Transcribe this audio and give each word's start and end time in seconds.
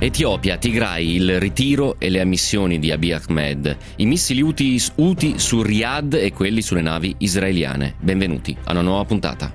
Etiopia, 0.00 0.56
Tigray, 0.58 1.16
il 1.16 1.40
ritiro 1.40 1.96
e 1.98 2.08
le 2.08 2.20
ammissioni 2.20 2.78
di 2.78 2.92
Abiy 2.92 3.14
Ahmed, 3.14 3.76
i 3.96 4.06
missili 4.06 4.40
Uti, 4.40 4.80
Uti 4.94 5.40
su 5.40 5.60
Riyadh 5.60 6.14
e 6.14 6.32
quelli 6.32 6.62
sulle 6.62 6.82
navi 6.82 7.16
israeliane. 7.18 7.94
Benvenuti 7.98 8.56
a 8.66 8.70
una 8.70 8.82
nuova 8.82 9.04
puntata. 9.04 9.52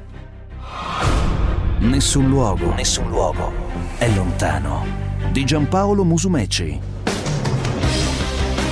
Nessun 1.79 2.27
luogo, 2.27 2.73
nessun 2.73 3.07
luogo 3.07 3.53
è 3.97 4.13
lontano. 4.13 4.85
Di 5.31 5.45
Giampaolo 5.45 6.03
Musumeci. 6.03 6.77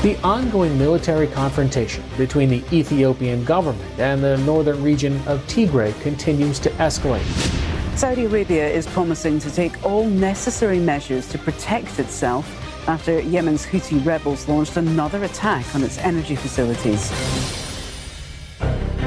The 0.02 0.18
ongoing 0.24 0.78
military 0.78 1.30
confrontation 1.30 2.04
between 2.18 2.50
the 2.50 2.62
Ethiopian 2.76 3.46
government 3.46 3.98
and 3.98 4.22
the 4.22 4.36
northern 4.44 4.84
region 4.84 5.18
of 5.26 5.40
Tigray 5.48 5.94
continues 6.02 6.60
to 6.60 6.70
escalate. 6.80 7.61
Saudi 7.96 8.26
Arabia 8.26 8.68
is 8.68 8.88
promising 8.88 9.38
to 9.40 9.52
take 9.52 9.86
all 9.86 10.06
necessary 10.06 10.80
measures 10.80 11.28
to 11.28 11.38
protect 11.38 12.00
itself 12.00 12.48
after 12.88 13.20
Yemen's 13.20 13.66
Houthi 13.66 14.04
rebels 14.04 14.48
launched 14.48 14.78
another 14.78 15.24
attack 15.24 15.76
on 15.76 15.84
its 15.84 15.98
energy 16.00 16.36
facilities. 16.36 17.12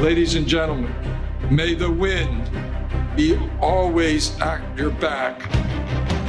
Ladies 0.00 0.36
and 0.36 0.46
gentlemen, 0.46 0.94
may 1.50 1.74
the 1.74 1.90
wind 1.90 2.48
be 3.16 3.36
always 3.60 4.38
at 4.40 4.62
your 4.78 4.90
back. 4.90 5.63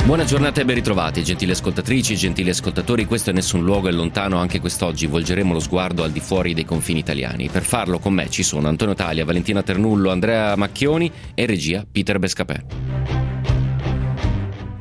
Buona 0.05 0.23
giornata 0.23 0.61
e 0.61 0.65
ben 0.65 0.75
ritrovati, 0.75 1.23
gentili 1.23 1.49
ascoltatrici, 1.49 2.15
gentili 2.15 2.51
ascoltatori. 2.51 3.05
Questo 3.05 3.31
è 3.31 3.33
Nessun 3.33 3.63
Luogo 3.63 3.87
è 3.87 3.91
lontano. 3.91 4.37
Anche 4.37 4.59
quest'oggi 4.59 5.07
volgeremo 5.07 5.51
lo 5.51 5.59
sguardo 5.59 6.03
al 6.03 6.11
di 6.11 6.19
fuori 6.19 6.53
dei 6.53 6.63
confini 6.63 6.99
italiani. 6.99 7.49
Per 7.49 7.63
farlo 7.63 7.97
con 7.97 8.13
me 8.13 8.29
ci 8.29 8.43
sono 8.43 8.67
Antonio 8.67 8.93
Taglia, 8.93 9.25
Valentina 9.25 9.63
Ternullo, 9.63 10.11
Andrea 10.11 10.55
Macchioni 10.55 11.11
e 11.33 11.47
regia 11.47 11.83
Peter 11.91 12.19
Bescapè. 12.19 12.65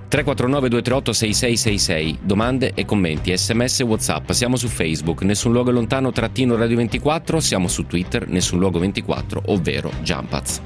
349 0.08 0.68
238 0.68 1.12
6666 1.14 2.18
Domande 2.22 2.72
e 2.74 2.84
commenti, 2.84 3.36
sms 3.36 3.80
e 3.80 3.84
whatsapp 3.84 4.30
Siamo 4.30 4.56
su 4.56 4.68
Facebook, 4.68 5.22
Nessun 5.22 5.50
Luogo 5.50 5.72
lontano 5.72 6.12
trattino 6.12 6.54
Radio 6.54 6.76
24 6.76 7.40
Siamo 7.40 7.66
su 7.66 7.84
Twitter, 7.86 8.28
Nessun 8.28 8.60
Luogo 8.60 8.78
24 8.78 9.42
Ovvero 9.46 9.90
Jumpaz 10.02 10.60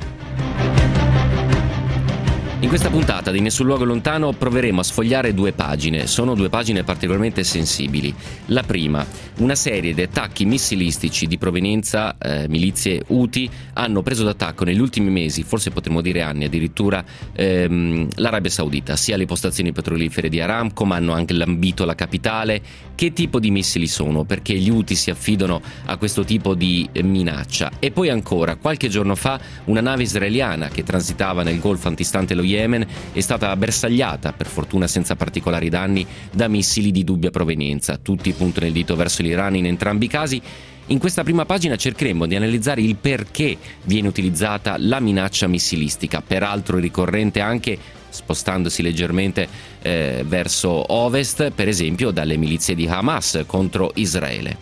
in 2.61 2.69
questa 2.69 2.91
puntata 2.91 3.31
di 3.31 3.41
Nessun 3.41 3.67
luogo 3.67 3.85
lontano 3.85 4.33
proveremo 4.33 4.81
a 4.81 4.83
sfogliare 4.83 5.33
due 5.33 5.53
pagine. 5.53 6.09
Sono 6.09 6.35
due 6.35 6.49
pagine 6.49 6.83
particolarmente 6.83 7.45
sensibili. 7.45 8.13
La 8.47 8.65
prima, 8.65 9.07
una 9.39 9.55
serie 9.55 9.95
di 9.95 10.03
attacchi 10.03 10.45
missilistici 10.45 11.29
di 11.29 11.39
provenienza 11.39 12.19
eh, 12.19 12.49
milizie 12.49 13.05
Houthi 13.07 13.49
hanno 13.75 14.03
preso 14.03 14.25
d'attacco 14.25 14.65
negli 14.65 14.81
ultimi 14.81 15.09
mesi, 15.09 15.45
forse 15.45 15.71
potremmo 15.71 16.01
dire 16.01 16.23
anni 16.23 16.47
addirittura, 16.47 17.05
ehm, 17.33 18.09
l'Arabia 18.17 18.51
Saudita, 18.51 18.97
sia 18.97 19.17
le 19.17 19.27
postazioni 19.27 19.71
petrolifere 19.71 20.29
di 20.29 20.41
Aramco, 20.41 20.85
ma 20.85 20.97
hanno 20.97 21.13
anche 21.13 21.35
lambito 21.35 21.85
la 21.85 21.95
capitale. 21.95 22.61
Che 22.97 23.13
tipo 23.13 23.39
di 23.39 23.53
missili 23.53 23.87
sono? 23.87 24.25
Perché 24.25 24.55
gli 24.55 24.69
Houthi 24.69 24.97
si 24.97 25.11
affidano 25.11 25.63
a 25.85 25.97
questo 25.97 26.25
tipo 26.25 26.55
di 26.55 26.89
eh, 26.91 27.05
minaccia? 27.05 27.71
E 27.79 27.93
poi 27.93 28.09
ancora, 28.09 28.57
qualche 28.57 28.89
giorno 28.89 29.15
fa, 29.15 29.39
una 29.67 29.81
nave 29.81 30.03
israeliana 30.03 30.67
che 30.67 30.83
transitava 30.83 31.45
nel 31.45 31.61
golfo 31.61 31.87
antistante 31.87 32.35
lo 32.35 32.47
Yemen 32.49 32.87
è 33.13 33.21
stata 33.21 33.55
bersagliata, 33.57 34.33
per 34.33 34.47
fortuna 34.47 34.87
senza 34.87 35.17
particolari 35.17 35.69
danni, 35.69 36.07
da 36.33 36.49
missili 36.49 36.91
di 36.91 37.05
dubbia 37.05 37.31
provenienza. 37.31 37.99
Tutti 37.99 38.33
puntano 38.33 38.67
il 38.67 38.73
dito 38.73 38.97
verso 38.97 39.23
l'Iran 39.23 39.57
in 39.57 39.67
entrambi 39.67 40.07
i 40.07 40.09
casi. 40.09 40.43
In 40.87 40.99
questa 40.99 41.23
prima 41.23 41.45
pagina 41.45 41.77
cercheremo 41.77 42.27
di 42.27 42.35
analizzare 42.35 42.81
il 42.81 42.97
perché 42.97 43.59
viene 43.85 44.09
utilizzata 44.09 44.77
la 44.79 45.01
minaccia 45.01 45.47
missilistica, 45.47 46.23
peraltro 46.23 46.79
ricorrente 46.79 47.41
anche 47.41 47.79
spostandosi 48.09 48.81
leggermente 48.83 49.47
eh, 49.83 50.25
verso 50.27 50.93
ovest, 50.93 51.51
per 51.51 51.69
esempio 51.69 52.11
dalle 52.11 52.39
milizie 52.39 52.75
di 52.75 52.87
Hamas 52.87 53.43
contro 53.47 53.93
Israele. 53.97 54.57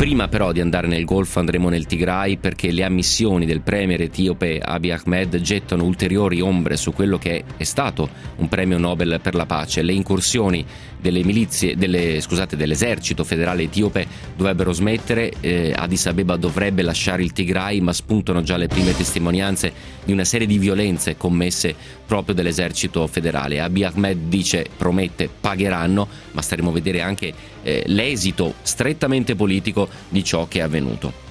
Prima 0.00 0.28
però 0.28 0.50
di 0.50 0.62
andare 0.62 0.86
nel 0.86 1.04
Golfo 1.04 1.40
andremo 1.40 1.68
nel 1.68 1.84
Tigray 1.84 2.38
perché 2.38 2.70
le 2.70 2.84
ammissioni 2.84 3.44
del 3.44 3.60
premier 3.60 4.00
etiope 4.00 4.58
Abiy 4.58 4.92
Ahmed 4.92 5.38
gettano 5.42 5.84
ulteriori 5.84 6.40
ombre 6.40 6.78
su 6.78 6.94
quello 6.94 7.18
che 7.18 7.44
è 7.54 7.64
stato 7.64 8.08
un 8.36 8.48
premio 8.48 8.78
Nobel 8.78 9.20
per 9.22 9.34
la 9.34 9.44
pace. 9.44 9.82
Le 9.82 9.92
incursioni 9.92 10.64
delle 10.98 11.22
milizie, 11.22 11.76
delle, 11.76 12.22
scusate, 12.22 12.56
dell'esercito 12.56 13.24
federale 13.24 13.64
etiope 13.64 14.06
dovrebbero 14.34 14.72
smettere, 14.72 15.34
eh, 15.40 15.74
Addis 15.76 16.06
Abeba 16.06 16.36
dovrebbe 16.36 16.80
lasciare 16.80 17.22
il 17.22 17.32
Tigray, 17.32 17.80
ma 17.80 17.92
spuntano 17.92 18.42
già 18.42 18.56
le 18.56 18.68
prime 18.68 18.96
testimonianze 18.96 19.70
di 20.02 20.12
una 20.12 20.24
serie 20.24 20.46
di 20.46 20.56
violenze 20.56 21.18
commesse 21.18 21.74
proprio 22.06 22.34
dall'esercito 22.34 23.06
federale. 23.06 23.60
Abiy 23.60 23.84
Ahmed 23.84 24.28
dice, 24.28 24.64
promette, 24.74 25.28
pagheranno, 25.28 26.08
ma 26.32 26.40
staremo 26.40 26.70
a 26.70 26.72
vedere 26.72 27.02
anche 27.02 27.32
eh, 27.62 27.82
l'esito 27.86 28.54
strettamente 28.62 29.34
politico 29.34 29.88
di 30.08 30.22
ciò 30.24 30.46
che 30.48 30.58
è 30.58 30.62
avvenuto. 30.62 31.28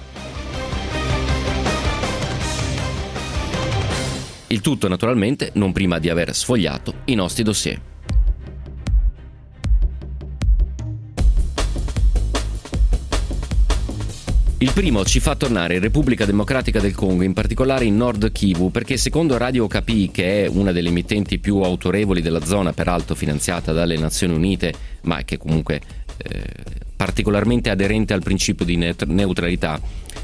Il 4.48 4.60
tutto 4.60 4.88
naturalmente 4.88 5.50
non 5.54 5.70
prima 5.70 5.98
di 6.00 6.08
aver 6.08 6.34
sfogliato 6.34 6.94
i 7.04 7.14
nostri 7.14 7.44
dossier. 7.44 7.80
Il 14.62 14.72
primo 14.74 15.04
ci 15.06 15.20
fa 15.20 15.36
tornare 15.36 15.76
in 15.76 15.80
Repubblica 15.80 16.26
Democratica 16.26 16.80
del 16.80 16.94
Congo, 16.94 17.22
in 17.22 17.32
particolare 17.32 17.86
in 17.86 17.96
Nord 17.96 18.30
Kivu, 18.30 18.70
perché 18.70 18.98
secondo 18.98 19.38
Radio 19.38 19.64
Okapi, 19.64 20.10
che 20.10 20.44
è 20.44 20.48
una 20.48 20.70
delle 20.70 20.90
emittenti 20.90 21.38
più 21.38 21.62
autorevoli 21.62 22.20
della 22.20 22.44
zona, 22.44 22.74
peraltro 22.74 23.14
finanziata 23.14 23.72
dalle 23.72 23.96
Nazioni 23.96 24.34
Unite, 24.34 24.74
ma 25.02 25.22
che 25.22 25.38
comunque 25.38 25.80
particolarmente 27.00 27.70
aderente 27.70 28.12
al 28.12 28.22
principio 28.22 28.66
di 28.66 28.76
neutralità, 28.76 29.80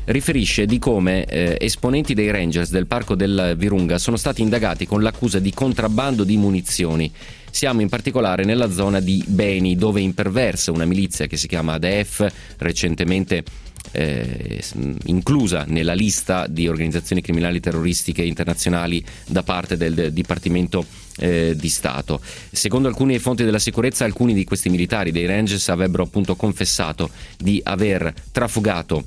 riferisce 0.06 0.66
di 0.66 0.78
come 0.78 1.24
eh, 1.24 1.56
esponenti 1.58 2.12
dei 2.12 2.30
Rangers 2.30 2.70
del 2.70 2.86
parco 2.86 3.14
del 3.14 3.54
Virunga 3.56 3.96
sono 3.96 4.16
stati 4.16 4.42
indagati 4.42 4.86
con 4.86 5.02
l'accusa 5.02 5.38
di 5.38 5.54
contrabbando 5.54 6.22
di 6.22 6.36
munizioni. 6.36 7.10
Siamo 7.50 7.80
in 7.80 7.88
particolare 7.88 8.44
nella 8.44 8.70
zona 8.70 9.00
di 9.00 9.24
Beni, 9.26 9.76
dove 9.76 10.02
imperversa 10.02 10.70
una 10.70 10.84
milizia 10.84 11.26
che 11.26 11.38
si 11.38 11.48
chiama 11.48 11.72
ADF, 11.74 12.26
recentemente 12.58 13.42
eh, 13.92 14.62
inclusa 15.06 15.64
nella 15.68 15.94
lista 15.94 16.46
di 16.46 16.68
organizzazioni 16.68 17.22
criminali 17.22 17.60
terroristiche 17.60 18.22
internazionali 18.22 19.04
da 19.26 19.42
parte 19.42 19.76
del 19.76 20.12
Dipartimento 20.12 20.84
eh, 21.18 21.54
di 21.56 21.68
Stato. 21.68 22.20
Secondo 22.50 22.88
alcune 22.88 23.18
fonti 23.18 23.44
della 23.44 23.58
sicurezza, 23.58 24.04
alcuni 24.04 24.34
di 24.34 24.44
questi 24.44 24.68
militari 24.68 25.12
dei 25.12 25.26
Rangers 25.26 25.68
avrebbero 25.68 26.04
appunto 26.04 26.36
confessato 26.36 27.10
di 27.38 27.60
aver 27.64 28.12
trafugato 28.32 29.04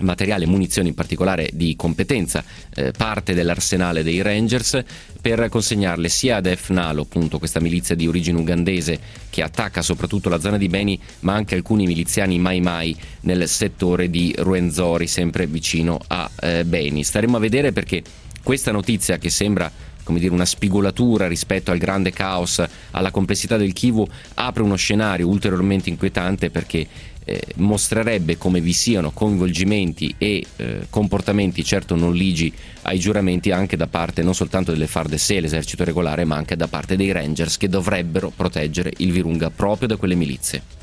materiale, 0.00 0.46
munizioni 0.46 0.88
in 0.88 0.94
particolare 0.94 1.50
di 1.52 1.74
competenza, 1.76 2.44
eh, 2.74 2.92
parte 2.96 3.34
dell'arsenale 3.34 4.02
dei 4.02 4.22
Rangers 4.22 4.82
per 5.20 5.48
consegnarle 5.48 6.08
sia 6.08 6.36
ad 6.36 6.46
EFNALO, 6.46 7.02
appunto 7.02 7.38
questa 7.38 7.60
milizia 7.60 7.94
di 7.94 8.06
origine 8.06 8.38
ugandese 8.38 8.98
che 9.28 9.42
attacca 9.42 9.82
soprattutto 9.82 10.28
la 10.28 10.40
zona 10.40 10.56
di 10.56 10.68
Beni, 10.68 10.98
ma 11.20 11.34
anche 11.34 11.54
alcuni 11.54 11.86
miliziani 11.86 12.38
Mai 12.38 12.60
Mai 12.60 12.96
nel 13.22 13.48
settore 13.48 14.08
di 14.08 14.34
Ruenzori, 14.38 15.06
sempre 15.06 15.46
vicino 15.46 16.00
a 16.06 16.30
eh, 16.40 16.64
Beni. 16.64 17.04
Staremo 17.04 17.36
a 17.36 17.40
vedere 17.40 17.72
perché 17.72 18.02
questa 18.42 18.72
notizia 18.72 19.18
che 19.18 19.30
sembra 19.30 19.70
come 20.02 20.18
dire, 20.18 20.32
una 20.32 20.44
spigolatura 20.44 21.28
rispetto 21.28 21.70
al 21.70 21.78
grande 21.78 22.10
caos, 22.10 22.64
alla 22.90 23.10
complessità 23.12 23.56
del 23.56 23.72
Kivu, 23.72 24.06
apre 24.34 24.62
uno 24.62 24.74
scenario 24.74 25.28
ulteriormente 25.28 25.88
inquietante 25.88 26.50
perché 26.50 26.86
eh, 27.24 27.40
mostrerebbe 27.56 28.36
come 28.38 28.60
vi 28.60 28.72
siano 28.72 29.10
coinvolgimenti 29.10 30.14
e 30.18 30.44
eh, 30.56 30.86
comportamenti 30.90 31.64
certo 31.64 31.94
non 31.94 32.14
ligi 32.14 32.52
ai 32.82 32.98
giuramenti 32.98 33.50
anche 33.50 33.76
da 33.76 33.86
parte 33.86 34.22
non 34.22 34.34
soltanto 34.34 34.72
delle 34.72 34.86
FARDC, 34.86 35.28
l'esercito 35.40 35.84
regolare, 35.84 36.24
ma 36.24 36.36
anche 36.36 36.56
da 36.56 36.68
parte 36.68 36.96
dei 36.96 37.12
Rangers 37.12 37.56
che 37.56 37.68
dovrebbero 37.68 38.32
proteggere 38.34 38.92
il 38.98 39.12
Virunga 39.12 39.50
proprio 39.50 39.88
da 39.88 39.96
quelle 39.96 40.14
milizie. 40.14 40.79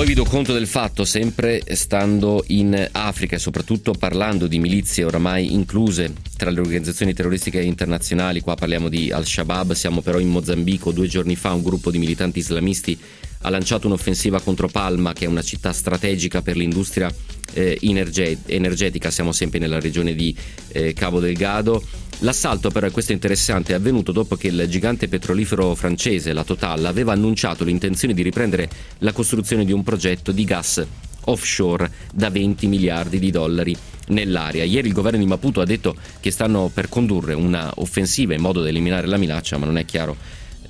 Poi 0.00 0.08
vi 0.08 0.14
do 0.14 0.24
conto 0.24 0.54
del 0.54 0.66
fatto, 0.66 1.04
sempre 1.04 1.60
stando 1.74 2.42
in 2.46 2.88
Africa 2.92 3.36
e 3.36 3.38
soprattutto 3.38 3.92
parlando 3.92 4.46
di 4.46 4.58
milizie 4.58 5.04
oramai 5.04 5.52
incluse 5.52 6.14
tra 6.38 6.48
le 6.48 6.60
organizzazioni 6.60 7.12
terroristiche 7.12 7.60
internazionali, 7.60 8.40
qua 8.40 8.54
parliamo 8.54 8.88
di 8.88 9.12
Al-Shabaab, 9.12 9.72
siamo 9.72 10.00
però 10.00 10.18
in 10.18 10.28
Mozambico, 10.28 10.90
due 10.90 11.06
giorni 11.06 11.36
fa 11.36 11.52
un 11.52 11.62
gruppo 11.62 11.90
di 11.90 11.98
militanti 11.98 12.38
islamisti 12.38 12.98
ha 13.42 13.50
lanciato 13.50 13.86
un'offensiva 13.86 14.40
contro 14.40 14.68
Palma, 14.68 15.12
che 15.12 15.24
è 15.24 15.28
una 15.28 15.42
città 15.42 15.72
strategica 15.72 16.42
per 16.42 16.56
l'industria 16.56 17.12
eh, 17.52 17.78
energetica, 17.80 19.10
siamo 19.10 19.32
sempre 19.32 19.58
nella 19.58 19.80
regione 19.80 20.14
di 20.14 20.34
eh, 20.68 20.92
Cabo 20.92 21.20
Delgado 21.20 21.82
L'assalto 22.22 22.70
però, 22.70 22.86
e 22.86 22.90
questo 22.90 23.12
è 23.12 23.14
interessante, 23.14 23.72
è 23.72 23.76
avvenuto 23.76 24.12
dopo 24.12 24.36
che 24.36 24.48
il 24.48 24.66
gigante 24.68 25.08
petrolifero 25.08 25.74
francese, 25.74 26.34
la 26.34 26.44
Total, 26.44 26.84
aveva 26.84 27.12
annunciato 27.12 27.64
l'intenzione 27.64 28.12
di 28.12 28.20
riprendere 28.20 28.68
la 28.98 29.12
costruzione 29.12 29.64
di 29.64 29.72
un 29.72 29.82
progetto 29.82 30.30
di 30.30 30.44
gas 30.44 30.86
offshore 31.24 31.90
da 32.12 32.28
20 32.28 32.66
miliardi 32.66 33.18
di 33.18 33.30
dollari 33.30 33.74
nell'area. 34.08 34.64
Ieri 34.64 34.88
il 34.88 34.92
governo 34.92 35.18
di 35.18 35.24
Maputo 35.24 35.62
ha 35.62 35.64
detto 35.64 35.96
che 36.20 36.30
stanno 36.30 36.70
per 36.72 36.90
condurre 36.90 37.32
una 37.32 37.72
offensiva 37.76 38.34
in 38.34 38.42
modo 38.42 38.60
da 38.60 38.68
eliminare 38.68 39.06
la 39.06 39.16
minaccia, 39.16 39.56
ma 39.56 39.64
non 39.64 39.78
è 39.78 39.86
chiaro, 39.86 40.14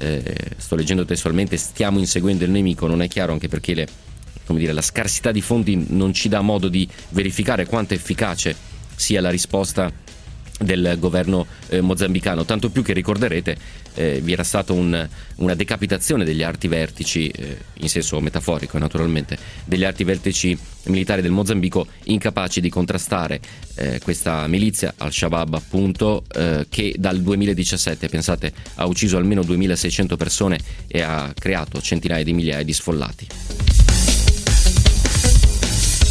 eh, 0.00 0.22
sto 0.56 0.76
leggendo 0.76 1.04
testualmente, 1.04 1.56
stiamo 1.56 1.98
inseguendo 1.98 2.44
il 2.44 2.50
nemico, 2.50 2.86
non 2.86 3.02
è 3.02 3.08
chiaro 3.08 3.32
anche 3.32 3.48
perché 3.48 3.74
le, 3.74 3.86
dire, 4.46 4.72
la 4.72 4.82
scarsità 4.82 5.30
di 5.30 5.42
fondi 5.42 5.86
non 5.90 6.12
ci 6.12 6.28
dà 6.28 6.40
modo 6.40 6.68
di 6.68 6.88
verificare 7.10 7.66
quanto 7.66 7.94
efficace 7.94 8.56
sia 8.96 9.20
la 9.20 9.30
risposta 9.30 9.92
del 10.60 10.96
governo 10.98 11.46
eh, 11.68 11.80
mozambicano, 11.80 12.44
tanto 12.44 12.70
più 12.70 12.82
che 12.82 12.92
ricorderete 12.92 13.56
eh, 13.94 14.20
vi 14.22 14.32
era 14.32 14.44
stata 14.44 14.72
un, 14.72 15.08
una 15.36 15.54
decapitazione 15.54 16.24
degli 16.24 16.42
arti 16.42 16.68
vertici, 16.68 17.28
eh, 17.28 17.56
in 17.74 17.88
senso 17.88 18.20
metaforico 18.20 18.78
naturalmente, 18.78 19.36
degli 19.64 19.84
arti 19.84 20.04
vertici 20.04 20.56
militari 20.84 21.22
del 21.22 21.30
Mozambico 21.30 21.86
incapaci 22.04 22.60
di 22.60 22.68
contrastare 22.68 23.40
eh, 23.74 24.00
questa 24.02 24.46
milizia, 24.46 24.94
al-Shabaab 24.96 25.54
appunto, 25.54 26.24
eh, 26.32 26.66
che 26.68 26.94
dal 26.98 27.20
2017, 27.20 28.08
pensate, 28.08 28.52
ha 28.76 28.86
ucciso 28.86 29.16
almeno 29.16 29.42
2600 29.42 30.16
persone 30.16 30.58
e 30.86 31.02
ha 31.02 31.32
creato 31.38 31.80
centinaia 31.80 32.24
di 32.24 32.32
migliaia 32.32 32.64
di 32.64 32.72
sfollati. 32.72 33.26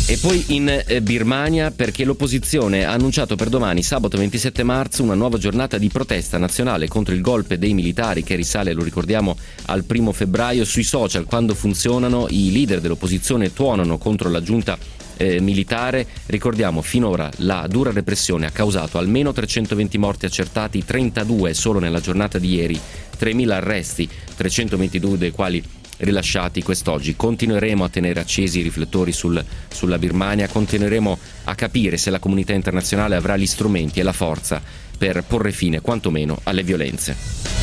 E 0.10 0.18
poi 0.18 0.44
in 0.48 0.68
eh, 0.68 1.02
Birmania 1.04 1.70
perché 1.70 2.04
l'opposizione 2.04 2.84
ha 2.84 2.94
annunciato 2.94 3.36
per 3.36 3.48
domani, 3.48 3.84
sabato 3.84 4.18
27 4.18 4.64
marzo, 4.64 5.04
una 5.04 5.14
nuova 5.14 5.38
giornata 5.38 5.78
di 5.78 5.88
protesta 5.90 6.40
nazionale 6.40 6.88
contro 6.88 7.14
il 7.14 7.22
golpe 7.22 7.60
dei 7.60 7.76
militari 7.76 8.24
che 8.24 8.34
risale, 8.34 8.74
lo 8.74 8.82
ricordiamo, 8.82 9.38
al 9.66 9.84
primo 9.84 10.12
febbraio. 10.12 10.66
Sui 10.66 10.82
social, 10.82 11.26
quando 11.26 11.54
funzionano, 11.54 12.26
i 12.28 12.52
leader 12.52 12.82
dell'opposizione 12.82 13.54
tuonano 13.54 14.00
contro 14.00 14.32
la 14.32 14.42
giunta 14.42 14.80
eh, 15.18 15.40
militare. 15.42 16.08
Ricordiamo, 16.26 16.82
finora 16.82 17.30
la 17.38 17.68
dura 17.70 17.92
repressione 17.92 18.48
ha 18.48 18.52
causato 18.52 18.98
almeno 18.98 19.32
320 19.32 20.00
morti 20.00 20.26
accertati, 20.26 20.84
32 20.84 21.54
solo 21.54 21.78
nella 21.78 22.00
giornata 22.00 22.40
di 22.40 22.56
ieri, 22.56 22.80
3.000 23.20 23.52
arresti, 23.52 24.10
322 24.36 25.18
dei 25.20 25.32
quali 25.32 25.64
rilasciati 26.00 26.62
quest'oggi. 26.62 27.16
Continueremo 27.16 27.84
a 27.84 27.90
tenere 27.90 28.20
accesi 28.20 28.60
i 28.60 28.64
riflettori 28.64 29.12
sul, 29.12 29.44
sulla 29.68 29.98
Birmania, 29.98 30.48
continueremo 30.48 31.18
a 31.46 31.56
capire 31.56 31.98
se 31.98 32.10
la 32.10 32.20
comunità 32.20 32.54
internazionale 32.54 33.16
avrà 33.16 33.38
gli 33.38 33.48
strumenti 33.48 34.00
e 34.00 34.04
la 34.04 34.14
forza 34.14 34.62
per 34.98 35.24
porre 35.26 35.52
fine 35.52 35.82
quantomeno 35.82 36.40
alle 36.44 36.64
violenze. 36.64 37.60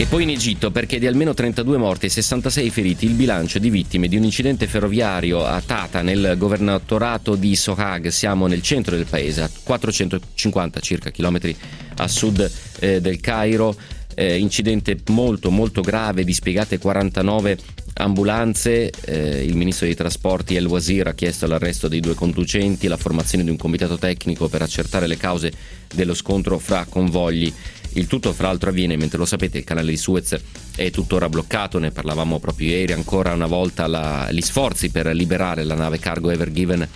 E 0.00 0.06
poi 0.06 0.22
in 0.22 0.30
Egitto 0.30 0.70
perché 0.70 0.98
di 0.98 1.06
almeno 1.06 1.34
32 1.34 1.76
morti 1.76 2.06
e 2.06 2.08
66 2.08 2.70
feriti 2.70 3.04
il 3.04 3.12
bilancio 3.12 3.58
di 3.58 3.68
vittime 3.68 4.08
di 4.08 4.16
un 4.16 4.24
incidente 4.24 4.66
ferroviario 4.66 5.44
a 5.44 5.60
Tata 5.60 6.00
nel 6.00 6.36
governatorato 6.38 7.34
di 7.34 7.54
Sohag, 7.54 8.08
siamo 8.08 8.46
nel 8.46 8.62
centro 8.62 8.96
del 8.96 9.04
paese, 9.04 9.42
a 9.42 9.50
450 9.62 10.80
circa 10.80 11.10
chilometri 11.10 11.54
a 11.96 12.08
sud 12.08 12.50
eh, 12.78 13.02
del 13.02 13.20
Cairo 13.20 13.76
eh, 14.14 14.38
incidente 14.38 14.98
molto 15.08 15.50
molto 15.50 15.80
grave, 15.80 16.24
dispiegate 16.24 16.78
49 16.78 17.58
ambulanze, 17.94 18.90
eh, 19.04 19.44
il 19.44 19.56
ministro 19.56 19.86
dei 19.86 19.94
trasporti 19.94 20.56
El 20.56 20.66
Wazir 20.66 21.08
ha 21.08 21.14
chiesto 21.14 21.46
l'arresto 21.46 21.88
dei 21.88 22.00
due 22.00 22.14
conducenti, 22.14 22.88
la 22.88 22.96
formazione 22.96 23.44
di 23.44 23.50
un 23.50 23.56
comitato 23.56 23.98
tecnico 23.98 24.48
per 24.48 24.62
accertare 24.62 25.06
le 25.06 25.16
cause 25.16 25.52
dello 25.92 26.14
scontro 26.14 26.58
fra 26.58 26.86
convogli. 26.88 27.52
Il 27.94 28.06
tutto 28.06 28.32
fra 28.32 28.46
l'altro 28.46 28.70
avviene 28.70 28.96
mentre 28.96 29.18
lo 29.18 29.24
sapete 29.24 29.58
il 29.58 29.64
canale 29.64 29.90
di 29.90 29.96
Suez 29.96 30.38
è 30.76 30.90
tuttora 30.90 31.28
bloccato, 31.28 31.78
ne 31.78 31.90
parlavamo 31.90 32.38
proprio 32.38 32.68
ieri, 32.68 32.92
ancora 32.92 33.32
una 33.32 33.46
volta 33.46 33.86
la, 33.86 34.28
gli 34.30 34.40
sforzi 34.40 34.90
per 34.90 35.06
liberare 35.08 35.64
la 35.64 35.74
nave 35.74 35.98
cargo 35.98 36.30
Ever 36.30 36.52
Given 36.52 36.88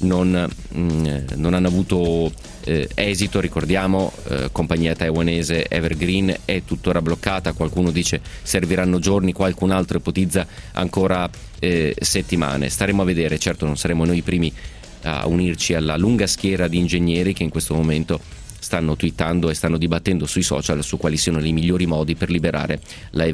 non, 0.00 0.48
mh, 0.68 0.80
mm, 0.80 1.16
non 1.36 1.54
hanno 1.54 1.68
avuto 1.68 2.32
eh, 2.64 2.88
esito, 2.94 3.40
ricordiamo, 3.40 4.12
eh, 4.28 4.48
compagnia 4.52 4.94
taiwanese 4.94 5.66
Evergreen 5.68 6.34
è 6.44 6.62
tuttora 6.64 7.02
bloccata, 7.02 7.52
qualcuno 7.52 7.90
dice 7.90 8.20
serviranno 8.42 8.98
giorni, 8.98 9.32
qualcun 9.32 9.70
altro 9.70 9.98
ipotizza 9.98 10.46
ancora 10.72 11.28
eh, 11.58 11.94
settimane. 11.98 12.68
Staremo 12.68 13.02
a 13.02 13.04
vedere, 13.04 13.38
certo 13.38 13.66
non 13.66 13.76
saremo 13.76 14.04
noi 14.04 14.18
i 14.18 14.22
primi 14.22 14.52
a 15.02 15.26
unirci 15.26 15.74
alla 15.74 15.96
lunga 15.96 16.26
schiera 16.26 16.68
di 16.68 16.78
ingegneri 16.78 17.32
che 17.32 17.42
in 17.42 17.48
questo 17.48 17.74
momento 17.74 18.20
stanno 18.58 18.96
twittando 18.96 19.48
e 19.48 19.54
stanno 19.54 19.78
dibattendo 19.78 20.26
sui 20.26 20.42
social 20.42 20.84
su 20.84 20.98
quali 20.98 21.16
siano 21.16 21.42
i 21.42 21.52
migliori 21.52 21.86
modi 21.86 22.14
per 22.14 22.30
liberare 22.30 22.80
la 23.12 23.24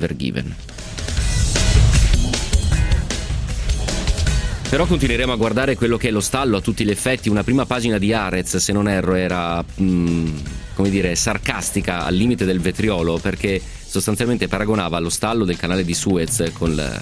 Però 4.68 4.84
continueremo 4.84 5.32
a 5.32 5.36
guardare 5.36 5.76
quello 5.76 5.96
che 5.96 6.08
è 6.08 6.10
lo 6.10 6.20
stallo 6.20 6.56
a 6.56 6.60
tutti 6.60 6.84
gli 6.84 6.90
effetti. 6.90 7.28
Una 7.28 7.44
prima 7.44 7.66
pagina 7.66 7.98
di 7.98 8.12
Arez, 8.12 8.56
se 8.56 8.72
non 8.72 8.88
erro, 8.88 9.14
era 9.14 9.64
mm, 9.80 10.36
come 10.74 10.90
dire 10.90 11.14
sarcastica 11.14 12.04
al 12.04 12.14
limite 12.14 12.44
del 12.44 12.60
vetriolo 12.60 13.18
perché 13.18 13.62
sostanzialmente 13.86 14.48
paragonava 14.48 14.98
lo 14.98 15.08
stallo 15.08 15.44
del 15.44 15.56
canale 15.56 15.84
di 15.84 15.94
Suez 15.94 16.50
con, 16.52 16.74
la, 16.74 17.00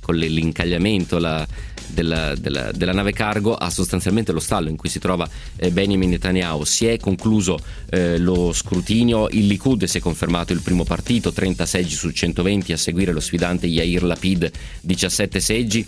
con 0.00 0.16
l'incagliamento 0.16 1.18
la, 1.18 1.46
della, 1.86 2.34
della, 2.34 2.72
della, 2.72 2.92
nave 2.92 3.12
cargo 3.12 3.54
a 3.54 3.70
sostanzialmente 3.70 4.32
lo 4.32 4.40
stallo 4.40 4.68
in 4.68 4.76
cui 4.76 4.88
si 4.88 4.98
trova 4.98 5.28
eh, 5.56 5.70
Benjamin 5.70 6.10
Netanyahu. 6.10 6.64
Si 6.64 6.86
è 6.86 6.98
concluso 6.98 7.58
eh, 7.88 8.18
lo 8.18 8.52
scrutinio, 8.52 9.28
il 9.30 9.46
Likud 9.46 9.84
si 9.84 9.98
è 9.98 10.00
confermato 10.00 10.52
il 10.52 10.60
primo 10.60 10.82
partito, 10.82 11.32
30 11.32 11.66
seggi 11.66 11.94
su 11.94 12.10
120 12.10 12.72
a 12.72 12.76
seguire 12.76 13.12
lo 13.12 13.20
sfidante 13.20 13.66
Yair 13.66 14.02
Lapid, 14.02 14.50
17 14.80 15.40
seggi. 15.40 15.86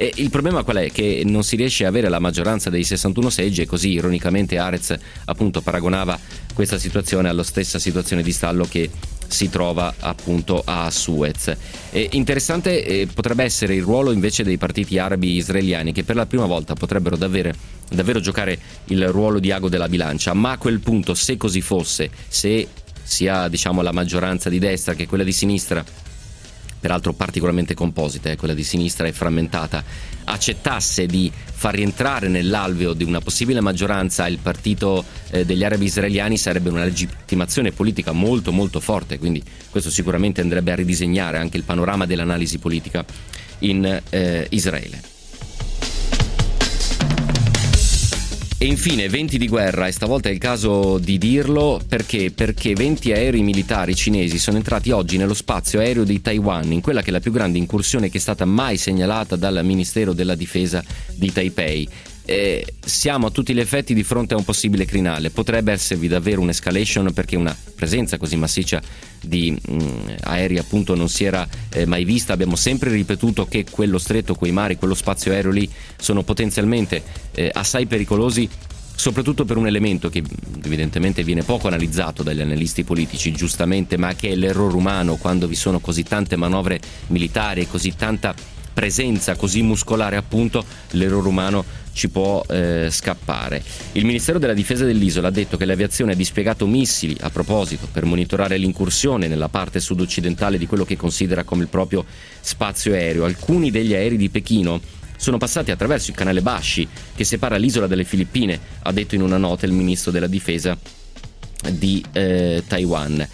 E 0.00 0.10
il 0.14 0.30
problema 0.30 0.62
qual 0.62 0.78
è? 0.78 0.90
Che 0.90 1.24
non 1.26 1.44
si 1.44 1.56
riesce 1.56 1.84
a 1.84 1.88
avere 1.88 2.08
la 2.08 2.18
maggioranza 2.18 2.70
dei 2.70 2.84
61 2.84 3.28
seggi 3.28 3.60
e 3.60 3.66
così 3.66 3.90
ironicamente 3.90 4.56
Arez 4.56 4.96
appunto 5.26 5.60
paragonava 5.60 6.18
questa 6.54 6.78
situazione 6.78 7.28
alla 7.28 7.42
stessa 7.42 7.78
situazione 7.78 8.22
di 8.22 8.32
stallo 8.32 8.64
che 8.64 8.88
si 9.26 9.50
trova 9.50 9.92
appunto 9.98 10.62
a 10.64 10.88
Suez. 10.90 11.54
E 11.90 12.08
interessante 12.12 12.82
eh, 12.82 13.08
potrebbe 13.12 13.44
essere 13.44 13.74
il 13.74 13.82
ruolo 13.82 14.10
invece 14.10 14.42
dei 14.42 14.56
partiti 14.56 14.96
arabi 14.96 15.36
israeliani 15.36 15.92
che 15.92 16.02
per 16.02 16.16
la 16.16 16.24
prima 16.24 16.46
volta 16.46 16.72
potrebbero 16.72 17.18
davvero, 17.18 17.52
davvero 17.90 18.20
giocare 18.20 18.58
il 18.86 19.06
ruolo 19.08 19.38
di 19.38 19.52
ago 19.52 19.68
della 19.68 19.86
bilancia, 19.86 20.32
ma 20.32 20.52
a 20.52 20.56
quel 20.56 20.80
punto 20.80 21.12
se 21.12 21.36
così 21.36 21.60
fosse, 21.60 22.08
se 22.26 22.68
sia 23.02 23.48
diciamo 23.48 23.82
la 23.82 23.92
maggioranza 23.92 24.48
di 24.48 24.58
destra 24.58 24.94
che 24.94 25.06
quella 25.06 25.24
di 25.24 25.32
sinistra 25.32 25.84
peraltro 26.80 27.12
particolarmente 27.12 27.74
composita, 27.74 28.30
eh, 28.30 28.36
quella 28.36 28.54
di 28.54 28.64
sinistra 28.64 29.06
e 29.06 29.12
frammentata, 29.12 29.84
accettasse 30.24 31.06
di 31.06 31.30
far 31.32 31.74
rientrare 31.74 32.28
nell'alveo 32.28 32.94
di 32.94 33.04
una 33.04 33.20
possibile 33.20 33.60
maggioranza 33.60 34.26
il 34.26 34.38
partito 34.38 35.04
eh, 35.30 35.44
degli 35.44 35.62
arabi 35.62 35.84
israeliani 35.84 36.38
sarebbe 36.38 36.70
una 36.70 36.84
legittimazione 36.84 37.70
politica 37.70 38.12
molto 38.12 38.50
molto 38.50 38.80
forte, 38.80 39.18
quindi 39.18 39.42
questo 39.70 39.90
sicuramente 39.90 40.40
andrebbe 40.40 40.72
a 40.72 40.76
ridisegnare 40.76 41.38
anche 41.38 41.58
il 41.58 41.64
panorama 41.64 42.06
dell'analisi 42.06 42.58
politica 42.58 43.04
in 43.60 44.02
eh, 44.08 44.46
Israele. 44.50 45.09
E 48.62 48.66
infine 48.66 49.08
venti 49.08 49.38
di 49.38 49.48
guerra, 49.48 49.86
e 49.86 49.90
stavolta 49.90 50.28
è 50.28 50.32
il 50.32 50.38
caso 50.38 50.98
di 50.98 51.16
dirlo 51.16 51.80
perché? 51.88 52.30
Perché 52.30 52.74
20 52.74 53.10
aerei 53.10 53.42
militari 53.42 53.94
cinesi 53.94 54.38
sono 54.38 54.58
entrati 54.58 54.90
oggi 54.90 55.16
nello 55.16 55.32
spazio 55.32 55.78
aereo 55.78 56.04
di 56.04 56.20
Taiwan, 56.20 56.70
in 56.70 56.82
quella 56.82 57.00
che 57.00 57.08
è 57.08 57.12
la 57.12 57.20
più 57.20 57.32
grande 57.32 57.56
incursione 57.56 58.10
che 58.10 58.18
è 58.18 58.20
stata 58.20 58.44
mai 58.44 58.76
segnalata 58.76 59.36
dal 59.36 59.64
Ministero 59.64 60.12
della 60.12 60.34
Difesa 60.34 60.84
di 61.14 61.32
Taipei. 61.32 61.88
Eh, 62.30 62.64
siamo 62.78 63.26
a 63.26 63.30
tutti 63.32 63.52
gli 63.52 63.58
effetti 63.58 63.92
di 63.92 64.04
fronte 64.04 64.34
a 64.34 64.36
un 64.36 64.44
possibile 64.44 64.84
crinale. 64.84 65.30
Potrebbe 65.30 65.72
esservi 65.72 66.06
davvero 66.06 66.40
un'escalation 66.42 67.12
perché 67.12 67.34
una 67.34 67.56
presenza 67.74 68.18
così 68.18 68.36
massiccia 68.36 68.80
di 69.20 69.50
mh, 69.50 69.74
mm, 69.74 70.08
aerei 70.20 70.58
appunto 70.58 70.94
non 70.94 71.08
si 71.08 71.24
era 71.24 71.44
eh, 71.72 71.86
mai 71.86 72.04
vista. 72.04 72.32
Abbiamo 72.32 72.54
sempre 72.54 72.90
ripetuto 72.90 73.46
che 73.46 73.64
quello 73.68 73.98
stretto, 73.98 74.36
quei 74.36 74.52
mari, 74.52 74.76
quello 74.76 74.94
spazio 74.94 75.32
aereo 75.32 75.50
lì 75.50 75.68
sono 75.98 76.22
potenzialmente 76.22 77.02
eh, 77.32 77.50
assai 77.52 77.86
pericolosi 77.86 78.48
soprattutto 78.94 79.44
per 79.44 79.56
un 79.56 79.66
elemento 79.66 80.08
che 80.08 80.22
evidentemente 80.62 81.24
viene 81.24 81.42
poco 81.42 81.66
analizzato 81.66 82.22
dagli 82.22 82.42
analisti 82.42 82.84
politici, 82.84 83.32
giustamente, 83.32 83.96
ma 83.96 84.14
che 84.14 84.28
è 84.28 84.34
l'errore 84.36 84.76
umano 84.76 85.16
quando 85.16 85.48
vi 85.48 85.56
sono 85.56 85.80
così 85.80 86.04
tante 86.04 86.36
manovre 86.36 86.78
militari 87.08 87.62
e 87.62 87.66
così 87.66 87.96
tanta 87.96 88.32
presenza 88.80 89.36
così 89.36 89.60
muscolare 89.60 90.16
appunto 90.16 90.64
l'errore 90.92 91.28
umano 91.28 91.62
ci 91.92 92.08
può 92.08 92.42
eh, 92.48 92.88
scappare. 92.90 93.62
Il 93.92 94.06
Ministero 94.06 94.38
della 94.38 94.54
Difesa 94.54 94.86
dell'isola 94.86 95.28
ha 95.28 95.30
detto 95.30 95.58
che 95.58 95.66
l'aviazione 95.66 96.12
ha 96.12 96.14
dispiegato 96.14 96.66
missili 96.66 97.14
a 97.20 97.28
proposito 97.28 97.88
per 97.92 98.06
monitorare 98.06 98.56
l'incursione 98.56 99.28
nella 99.28 99.50
parte 99.50 99.80
sud-occidentale 99.80 100.56
di 100.56 100.66
quello 100.66 100.86
che 100.86 100.96
considera 100.96 101.44
come 101.44 101.64
il 101.64 101.68
proprio 101.68 102.06
spazio 102.40 102.94
aereo. 102.94 103.26
Alcuni 103.26 103.70
degli 103.70 103.92
aerei 103.92 104.16
di 104.16 104.30
Pechino 104.30 104.80
sono 105.14 105.36
passati 105.36 105.70
attraverso 105.70 106.10
il 106.10 106.16
canale 106.16 106.40
Bashi 106.40 106.88
che 107.14 107.24
separa 107.24 107.58
l'isola 107.58 107.86
dalle 107.86 108.04
Filippine, 108.04 108.58
ha 108.80 108.92
detto 108.92 109.14
in 109.14 109.20
una 109.20 109.36
nota 109.36 109.66
il 109.66 109.72
ministro 109.72 110.10
della 110.10 110.26
Difesa 110.26 110.74
di 111.70 112.02
eh, 112.12 112.62
Taiwan. 112.66 113.28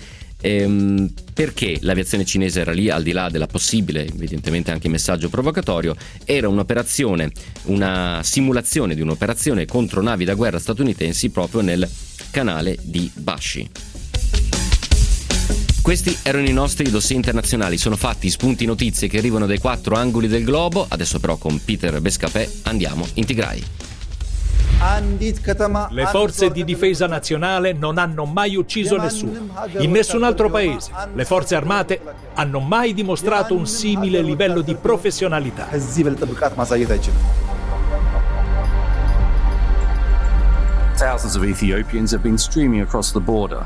Ehm, 0.47 1.12
perché 1.35 1.79
l'aviazione 1.81 2.25
cinese 2.25 2.61
era 2.61 2.71
lì, 2.71 2.88
al 2.88 3.03
di 3.03 3.11
là 3.11 3.29
della 3.29 3.49
possibile, 3.49 4.07
evidentemente 4.07 4.71
anche 4.71 4.88
messaggio 4.88 5.29
provocatorio, 5.29 5.97
era 6.25 6.49
un'operazione, 6.49 7.33
una 7.65 8.21
simulazione 8.23 8.95
di 8.95 9.00
un'operazione 9.00 9.67
contro 9.67 10.00
navi 10.03 10.25
da 10.25 10.35
guerra 10.35 10.61
statunitensi 10.61 11.31
proprio 11.31 11.62
nel 11.62 11.88
canale 12.31 12.79
di 12.81 13.11
Bashi. 13.12 13.69
Questi 15.83 16.17
erano 16.23 16.49
i 16.49 16.53
nostri 16.53 16.91
dossier 16.91 17.17
internazionali, 17.17 17.76
sono 17.76 17.97
fatti 17.97 18.31
spunti 18.31 18.67
notizie 18.67 19.09
che 19.09 19.19
arrivano 19.19 19.47
dai 19.47 19.59
quattro 19.59 19.97
angoli 19.97 20.29
del 20.29 20.45
globo, 20.45 20.87
adesso 20.88 21.19
però 21.19 21.37
con 21.38 21.61
Peter 21.65 22.00
Bescapè 22.00 22.49
andiamo 22.62 23.05
in 23.15 23.25
Tigray. 23.25 23.62
Le 25.90 26.06
forze 26.06 26.50
di 26.50 26.62
difesa 26.62 27.06
nazionale 27.06 27.73
non 27.73 27.99
hanno 27.99 28.25
mai 28.25 28.56
ucciso 28.56 28.97
nessuno. 28.97 29.49
In 29.78 29.90
nessun 29.90 30.23
altro 30.23 30.50
paese 30.50 30.90
le 31.14 31.25
forze 31.25 31.54
armate 31.54 32.00
hanno 32.35 32.61
mai 32.61 32.92
dimostrato 32.92 33.54
un 33.54 33.66
simile 33.66 34.21
livello 34.21 34.61
di 34.61 34.75
professionalità. 34.75 35.68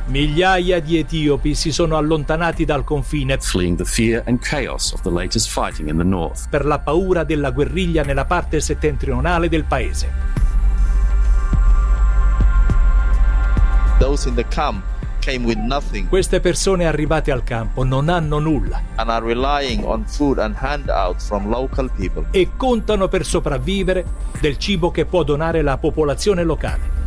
Migliaia 0.07 0.81
di 0.81 0.99
etiopi 0.99 1.55
si 1.55 1.71
sono 1.71 1.97
allontanati 1.97 2.65
dal 2.65 2.83
confine 2.83 3.35
per 6.51 6.65
la 6.65 6.81
paura 6.81 7.23
della 7.23 7.51
guerriglia 7.51 8.03
nella 8.03 8.25
parte 8.25 8.61
settentrionale 8.61 9.49
del 9.49 9.65
paese. 9.65 10.31
Queste 16.09 16.41
persone 16.41 16.87
arrivate 16.87 17.31
al 17.31 17.45
campo 17.45 17.85
non 17.85 18.09
hanno 18.09 18.39
nulla 18.39 18.81
e 22.31 22.51
contano 22.57 23.09
per 23.09 23.27
sopravvivere 23.27 24.05
del 24.41 24.57
cibo 24.57 24.91
che 24.91 25.05
può 25.05 25.23
donare 25.23 25.61
la 25.61 25.77
popolazione 25.77 26.43
locale. 26.45 26.99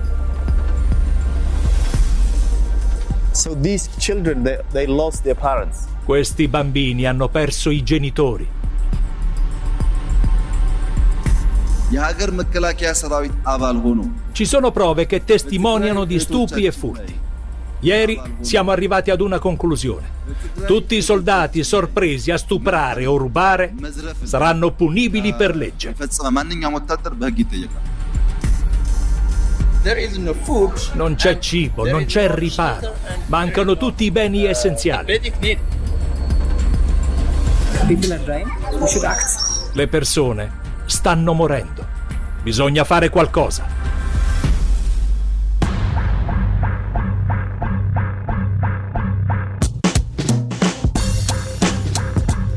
So 3.31 3.57
these 3.59 3.89
children, 3.97 4.43
they, 4.43 4.59
they 4.71 4.85
lost 4.85 5.23
their 5.23 5.35
parents. 5.35 5.87
Questi 6.05 6.47
bambini 6.47 7.07
hanno 7.07 7.27
perso 7.27 7.71
i 7.71 7.81
genitori. 7.81 8.47
Ci 14.31 14.45
sono 14.45 14.71
prove 14.71 15.05
che 15.05 15.23
testimoniano 15.23 16.05
di 16.05 16.19
stupri 16.19 16.65
e 16.65 16.71
furti. 16.71 17.19
Ieri 17.81 18.19
siamo 18.39 18.71
arrivati 18.71 19.11
ad 19.11 19.21
una 19.21 19.39
conclusione. 19.39 20.21
Tutti 20.65 20.95
i 20.95 21.01
soldati 21.01 21.63
sorpresi 21.63 22.31
a 22.31 22.37
stuprare 22.37 23.05
o 23.05 23.17
rubare 23.17 23.73
saranno 24.23 24.71
punibili 24.71 25.33
per 25.33 25.55
legge. 25.55 25.93
Non 30.93 31.15
c'è 31.15 31.39
cibo, 31.39 31.85
non 31.85 32.05
c'è 32.05 32.33
riparo. 32.33 32.93
Mancano 33.25 33.75
tutti 33.75 34.05
i 34.05 34.11
beni 34.11 34.45
essenziali. 34.45 35.19
Le 39.73 39.87
persone 39.87 40.61
stanno 40.93 41.33
morendo. 41.33 41.83
Bisogna 42.43 42.83
fare 42.83 43.09
qualcosa. 43.09 43.65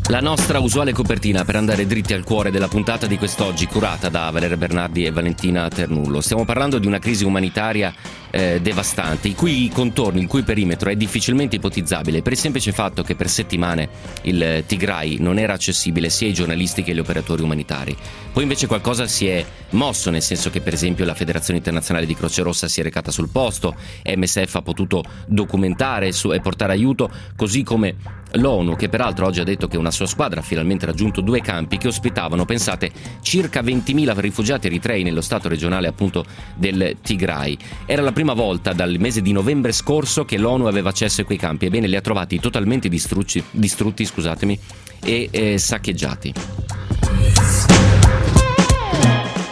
La 0.08 0.20
nostra 0.20 0.60
usuale 0.60 0.92
copertina 0.92 1.44
per 1.44 1.56
andare 1.56 1.86
dritti 1.86 2.12
al 2.12 2.24
cuore 2.24 2.50
della 2.50 2.68
puntata 2.68 3.06
di 3.06 3.16
quest'oggi, 3.16 3.66
curata 3.66 4.08
da 4.08 4.30
Valeria 4.30 4.56
Bernardi 4.56 5.04
e 5.04 5.10
Valentina 5.10 5.66
Ternullo. 5.68 6.20
Stiamo 6.20 6.44
parlando 6.44 6.78
di 6.78 6.86
una 6.86 6.98
crisi 6.98 7.24
umanitaria 7.24 7.92
eh, 8.36 8.60
devastante, 8.60 9.28
i 9.28 9.34
cui 9.34 9.70
contorni, 9.72 10.20
il 10.20 10.26
cui 10.26 10.42
perimetro 10.42 10.90
è 10.90 10.94
difficilmente 10.94 11.56
ipotizzabile 11.56 12.20
per 12.20 12.32
il 12.32 12.38
semplice 12.38 12.70
fatto 12.70 13.02
che 13.02 13.14
per 13.14 13.30
settimane 13.30 13.88
il 14.22 14.62
Tigray 14.66 15.16
non 15.20 15.38
era 15.38 15.54
accessibile 15.54 16.10
sia 16.10 16.26
ai 16.26 16.34
giornalisti 16.34 16.82
che 16.82 16.90
agli 16.90 16.98
operatori 16.98 17.40
umanitari. 17.40 17.96
Poi 18.30 18.42
invece 18.42 18.66
qualcosa 18.66 19.06
si 19.06 19.26
è 19.26 19.42
mosso, 19.70 20.10
nel 20.10 20.20
senso 20.20 20.50
che 20.50 20.60
per 20.60 20.74
esempio 20.74 21.06
la 21.06 21.14
Federazione 21.14 21.58
Internazionale 21.58 22.04
di 22.04 22.14
Croce 22.14 22.42
Rossa 22.42 22.68
si 22.68 22.80
è 22.80 22.82
recata 22.82 23.10
sul 23.10 23.30
posto, 23.30 23.74
MSF 24.04 24.54
ha 24.56 24.62
potuto 24.62 25.02
documentare 25.26 26.08
e 26.08 26.40
portare 26.40 26.72
aiuto, 26.72 27.08
così 27.36 27.62
come 27.62 27.96
l'ONU, 28.32 28.76
che 28.76 28.88
peraltro 28.88 29.26
oggi 29.26 29.40
ha 29.40 29.44
detto 29.44 29.68
che 29.68 29.76
una 29.76 29.90
sua 29.90 30.06
squadra 30.06 30.40
ha 30.40 30.42
finalmente 30.42 30.86
raggiunto 30.86 31.20
due 31.20 31.40
campi 31.40 31.78
che 31.78 31.88
ospitavano, 31.88 32.44
pensate, 32.44 32.90
circa 33.22 33.62
20.000 33.62 34.18
rifugiati 34.18 34.66
eritrei 34.66 35.02
nello 35.02 35.20
stato 35.20 35.48
regionale 35.48 35.86
appunto 35.86 36.24
del 36.54 36.96
Tigray. 37.02 37.56
Era 37.86 38.02
la 38.02 38.12
prima 38.12 38.25
volta 38.34 38.72
dal 38.72 38.96
mese 38.98 39.22
di 39.22 39.32
novembre 39.32 39.72
scorso 39.72 40.24
che 40.24 40.38
l'ONU 40.38 40.66
aveva 40.66 40.90
accesso 40.90 41.20
a 41.20 41.24
quei 41.24 41.38
campi, 41.38 41.66
ebbene 41.66 41.86
li 41.86 41.96
ha 41.96 42.00
trovati 42.00 42.40
totalmente 42.40 42.88
distrutti, 42.88 43.42
distrutti 43.50 44.08
e 45.04 45.28
eh, 45.30 45.58
saccheggiati. 45.58 46.32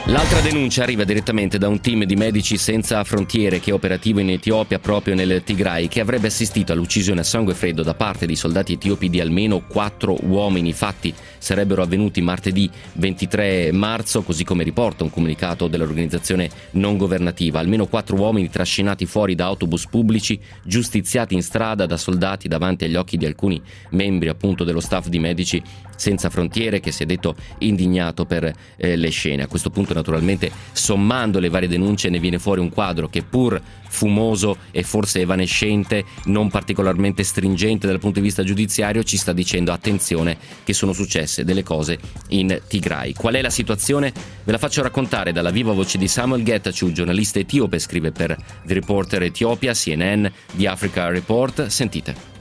L'altra 0.08 0.40
denuncia 0.40 0.82
arriva 0.82 1.02
direttamente 1.04 1.56
da 1.56 1.66
un 1.66 1.80
team 1.80 2.04
di 2.04 2.14
medici 2.14 2.58
senza 2.58 3.02
frontiere 3.04 3.58
che 3.58 3.70
è 3.70 3.72
operativo 3.72 4.20
in 4.20 4.30
Etiopia 4.30 4.78
proprio 4.78 5.14
nel 5.14 5.42
Tigray 5.42 5.88
che 5.88 6.00
avrebbe 6.00 6.26
assistito 6.26 6.72
all'uccisione 6.72 7.20
a 7.20 7.24
sangue 7.24 7.54
freddo 7.54 7.82
da 7.82 7.94
parte 7.94 8.26
di 8.26 8.36
soldati 8.36 8.74
etiopi 8.74 9.08
di 9.08 9.20
almeno 9.20 9.62
quattro 9.66 10.16
uomini. 10.20 10.74
Fatti 10.74 11.12
sarebbero 11.44 11.82
avvenuti 11.82 12.22
martedì 12.22 12.70
23 12.94 13.70
marzo, 13.70 14.22
così 14.22 14.44
come 14.44 14.64
riporta 14.64 15.04
un 15.04 15.10
comunicato 15.10 15.68
dell'organizzazione 15.68 16.48
non 16.72 16.96
governativa. 16.96 17.60
Almeno 17.60 17.86
quattro 17.86 18.16
uomini 18.16 18.48
trascinati 18.48 19.04
fuori 19.04 19.34
da 19.34 19.44
autobus 19.44 19.86
pubblici, 19.86 20.40
giustiziati 20.64 21.34
in 21.34 21.42
strada 21.42 21.84
da 21.84 21.98
soldati 21.98 22.48
davanti 22.48 22.84
agli 22.84 22.96
occhi 22.96 23.18
di 23.18 23.26
alcuni 23.26 23.60
membri 23.90 24.30
appunto 24.30 24.64
dello 24.64 24.80
staff 24.80 25.08
di 25.08 25.18
medici 25.18 25.62
senza 25.96 26.30
frontiere 26.30 26.80
che 26.80 26.90
si 26.90 27.02
è 27.02 27.06
detto 27.06 27.36
indignato 27.58 28.24
per 28.24 28.50
eh, 28.76 28.96
le 28.96 29.10
scene. 29.10 29.42
A 29.42 29.46
questo 29.46 29.68
punto 29.70 29.92
naturalmente 29.92 30.50
sommando 30.72 31.38
le 31.38 31.50
varie 31.50 31.68
denunce 31.68 32.08
ne 32.08 32.18
viene 32.18 32.38
fuori 32.38 32.60
un 32.60 32.70
quadro 32.70 33.08
che 33.08 33.22
pur 33.22 33.60
fumoso 33.94 34.56
e 34.72 34.82
forse 34.82 35.20
evanescente, 35.20 36.04
non 36.24 36.50
particolarmente 36.50 37.22
stringente 37.22 37.86
dal 37.86 38.00
punto 38.00 38.18
di 38.18 38.26
vista 38.26 38.42
giudiziario, 38.42 39.04
ci 39.04 39.16
sta 39.16 39.32
dicendo 39.32 39.72
attenzione 39.72 40.36
che 40.64 40.72
sono 40.72 40.92
successe 40.92 41.33
delle 41.42 41.62
cose 41.62 41.98
in 42.28 42.60
Tigray. 42.68 43.12
Qual 43.14 43.34
è 43.34 43.42
la 43.42 43.50
situazione? 43.50 44.12
Ve 44.44 44.52
la 44.52 44.58
faccio 44.58 44.82
raccontare 44.82 45.32
dalla 45.32 45.50
viva 45.50 45.72
voce 45.72 45.98
di 45.98 46.06
Samuel 46.06 46.44
Getachew, 46.44 46.92
giornalista 46.92 47.38
etiope, 47.40 47.78
scrive 47.78 48.12
per 48.12 48.36
The 48.64 48.74
Reporter 48.74 49.22
Etiopia, 49.22 49.72
CNN, 49.72 50.26
The 50.54 50.68
Africa 50.68 51.08
Report. 51.08 51.66
Sentite. 51.66 52.33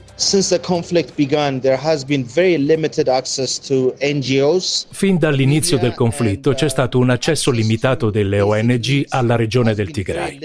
Fin 4.92 5.18
dall'inizio 5.18 5.80
del 5.80 5.96
conflitto 5.96 6.54
c'è 6.54 6.70
stato 6.70 7.00
un 7.00 7.10
accesso 7.10 7.50
limitato 7.50 8.12
delle 8.12 8.40
ONG 8.40 9.06
alla 9.10 9.36
regione 9.36 9.74
del 9.74 9.90
Tigray. 9.90 10.38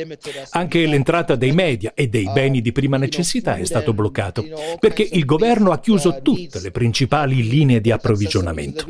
Anche 0.51 0.87
l'entrata 0.87 1.35
dei 1.35 1.53
media 1.53 1.93
e 1.95 2.09
dei 2.09 2.31
beni 2.33 2.63
di 2.63 2.73
prima 2.73 2.97
necessità 2.97 3.57
è 3.57 3.65
stato 3.65 3.93
bloccato 3.93 4.43
perché 4.81 5.07
il 5.13 5.27
governo 5.27 5.71
ha 5.71 5.81
chiuso 5.81 6.21
tutte 6.23 6.61
le 6.61 6.71
principali 6.71 7.47
linee 7.47 7.83
di 7.83 7.91
approvvigionamento. 7.91 8.87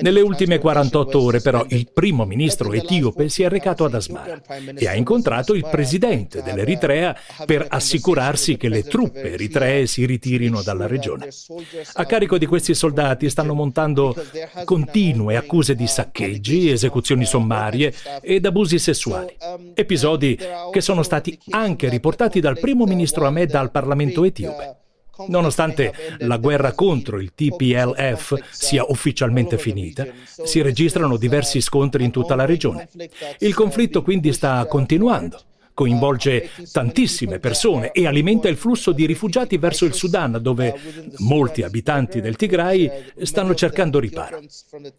Nelle 0.00 0.20
ultime 0.20 0.58
48 0.58 1.20
ore 1.20 1.40
però 1.40 1.66
il 1.70 1.88
primo 1.92 2.24
ministro 2.24 2.72
etiope 2.72 3.28
si 3.28 3.42
è 3.42 3.48
recato 3.48 3.84
ad 3.84 3.94
Asmara 3.94 4.40
e 4.76 4.86
ha 4.86 4.94
incontrato 4.94 5.52
il 5.52 5.66
presidente 5.68 6.42
dell'Eritrea 6.42 7.16
per 7.44 7.66
assicurarsi 7.68 8.56
che 8.56 8.68
le 8.68 8.84
truppe 8.84 9.32
eritree 9.32 9.86
si 9.95 9.95
ritirino 10.04 10.62
dalla 10.62 10.86
regione. 10.86 11.28
A 11.94 12.04
carico 12.04 12.38
di 12.38 12.46
questi 12.46 12.74
soldati 12.74 13.30
stanno 13.30 13.54
montando 13.54 14.14
continue 14.64 15.36
accuse 15.36 15.74
di 15.74 15.86
saccheggi, 15.86 16.70
esecuzioni 16.70 17.24
sommarie 17.24 17.94
ed 18.20 18.44
abusi 18.44 18.78
sessuali. 18.78 19.34
Episodi 19.74 20.38
che 20.70 20.80
sono 20.80 21.02
stati 21.02 21.38
anche 21.50 21.88
riportati 21.88 22.40
dal 22.40 22.58
primo 22.58 22.84
ministro 22.84 23.26
Ahmed 23.26 23.54
al 23.54 23.70
Parlamento 23.70 24.24
etiope. 24.24 24.76
Nonostante 25.28 25.94
la 26.18 26.36
guerra 26.36 26.72
contro 26.72 27.18
il 27.18 27.32
TPLF 27.34 28.38
sia 28.50 28.84
ufficialmente 28.86 29.56
finita, 29.56 30.06
si 30.44 30.60
registrano 30.60 31.16
diversi 31.16 31.60
scontri 31.60 32.04
in 32.04 32.10
tutta 32.10 32.34
la 32.34 32.44
regione. 32.44 32.88
Il 33.38 33.54
conflitto 33.54 34.02
quindi 34.02 34.32
sta 34.32 34.66
continuando 34.66 35.40
coinvolge 35.76 36.48
tantissime 36.72 37.38
persone 37.38 37.92
e 37.92 38.06
alimenta 38.06 38.48
il 38.48 38.56
flusso 38.56 38.92
di 38.92 39.04
rifugiati 39.04 39.58
verso 39.58 39.84
il 39.84 39.92
Sudan, 39.92 40.38
dove 40.40 40.74
molti 41.18 41.62
abitanti 41.62 42.22
del 42.22 42.34
Tigray 42.34 42.90
stanno 43.20 43.54
cercando 43.54 43.98
riparo. 43.98 44.40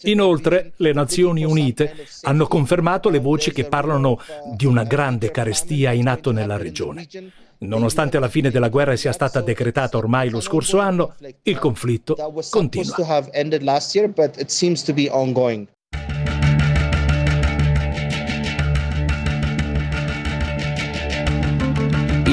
Inoltre, 0.03 0.73
le 0.75 0.93
Nazioni 0.93 1.43
Unite 1.43 1.95
hanno 2.21 2.45
confermato 2.45 3.09
le 3.09 3.17
voci 3.17 3.51
che 3.51 3.63
parlano 3.63 4.19
di 4.55 4.67
una 4.67 4.83
grande 4.83 5.31
carestia 5.31 5.93
in 5.93 6.07
atto 6.07 6.29
nella 6.29 6.57
regione. 6.57 7.07
Nonostante 7.59 8.19
la 8.19 8.29
fine 8.29 8.51
della 8.51 8.69
guerra 8.69 8.95
sia 8.95 9.11
stata 9.11 9.41
decretata 9.41 9.97
ormai 9.97 10.29
lo 10.29 10.41
scorso 10.41 10.77
anno, 10.77 11.15
il 11.41 11.57
conflitto 11.57 12.15
continua. 12.51 12.93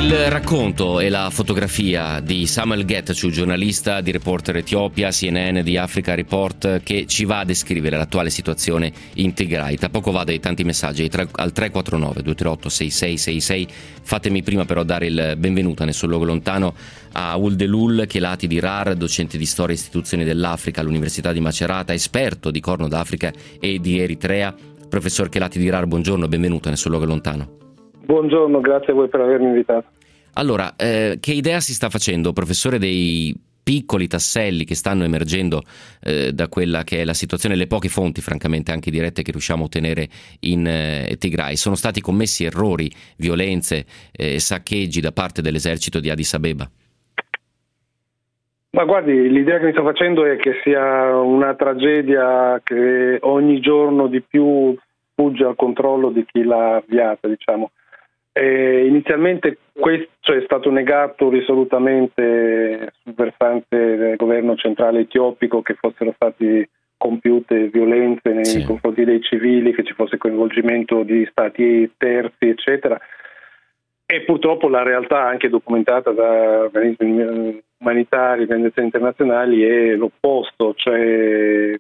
Il 0.05 0.29
racconto 0.29 1.01
e 1.01 1.09
la 1.09 1.31
fotografia 1.31 2.21
di 2.21 2.47
Samuel 2.47 2.85
Getachew, 2.85 3.31
giornalista 3.31 4.03
di 4.03 4.13
Reporter 4.13 4.57
Etiopia, 4.57 5.09
CNN, 5.11 5.61
di 5.61 5.79
Africa 5.79 6.15
Report, 6.15 6.83
che 6.83 7.07
ci 7.07 7.25
va 7.25 7.39
a 7.39 7.45
descrivere 7.47 7.97
l'attuale 7.97 8.29
situazione 8.29 8.93
in 9.15 9.33
Tigray. 9.33 9.77
Tra 9.77 9.89
poco 9.89 10.11
vado 10.11 10.31
ai 10.31 10.41
tanti 10.41 10.63
messaggi 10.63 11.05
al 11.05 11.53
349 11.53 12.21
238 12.21 12.69
6666. 12.69 13.69
Fatemi 14.03 14.43
prima 14.43 14.67
però 14.67 14.83
dare 14.83 15.07
il 15.07 15.37
benvenuto 15.39 15.87
nel 15.87 15.95
suo 15.95 16.09
luogo 16.09 16.27
lontano 16.27 16.75
a 17.13 17.35
Uldelul 17.37 18.05
Chelati 18.07 18.47
di 18.47 18.61
RAR, 18.61 18.97
docente 18.97 19.39
di 19.39 19.47
storia 19.47 19.75
e 19.75 19.79
istituzioni 19.79 20.23
dell'Africa 20.23 20.83
all'Università 20.83 21.33
di 21.33 21.41
Macerata, 21.41 21.95
esperto 21.95 22.51
di 22.51 22.61
Corno 22.61 22.89
d'Africa 22.89 23.33
e 23.59 23.81
di 23.81 24.01
Eritrea. 24.01 24.55
Professor 24.87 25.31
Chelati 25.31 25.59
di 25.59 25.71
RAR, 25.71 25.87
buongiorno, 25.87 26.29
benvenuto 26.29 26.69
nel 26.69 26.77
suo 26.77 26.91
luogo 26.91 27.07
lontano. 27.07 27.64
Buongiorno, 28.05 28.61
grazie 28.61 28.93
a 28.93 28.97
voi 28.97 29.09
per 29.09 29.21
avermi 29.21 29.47
invitato. 29.47 29.87
Allora, 30.35 30.75
eh, 30.77 31.19
che 31.21 31.33
idea 31.33 31.61
si 31.61 31.73
sta 31.73 31.89
facendo, 31.89 32.33
professore, 32.33 32.79
dei 32.79 33.35
piccoli 33.65 34.07
tasselli 34.07 34.65
che 34.65 34.75
stanno 34.75 35.05
emergendo 35.05 35.63
eh, 36.03 36.33
da 36.33 36.49
quella 36.49 36.85
che 36.85 37.01
è 37.01 37.05
la 37.05 37.15
situazione, 37.15 37.57
le 37.57 37.67
poche 37.67 37.89
fonti, 37.89 38.21
francamente, 38.21 38.73
anche 38.73 38.91
dirette 38.91 39.23
che 39.23 39.31
riusciamo 39.31 39.63
a 39.63 39.67
ottenere 39.67 40.09
in 40.41 40.67
eh, 40.67 41.17
Tigray? 41.19 41.57
Sono 41.57 41.75
stati 41.75 42.01
commessi 42.01 42.45
errori, 42.45 42.91
violenze, 43.17 43.87
eh, 44.13 44.39
saccheggi 44.39 45.01
da 45.01 45.13
parte 45.13 45.41
dell'esercito 45.41 45.99
di 45.99 46.11
Addis 46.11 46.35
Abeba? 46.35 46.69
Ma 48.71 48.85
guardi, 48.85 49.31
l'idea 49.31 49.59
che 49.59 49.67
mi 49.67 49.73
sto 49.73 49.85
facendo 49.85 50.27
è 50.27 50.37
che 50.37 50.61
sia 50.65 51.17
una 51.17 51.55
tragedia 51.55 52.61
che 52.63 53.19
ogni 53.21 53.61
giorno 53.61 54.09
di 54.09 54.21
più 54.21 54.77
fugge 55.15 55.45
al 55.45 55.55
controllo 55.55 56.11
di 56.11 56.27
chi 56.27 56.43
l'ha 56.43 56.77
avviata, 56.77 57.29
diciamo. 57.29 57.71
Eh, 58.37 58.87
inizialmente 58.87 59.59
questo 59.73 60.33
è 60.33 60.43
stato 60.43 60.69
negato 60.69 61.29
risolutamente 61.29 62.93
sul 63.01 63.15
versante 63.15 63.97
del 63.97 64.17
governo 64.17 64.57
centrale 64.57 65.01
etiopico 65.01 65.63
che 65.63 65.75
fossero 65.75 66.13
state 66.17 66.69
compiute 66.97 67.69
violenze 67.69 68.33
nei 68.33 68.45
sì. 68.45 68.65
confronti 68.65 69.05
dei 69.05 69.21
civili, 69.21 69.73
che 69.73 69.85
ci 69.85 69.93
fosse 69.93 70.19
coinvolgimento 70.19 71.05
di 71.05 71.25
stati 71.31 71.89
terzi, 71.97 72.49
eccetera. 72.49 72.99
E 74.05 74.23
purtroppo 74.23 74.69
la 74.69 74.83
realtà, 74.83 75.23
anche 75.23 75.49
documentata 75.49 76.11
da 76.11 76.65
organismi 76.65 77.63
umanitari, 77.79 78.43
organizzazioni 78.43 78.89
internazionali, 78.89 79.63
è 79.63 79.95
l'opposto, 79.95 80.75
cioè 80.75 81.79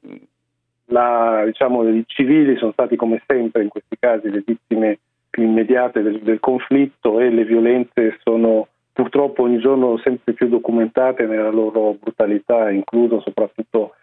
la, 0.87 1.43
diciamo, 1.47 1.89
i 1.89 2.05
civili 2.07 2.57
sono 2.57 2.71
stati 2.73 2.95
come 2.95 3.21
sempre 3.27 3.63
in 3.63 3.69
questi 3.69 3.97
casi 3.99 4.31
le 4.31 4.45
vittime 4.47 4.99
più 5.35 5.43
immediate 5.43 6.01
del, 6.01 6.21
del 6.21 6.39
conflitto 6.39 7.19
e 7.19 7.29
le 7.29 7.45
violenze 7.45 8.21
sono 8.23 8.69
purtroppo 8.93 9.43
ogni 9.43 9.59
giorno 9.59 9.99
sempre 9.99 10.33
più 10.33 10.49
documentate 10.49 11.27
nella 11.27 11.51
loro 11.51 11.97
brutalità, 12.01 12.71
incluso 12.71 13.21
soprattutto 13.21 13.97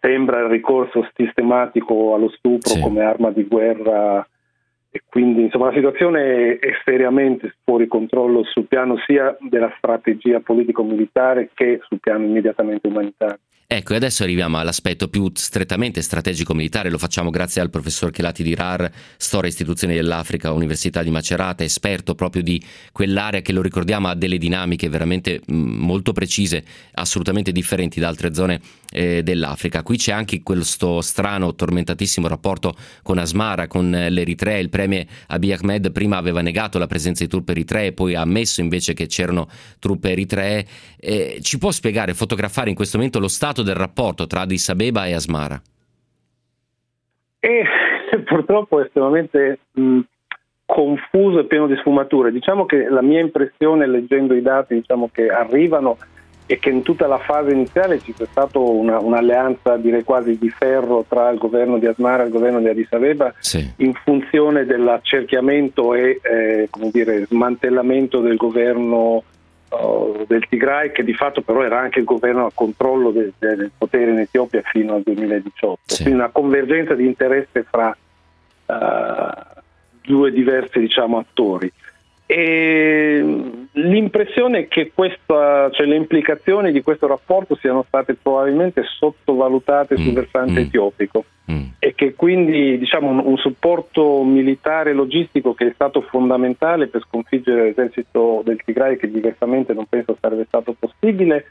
sembra 0.00 0.38
il 0.38 0.48
ricorso 0.48 1.04
sistematico 1.16 2.14
allo 2.14 2.28
stupro 2.28 2.70
sì. 2.70 2.80
come 2.80 3.02
arma 3.02 3.32
di 3.32 3.42
guerra 3.42 4.24
e 4.88 5.02
quindi 5.04 5.42
insomma 5.42 5.66
la 5.66 5.74
situazione 5.74 6.58
è 6.60 6.70
seriamente 6.84 7.56
fuori 7.64 7.88
controllo 7.88 8.44
sul 8.44 8.66
piano 8.66 8.96
sia 9.04 9.36
della 9.40 9.74
strategia 9.78 10.38
politico-militare 10.38 11.50
che 11.54 11.80
sul 11.88 11.98
piano 11.98 12.24
immediatamente 12.24 12.86
umanitario. 12.86 13.40
Ecco, 13.68 13.94
e 13.94 13.96
adesso 13.96 14.22
arriviamo 14.22 14.58
all'aspetto 14.58 15.08
più 15.08 15.28
strettamente 15.34 16.00
strategico-militare, 16.00 16.88
lo 16.88 16.98
facciamo 16.98 17.30
grazie 17.30 17.60
al 17.60 17.68
professor 17.68 18.12
Chelati 18.12 18.44
di 18.44 18.54
RAR, 18.54 18.88
Storia 19.16 19.48
e 19.48 19.52
Istituzioni 19.52 19.94
dell'Africa, 19.94 20.52
Università 20.52 21.02
di 21.02 21.10
Macerata, 21.10 21.64
esperto 21.64 22.14
proprio 22.14 22.44
di 22.44 22.64
quell'area 22.92 23.40
che 23.40 23.52
lo 23.52 23.62
ricordiamo 23.62 24.06
ha 24.06 24.14
delle 24.14 24.38
dinamiche 24.38 24.88
veramente 24.88 25.40
molto 25.46 26.12
precise, 26.12 26.64
assolutamente 26.92 27.50
differenti 27.50 27.98
da 27.98 28.06
altre 28.06 28.32
zone 28.34 28.60
eh, 28.92 29.22
dell'Africa. 29.22 29.82
Qui 29.82 29.96
c'è 29.96 30.12
anche 30.12 30.42
questo 30.42 31.00
strano, 31.00 31.54
tormentatissimo 31.54 32.28
rapporto 32.28 32.74
con 33.02 33.18
Asmara, 33.18 33.66
con 33.66 33.90
l'Eritrea, 33.90 34.58
il 34.58 34.70
premier 34.70 35.04
Abiy 35.28 35.52
Ahmed 35.52 35.92
prima 35.92 36.16
aveva 36.16 36.40
negato 36.40 36.78
la 36.78 36.86
presenza 36.86 37.24
di 37.24 37.30
truppe 37.30 37.52
eritree, 37.52 37.92
poi 37.92 38.14
ha 38.14 38.22
ammesso 38.22 38.60
invece 38.60 38.94
che 38.94 39.06
c'erano 39.06 39.48
truppe 39.78 40.10
eritree. 40.10 40.64
Eh, 40.98 41.38
ci 41.40 41.58
può 41.58 41.70
spiegare, 41.70 42.14
fotografare 42.14 42.70
in 42.70 42.76
questo 42.76 42.96
momento 42.96 43.18
lo 43.18 43.28
stato 43.28 43.62
del 43.62 43.74
rapporto 43.74 44.26
tra 44.26 44.42
Addis 44.42 44.68
Abeba 44.68 45.06
e 45.06 45.14
Asmara? 45.14 45.60
E, 47.40 47.64
purtroppo 48.24 48.80
è 48.80 48.84
estremamente 48.84 49.58
mh, 49.72 50.00
confuso 50.66 51.38
e 51.38 51.44
pieno 51.44 51.66
di 51.66 51.76
sfumature. 51.76 52.32
Diciamo 52.32 52.66
che 52.66 52.88
la 52.88 53.02
mia 53.02 53.20
impressione 53.20 53.86
leggendo 53.86 54.34
i 54.34 54.42
dati 54.42 54.74
diciamo 54.74 55.08
che 55.12 55.28
arrivano 55.28 55.96
è 56.46 56.58
che 56.58 56.70
in 56.70 56.82
tutta 56.82 57.06
la 57.06 57.18
fase 57.18 57.50
iniziale 57.50 58.00
ci 58.00 58.14
sia 58.16 58.26
stata 58.30 58.58
una, 58.58 58.98
un'alleanza 58.98 59.76
direi 59.76 60.04
quasi 60.04 60.38
di 60.38 60.48
ferro 60.48 61.04
tra 61.08 61.28
il 61.30 61.38
governo 61.38 61.78
di 61.78 61.86
Asmara 61.86 62.22
e 62.22 62.26
il 62.26 62.32
governo 62.32 62.60
di 62.60 62.68
Addis 62.68 62.92
Abeba 62.92 63.34
sì. 63.38 63.68
in 63.78 63.92
funzione 63.94 64.64
dell'accerchiamento 64.64 65.94
e 65.94 66.20
eh, 66.22 66.68
dire, 66.92 67.26
smantellamento 67.26 68.20
del 68.20 68.36
governo 68.36 69.24
uh, 69.70 70.24
del 70.26 70.46
Tigray 70.48 70.92
che 70.92 71.02
di 71.02 71.14
fatto 71.14 71.42
però 71.42 71.62
era 71.62 71.80
anche 71.80 71.98
il 71.98 72.04
governo 72.04 72.46
a 72.46 72.52
controllo 72.54 73.10
del, 73.10 73.32
del 73.38 73.70
potere 73.76 74.12
in 74.12 74.18
Etiopia 74.20 74.62
fino 74.64 74.94
al 74.94 75.02
2018. 75.02 75.78
Sì. 75.84 76.02
Quindi 76.02 76.20
una 76.20 76.30
convergenza 76.30 76.94
di 76.94 77.06
interesse 77.06 77.66
fra 77.68 77.96
uh, 78.66 79.60
due 80.02 80.30
diversi 80.30 80.78
diciamo, 80.78 81.18
attori. 81.18 81.70
E 82.26 83.24
l'impressione 83.72 84.58
è 84.58 84.68
che 84.68 84.90
questa, 84.92 85.70
cioè 85.70 85.86
le 85.86 85.94
implicazioni 85.94 86.72
di 86.72 86.82
questo 86.82 87.06
rapporto 87.06 87.54
siano 87.56 87.84
state 87.86 88.14
probabilmente 88.14 88.82
sottovalutate 88.82 89.96
sul 89.96 90.10
mm, 90.10 90.14
versante 90.14 90.52
mm, 90.52 90.64
etiopico 90.64 91.24
mm. 91.50 91.64
e 91.78 91.94
che 91.94 92.14
quindi 92.14 92.78
diciamo, 92.78 93.10
un, 93.10 93.22
un, 93.24 93.36
supporto 93.36 94.24
militare 94.24 94.90
e 94.90 94.94
logistico 94.94 95.54
che 95.54 95.68
è 95.68 95.72
stato 95.72 96.00
fondamentale 96.00 96.88
per 96.88 97.02
sconfiggere 97.02 97.62
l'esercito 97.62 98.42
del 98.44 98.60
Tigray 98.64 98.96
che 98.96 99.08
diversamente 99.08 99.72
non 99.72 99.86
penso 99.86 100.16
sarebbe 100.20 100.46
stato 100.46 100.74
possibile 100.76 101.44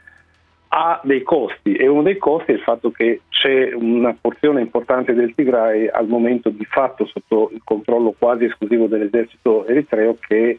ha 0.68 1.00
dei 1.04 1.22
costi 1.22 1.74
e 1.74 1.86
uno 1.86 2.02
dei 2.02 2.18
costi 2.18 2.50
è 2.50 2.54
il 2.54 2.60
fatto 2.60 2.90
che 2.90 3.20
c'è 3.28 3.72
una 3.72 4.14
porzione 4.20 4.60
importante 4.60 5.14
del 5.14 5.32
Tigray 5.34 5.86
al 5.86 6.08
momento 6.08 6.50
di 6.50 6.64
fatto 6.64 7.06
sotto 7.06 7.50
il 7.54 7.60
controllo 7.64 8.14
quasi 8.18 8.44
esclusivo 8.44 8.86
dell'esercito 8.86 9.64
eritreo 9.66 10.18
che 10.20 10.58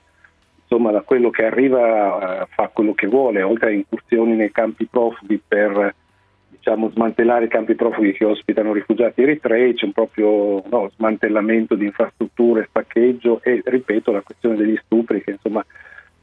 insomma 0.67 0.91
da 0.91 1.01
quello 1.01 1.29
che 1.29 1.45
arriva 1.45 2.41
uh, 2.41 2.45
fa 2.49 2.67
quello 2.67 2.93
che 2.93 3.07
vuole, 3.07 3.41
oltre 3.41 3.69
a 3.69 3.73
incursioni 3.73 4.35
nei 4.35 4.51
campi 4.51 4.85
profughi 4.85 5.41
per 5.45 5.95
diciamo, 6.49 6.89
smantellare 6.89 7.45
i 7.45 7.49
campi 7.49 7.75
profughi 7.75 8.11
che 8.11 8.25
ospitano 8.25 8.73
rifugiati 8.73 9.21
eritrei, 9.21 9.73
c'è 9.73 9.85
un 9.85 9.93
proprio 9.93 10.61
no, 10.69 10.89
smantellamento 10.95 11.75
di 11.75 11.85
infrastrutture, 11.85 12.67
staccheggio 12.69 13.41
e 13.41 13.61
ripeto 13.63 14.11
la 14.11 14.21
questione 14.21 14.57
degli 14.57 14.77
stupri 14.83 15.23
che 15.23 15.31
insomma 15.31 15.65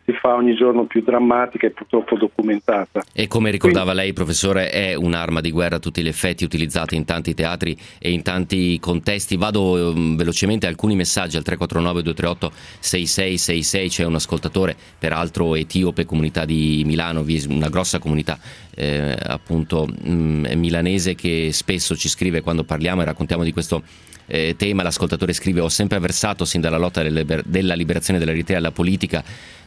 si 0.05 0.13
fa 0.13 0.35
ogni 0.35 0.55
giorno 0.55 0.85
più 0.85 1.03
drammatica 1.03 1.67
e 1.67 1.71
purtroppo 1.71 2.17
documentata. 2.17 3.03
E 3.13 3.27
come 3.27 3.51
ricordava 3.51 3.93
Quindi, 3.93 4.03
lei, 4.03 4.13
professore, 4.13 4.71
è 4.71 4.95
un'arma 4.95 5.41
di 5.41 5.51
guerra 5.51 5.77
a 5.77 5.79
tutti 5.79 6.03
gli 6.03 6.09
effetti 6.09 6.45
utilizzata 6.45 6.95
in 6.95 7.05
tanti 7.05 7.33
teatri 7.33 7.77
e 7.99 8.11
in 8.13 8.23
tanti 8.23 8.79
contesti. 8.79 9.37
Vado 9.37 9.93
um, 9.93 10.17
velocemente 10.17 10.67
a 10.67 10.69
alcuni 10.69 10.95
messaggi 10.95 11.37
al 11.37 11.43
349 11.43 12.03
238 12.03 12.53
6666, 12.81 13.89
c'è 13.89 14.05
un 14.05 14.15
ascoltatore, 14.15 14.77
peraltro 14.99 15.55
etiope, 15.55 16.05
comunità 16.05 16.45
di 16.45 16.83
Milano, 16.85 17.25
una 17.49 17.69
grossa 17.69 17.99
comunità 17.99 18.39
eh, 18.75 19.17
appunto 19.21 19.87
mh, 19.87 20.11
mm, 20.11 20.45
milanese 20.57 21.15
che 21.15 21.51
spesso 21.53 21.97
ci 21.97 22.09
scrive 22.09 22.41
quando 22.41 22.65
parliamo 22.65 23.03
e 23.03 23.05
raccontiamo 23.05 23.45
di 23.45 23.53
questo 23.53 23.83
eh, 24.27 24.55
tema. 24.57 24.83
L'ascoltatore 24.83 25.33
scrive: 25.33 25.61
Ho 25.61 25.69
sempre 25.69 25.97
avversato 25.97 26.45
sin 26.45 26.61
dalla 26.61 26.79
lotta 26.79 27.03
della 27.03 27.75
liberazione 27.75 28.19
dell'Eritrea 28.19 28.59
alla 28.59 28.73
politica 28.73 29.23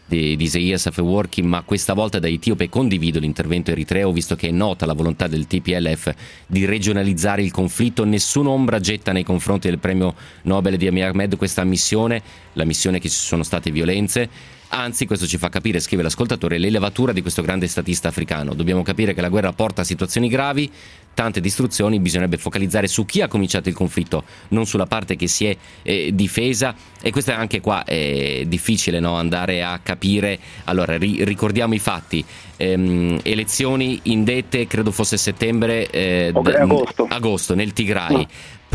di, 0.08 0.36
di 0.36 0.44
Isaias 0.46 0.88
Afeworki, 0.88 1.42
ma 1.42 1.62
questa 1.62 1.94
volta 1.94 2.18
da 2.20 2.28
etiope 2.28 2.70
condivido 2.70 3.20
l'intervento 3.20 3.72
eritreo 3.72 4.12
visto 4.12 4.36
che 4.36 4.48
è 4.48 4.52
nota 4.52 4.86
la 4.86 4.94
volontà 4.94 5.28
del 5.28 5.46
TPLF 5.46 6.14
di 6.48 6.66
regionalizzare 6.66 7.44
il 7.44 7.52
conflitto. 7.52 8.06
Nessuna 8.06 8.50
ombra 8.50 8.80
getta 8.80 9.12
nei 9.12 9.24
confronti 9.24 9.68
del 9.68 9.80
premio 9.80 10.16
Nobel 10.44 10.78
di 10.78 10.88
Abiy 10.88 11.02
Ahmed 11.02 11.36
questa 11.36 11.64
missione, 11.64 12.22
la 12.54 12.66
missione 12.66 13.00
che 13.00 13.10
ci 13.10 13.18
sono 13.18 13.44
state 13.44 13.70
violenze. 13.70 14.56
Anzi, 14.70 15.06
questo 15.06 15.26
ci 15.26 15.38
fa 15.38 15.50
capire, 15.50 15.80
scrive 15.80 16.04
l'ascoltatore, 16.04 16.58
l'elevatura 16.58 17.14
di 17.14 17.22
questo 17.22 17.42
grande 17.42 17.68
statista 17.68 18.10
africano. 18.10 18.54
Dobbiamo 18.54 18.84
capire 18.84 19.14
che 19.14 19.22
la 19.22 19.30
guerra 19.30 19.54
porta 19.54 19.82
a 19.82 19.86
situazioni 19.86 20.28
gravi, 20.28 20.70
tante 21.14 21.40
distruzioni, 21.40 22.00
bisognerebbe 22.00 22.38
focalizzare 22.38 22.88
su 22.88 23.06
chi 23.06 23.22
ha 23.22 23.28
cominciato 23.28 23.70
il 23.70 23.76
conflitto, 23.76 24.24
non 24.50 24.66
sulla 24.66 24.86
parte 24.86 25.16
che 25.16 25.28
si 25.28 25.46
è 25.46 25.58
eh, 25.84 26.12
difesa. 26.14 26.76
E 27.02 27.12
questo 27.12 27.32
è 27.32 27.34
anche 27.34 27.62
qua 27.62 27.86
è 27.86 28.44
difficile 28.46 29.00
no? 29.00 29.16
andare 29.16 29.64
a 29.64 29.80
capire. 29.82 30.38
Allora, 30.66 30.98
ri- 30.98 31.24
ricordiamo 31.24 31.74
i 31.74 31.80
fatti. 31.80 32.24
Ehm, 32.58 33.20
elezioni 33.24 34.00
indette, 34.04 34.68
credo 34.68 34.92
fosse 34.92 35.16
settembre, 35.16 35.90
eh, 35.90 36.32
agosto. 36.34 37.08
agosto. 37.10 37.56
nel 37.56 37.72
Tigray. 37.72 38.16
No 38.16 38.28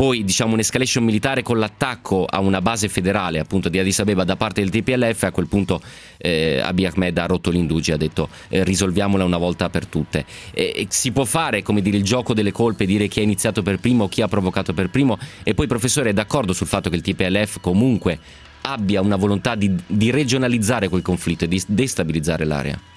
poi 0.03 0.25
diciamo 0.25 0.55
un'escalation 0.55 1.05
militare 1.05 1.43
con 1.43 1.61
l'attacco 1.61 2.25
a 2.29 2.41
una 2.41 2.61
base 2.61 2.89
federale 2.89 3.39
appunto 3.39 3.69
di 3.69 3.79
Addis 3.79 4.01
Abeba 4.01 4.25
da 4.25 4.35
parte 4.35 4.61
del 4.61 4.69
TPLF 4.69 5.23
a 5.23 5.31
quel 5.31 5.47
punto 5.47 5.81
eh, 6.17 6.59
Abiy 6.59 6.87
Ahmed 6.87 7.17
ha 7.19 7.27
rotto 7.27 7.51
l'indugi 7.51 7.93
ha 7.93 7.97
detto 7.97 8.29
eh, 8.49 8.65
risolviamola 8.65 9.23
una 9.23 9.37
volta 9.37 9.71
per 9.71 9.87
tutte. 9.87 10.25
E, 10.51 10.89
si 10.91 11.13
può 11.13 11.25
fare 11.25 11.63
come 11.63 11.83
dire 11.83 11.99
il 11.99 12.03
gioco 12.03 12.35
delle 12.35 12.51
colpe 12.51 12.85
dire 12.85 13.07
chi 13.07 13.21
ha 13.21 13.23
iniziato 13.23 13.63
per 13.63 13.79
primo 13.79 14.09
chi 14.09 14.23
ha 14.23 14.27
provocato 14.27 14.75
per 14.75 14.91
primo? 14.91 15.17
E 15.45 15.55
poi 15.55 15.69
professore 15.69 16.11
è 16.11 16.13
d'accordo 16.13 16.53
sul 16.53 16.67
fatto 16.67 16.91
che 16.91 16.97
il 16.97 17.03
TPLF 17.03 17.61
comunque 17.61 18.19
abbia 18.63 19.01
una 19.01 19.15
volontà 19.15 19.55
di, 19.55 19.73
di 19.87 20.11
regionalizzare 20.11 20.89
quel 20.89 21.03
conflitto 21.03 21.45
e 21.45 21.49
di 21.49 21.63
destabilizzare 21.65 22.45
l'area 22.45 22.92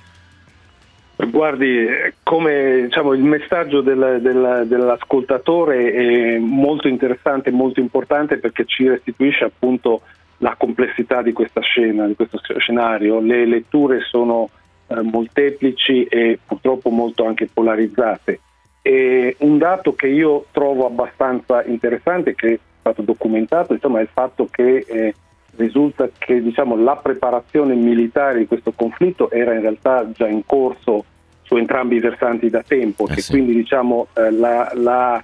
Guardi, 1.18 1.88
come 2.24 2.84
diciamo, 2.84 3.14
il 3.14 3.24
messaggio 3.24 3.80
del, 3.82 4.20
del, 4.22 4.64
dell'ascoltatore 4.68 5.94
è 5.94 6.38
molto 6.38 6.90
interessante 6.90 7.52
molto 7.52 7.80
importante 7.80 8.38
perché 8.38 8.66
ci 8.66 8.88
restituisce 8.88 9.46
appunto 9.46 10.02
la 10.40 10.56
complessità 10.58 11.22
di 11.22 11.32
questa 11.32 11.62
scena, 11.62 12.06
di 12.06 12.16
questo 12.16 12.40
scenario. 12.58 13.22
Le 13.22 13.46
letture 13.46 14.02
sono 14.02 14.50
eh, 14.88 15.02
molteplici 15.02 16.04
e 16.04 16.38
purtroppo 16.46 16.90
molto 16.90 17.26
anche 17.26 17.48
polarizzate. 17.52 18.42
E 18.82 19.36
un 19.40 19.58
dato 19.58 19.96
che 19.96 20.08
io 20.08 20.46
trovo 20.52 20.86
abbastanza 20.86 21.64
interessante, 21.64 22.36
che 22.36 22.54
è 22.54 22.60
stato 22.80 23.02
documentato, 23.02 23.74
insomma, 23.74 24.00
è 24.00 24.04
il 24.04 24.10
fatto 24.12 24.48
che 24.52 24.86
eh, 24.86 25.16
risulta 25.58 26.10
che 26.18 26.42
diciamo, 26.42 26.76
la 26.76 26.96
preparazione 26.96 27.76
militare 27.76 28.40
di 28.40 28.48
questo 28.48 28.72
conflitto 28.74 29.30
era 29.32 29.54
in 29.54 29.62
realtà 29.62 30.10
già 30.12 30.28
in 30.28 30.46
corso 30.46 31.06
su 31.44 31.56
entrambi 31.56 31.96
i 31.96 32.00
versanti 32.00 32.50
da 32.50 32.64
tempo, 32.64 33.08
eh 33.08 33.16
che 33.16 33.22
sì. 33.22 33.32
quindi 33.32 33.54
diciamo, 33.54 34.08
eh, 34.14 34.32
la, 34.32 34.72
la, 34.74 35.22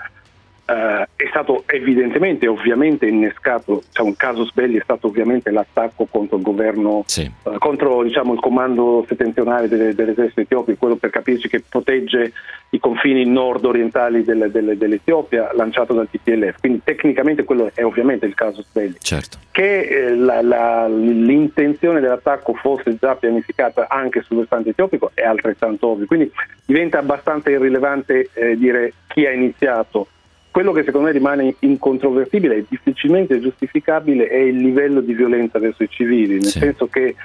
eh, 0.71 1.07
è 1.15 1.27
stato 1.29 1.63
evidentemente, 1.65 2.47
ovviamente 2.47 3.05
innescato, 3.05 3.83
diciamo, 3.87 4.09
il 4.09 4.15
caso 4.15 4.45
Sbelli 4.45 4.77
è 4.77 4.81
stato 4.81 5.07
ovviamente 5.07 5.51
l'attacco 5.51 6.07
contro 6.09 6.37
il 6.37 6.43
governo, 6.43 7.03
sì. 7.05 7.21
eh, 7.21 7.57
contro 7.57 8.03
diciamo, 8.03 8.33
il 8.33 8.39
comando 8.39 9.05
settentrionale 9.07 9.67
delle, 9.67 9.93
dell'esercito 9.93 10.41
etiopico, 10.41 10.77
quello 10.79 10.95
per 10.95 11.09
capirci 11.09 11.49
che 11.49 11.61
protegge 11.67 12.31
i 12.69 12.79
confini 12.79 13.25
nord-orientali 13.25 14.23
del, 14.23 14.49
del, 14.49 14.77
dell'Etiopia 14.77 15.51
lanciato 15.53 15.93
dal 15.93 16.07
TPLF. 16.09 16.59
Quindi 16.61 16.81
tecnicamente 16.83 17.43
quello 17.43 17.69
è 17.73 17.83
ovviamente 17.83 18.25
il 18.25 18.33
caso 18.33 18.61
Sbelli. 18.61 18.95
Certo. 18.99 19.39
Che 19.51 19.81
eh, 19.81 20.15
la, 20.15 20.41
la, 20.41 20.87
l'intenzione 20.87 21.99
dell'attacco 21.99 22.53
fosse 22.53 22.95
già 22.97 23.15
pianificata 23.15 23.87
anche 23.89 24.21
sul 24.21 24.37
versante 24.37 24.69
etiopico 24.69 25.11
è 25.13 25.23
altrettanto 25.23 25.87
ovvio. 25.87 26.05
Quindi 26.05 26.31
diventa 26.65 26.99
abbastanza 26.99 27.49
irrilevante 27.49 28.29
eh, 28.33 28.57
dire 28.57 28.93
chi 29.07 29.25
ha 29.25 29.31
iniziato 29.31 30.07
quello 30.51 30.73
che 30.73 30.83
secondo 30.83 31.07
me 31.07 31.13
rimane 31.13 31.55
incontrovertibile 31.59 32.57
e 32.57 32.65
difficilmente 32.67 33.39
giustificabile 33.39 34.27
è 34.27 34.37
il 34.37 34.57
livello 34.57 34.99
di 34.99 35.13
violenza 35.13 35.59
verso 35.59 35.83
i 35.83 35.89
civili, 35.89 36.33
nel 36.33 36.43
sì. 36.43 36.59
senso 36.59 36.87
che 36.87 37.15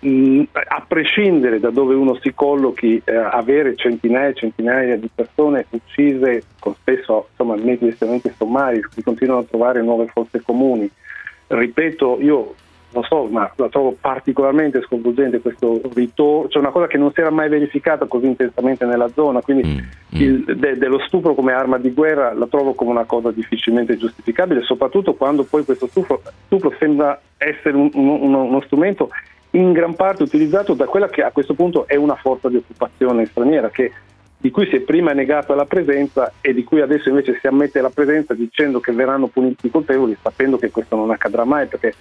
mh, 0.00 0.42
a 0.52 0.84
prescindere 0.86 1.58
da 1.58 1.70
dove 1.70 1.94
uno 1.94 2.18
si 2.20 2.34
collochi, 2.34 3.00
eh, 3.02 3.14
avere 3.16 3.74
centinaia 3.74 4.28
e 4.28 4.34
centinaia 4.34 4.96
di 4.96 5.08
persone 5.12 5.66
uccise 5.70 6.44
con 6.58 6.74
spesso 6.74 7.28
insomma, 7.30 7.56
metodi 7.56 7.90
estremamente 7.90 8.34
sommari, 8.36 8.84
si 8.90 9.02
continuano 9.02 9.40
a 9.40 9.44
trovare 9.44 9.82
nuove 9.82 10.06
forze 10.12 10.42
comuni. 10.42 10.88
Ripeto, 11.46 12.18
io 12.20 12.54
non 12.94 13.02
so, 13.04 13.24
ma 13.24 13.50
la 13.56 13.68
trovo 13.68 13.96
particolarmente 14.00 14.82
sconvolgente 14.82 15.40
questo 15.40 15.80
ritorno, 15.92 16.48
cioè 16.48 16.62
una 16.62 16.70
cosa 16.70 16.86
che 16.86 16.96
non 16.96 17.12
si 17.12 17.20
era 17.20 17.30
mai 17.30 17.48
verificata 17.48 18.06
così 18.06 18.26
intensamente 18.26 18.86
nella 18.86 19.08
zona, 19.08 19.40
quindi 19.42 19.68
mm, 19.68 19.76
mm. 19.76 20.20
Il, 20.20 20.56
de, 20.56 20.78
dello 20.78 21.00
stupro 21.00 21.34
come 21.34 21.52
arma 21.52 21.78
di 21.78 21.92
guerra 21.92 22.32
la 22.32 22.46
trovo 22.46 22.74
come 22.74 22.90
una 22.90 23.04
cosa 23.04 23.30
difficilmente 23.32 23.96
giustificabile, 23.96 24.62
soprattutto 24.62 25.14
quando 25.14 25.44
poi 25.44 25.64
questo 25.64 25.88
stupro, 25.88 26.22
stupro 26.46 26.72
sembra 26.78 27.20
essere 27.36 27.76
un, 27.76 27.90
un, 27.92 28.32
uno 28.32 28.60
strumento 28.62 29.10
in 29.54 29.72
gran 29.72 29.94
parte 29.94 30.22
utilizzato 30.22 30.74
da 30.74 30.86
quella 30.86 31.08
che 31.08 31.22
a 31.22 31.30
questo 31.30 31.54
punto 31.54 31.86
è 31.86 31.96
una 31.96 32.16
forza 32.16 32.48
di 32.48 32.56
occupazione 32.56 33.26
straniera 33.26 33.70
che, 33.70 33.92
di 34.36 34.50
cui 34.50 34.66
si 34.68 34.76
è 34.76 34.80
prima 34.80 35.12
negata 35.12 35.54
la 35.54 35.64
presenza 35.64 36.32
e 36.40 36.52
di 36.52 36.64
cui 36.64 36.80
adesso 36.80 37.08
invece 37.08 37.38
si 37.40 37.46
ammette 37.46 37.80
la 37.80 37.90
presenza 37.90 38.34
dicendo 38.34 38.80
che 38.80 38.92
verranno 38.92 39.28
puniti 39.28 39.66
i 39.66 39.70
colpevoli, 39.70 40.16
sapendo 40.20 40.58
che 40.58 40.70
questo 40.70 40.96
non 40.96 41.10
accadrà 41.10 41.44
mai 41.44 41.66
perché 41.66 41.94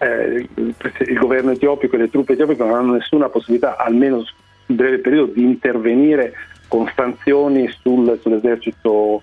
eh, 0.00 0.48
il 0.54 1.18
governo 1.18 1.50
etiopico 1.50 1.94
e 1.94 1.98
le 1.98 2.10
truppe 2.10 2.32
etiopiche 2.32 2.64
non 2.64 2.74
hanno 2.74 2.92
nessuna 2.92 3.28
possibilità, 3.28 3.76
almeno 3.76 4.24
in 4.66 4.76
breve 4.76 4.98
periodo, 4.98 5.32
di 5.32 5.42
intervenire 5.42 6.32
con 6.68 6.90
sanzioni 6.94 7.68
sul, 7.82 8.18
sull'esercito 8.20 9.20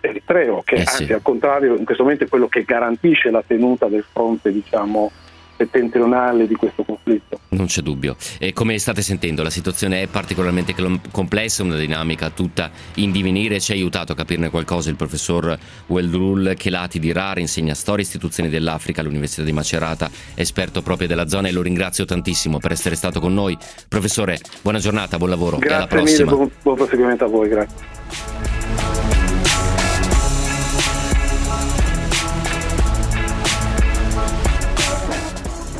eritreo, 0.00 0.62
che 0.64 0.76
eh 0.76 0.86
sì. 0.86 1.02
anzi 1.02 1.12
al 1.12 1.22
contrario 1.22 1.76
in 1.76 1.84
questo 1.84 2.02
momento 2.02 2.24
è 2.24 2.28
quello 2.28 2.48
che 2.48 2.64
garantisce 2.64 3.30
la 3.30 3.42
tenuta 3.44 3.86
del 3.88 4.04
fronte 4.10 4.52
diciamo, 4.52 5.10
settentrionale 5.56 6.46
di 6.46 6.54
questo 6.54 6.84
conflitto. 6.84 7.40
Non 7.50 7.66
c'è 7.66 7.82
dubbio. 7.82 8.16
E 8.38 8.52
come 8.52 8.78
state 8.78 9.02
sentendo, 9.02 9.42
la 9.42 9.50
situazione 9.50 10.02
è 10.02 10.06
particolarmente 10.06 10.74
complessa, 11.10 11.62
una 11.62 11.76
dinamica 11.76 12.30
tutta 12.30 12.70
in 12.94 13.10
divenire. 13.10 13.60
Ci 13.60 13.72
ha 13.72 13.74
aiutato 13.74 14.12
a 14.12 14.14
capirne 14.14 14.50
qualcosa 14.50 14.90
il 14.90 14.96
professor 14.96 15.58
Weldrul 15.86 16.54
Chelati 16.56 16.98
di 16.98 17.12
RAR, 17.12 17.38
insegna 17.38 17.74
storia 17.74 18.02
e 18.04 18.06
istituzioni 18.06 18.48
dell'Africa 18.48 19.00
all'Università 19.00 19.42
di 19.42 19.52
Macerata, 19.52 20.10
esperto 20.34 20.82
proprio 20.82 21.08
della 21.08 21.28
zona 21.28 21.48
e 21.48 21.52
lo 21.52 21.62
ringrazio 21.62 22.04
tantissimo 22.04 22.58
per 22.58 22.72
essere 22.72 22.94
stato 22.94 23.20
con 23.20 23.34
noi. 23.34 23.56
Professore, 23.88 24.38
buona 24.62 24.78
giornata, 24.78 25.18
buon 25.18 25.30
lavoro 25.30 25.58
grazie 25.58 25.74
e 25.74 25.78
alla 25.78 25.86
prossima. 25.86 26.30
Mille, 26.30 26.36
buon, 26.36 26.50
buon 26.62 26.76
proseguimento 26.76 27.24
a 27.24 27.28
voi, 27.28 27.48
grazie. 27.48 29.31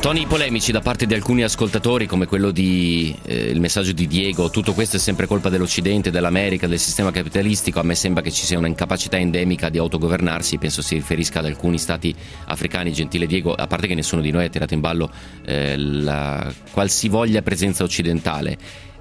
Toni 0.03 0.25
polemici 0.25 0.73
da 0.73 0.81
parte 0.81 1.05
di 1.05 1.13
alcuni 1.13 1.43
ascoltatori, 1.43 2.07
come 2.07 2.25
quello 2.25 2.51
di 2.51 3.15
eh, 3.23 3.45
il 3.45 3.61
messaggio 3.61 3.93
di 3.93 4.05
Diego, 4.05 4.49
tutto 4.49 4.73
questo 4.73 4.97
è 4.97 4.99
sempre 4.99 5.27
colpa 5.27 5.47
dell'Occidente, 5.47 6.11
dell'America, 6.11 6.67
del 6.67 6.77
sistema 6.77 7.09
capitalistico. 7.09 7.79
A 7.79 7.83
me 7.83 7.95
sembra 7.95 8.21
che 8.21 8.29
ci 8.29 8.43
sia 8.43 8.57
un'incapacità 8.57 9.17
endemica 9.17 9.69
di 9.69 9.77
autogovernarsi, 9.77 10.57
penso 10.57 10.81
si 10.81 10.95
riferisca 10.95 11.39
ad 11.39 11.45
alcuni 11.45 11.77
stati 11.77 12.13
africani. 12.47 12.91
Gentile 12.91 13.25
Diego, 13.25 13.53
a 13.53 13.65
parte 13.65 13.87
che 13.87 13.95
nessuno 13.95 14.21
di 14.21 14.31
noi 14.31 14.43
ha 14.43 14.49
tirato 14.49 14.73
in 14.73 14.81
ballo 14.81 15.09
eh, 15.45 15.77
la 15.77 16.53
qualsivoglia 16.71 17.41
presenza 17.41 17.85
occidentale. 17.85 18.57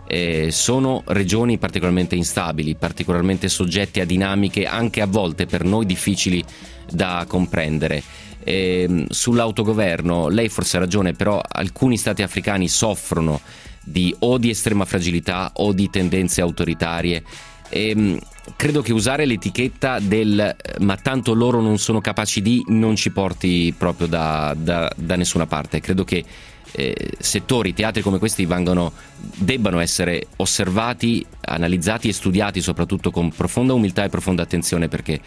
Eh, 0.07 0.53
sono 0.53 1.03
regioni 1.07 1.59
particolarmente 1.59 2.15
instabili, 2.15 2.77
particolarmente 2.77 3.49
soggette 3.49 4.03
a 4.03 4.05
dinamiche 4.05 4.67
anche 4.67 5.01
a 5.01 5.07
volte 5.07 5.47
per 5.47 5.65
noi 5.65 5.85
difficili 5.85 6.45
da 6.88 7.25
comprendere 7.27 8.22
eh, 8.44 9.07
sull'autogoverno, 9.09 10.28
lei 10.28 10.48
forse 10.48 10.76
ha 10.76 10.81
ragione, 10.81 11.12
però 11.12 11.40
alcuni 11.46 11.96
stati 11.96 12.22
africani 12.22 12.68
soffrono 12.68 13.40
di 13.85 14.14
o 14.20 14.38
di 14.38 14.50
estrema 14.50 14.85
fragilità 14.85 15.52
o 15.55 15.72
di 15.72 15.90
tendenze 15.90 16.40
autoritarie. 16.40 17.22
E, 17.68 17.88
ehm, 17.88 18.18
credo 18.57 18.83
che 18.83 18.92
usare 18.92 19.24
l'etichetta 19.24 19.98
del 19.98 20.38
eh, 20.38 20.57
ma 20.81 20.96
tanto 20.96 21.33
loro 21.33 21.61
non 21.61 21.78
sono 21.78 22.00
capaci 22.00 22.42
di 22.42 22.62
non 22.68 22.96
ci 22.96 23.11
porti 23.11 23.74
proprio 23.76 24.07
da, 24.07 24.55
da, 24.57 24.90
da 24.94 25.16
nessuna 25.16 25.46
parte. 25.46 25.81
Credo 25.81 26.05
che 26.05 26.24
eh, 26.72 27.12
settori, 27.18 27.74
teatri 27.74 28.02
come 28.02 28.18
questi 28.18 28.46
vengano, 28.46 28.92
debbano 29.16 29.81
essere 29.81 30.26
osservati, 30.37 31.24
analizzati 31.40 32.09
e 32.09 32.12
studiati 32.12 32.61
soprattutto 32.61 33.11
con 33.11 33.31
profonda 33.31 33.74
umiltà 33.74 34.05
e 34.05 34.09
profonda 34.09 34.42
attenzione 34.42 34.88
perché 34.88 35.20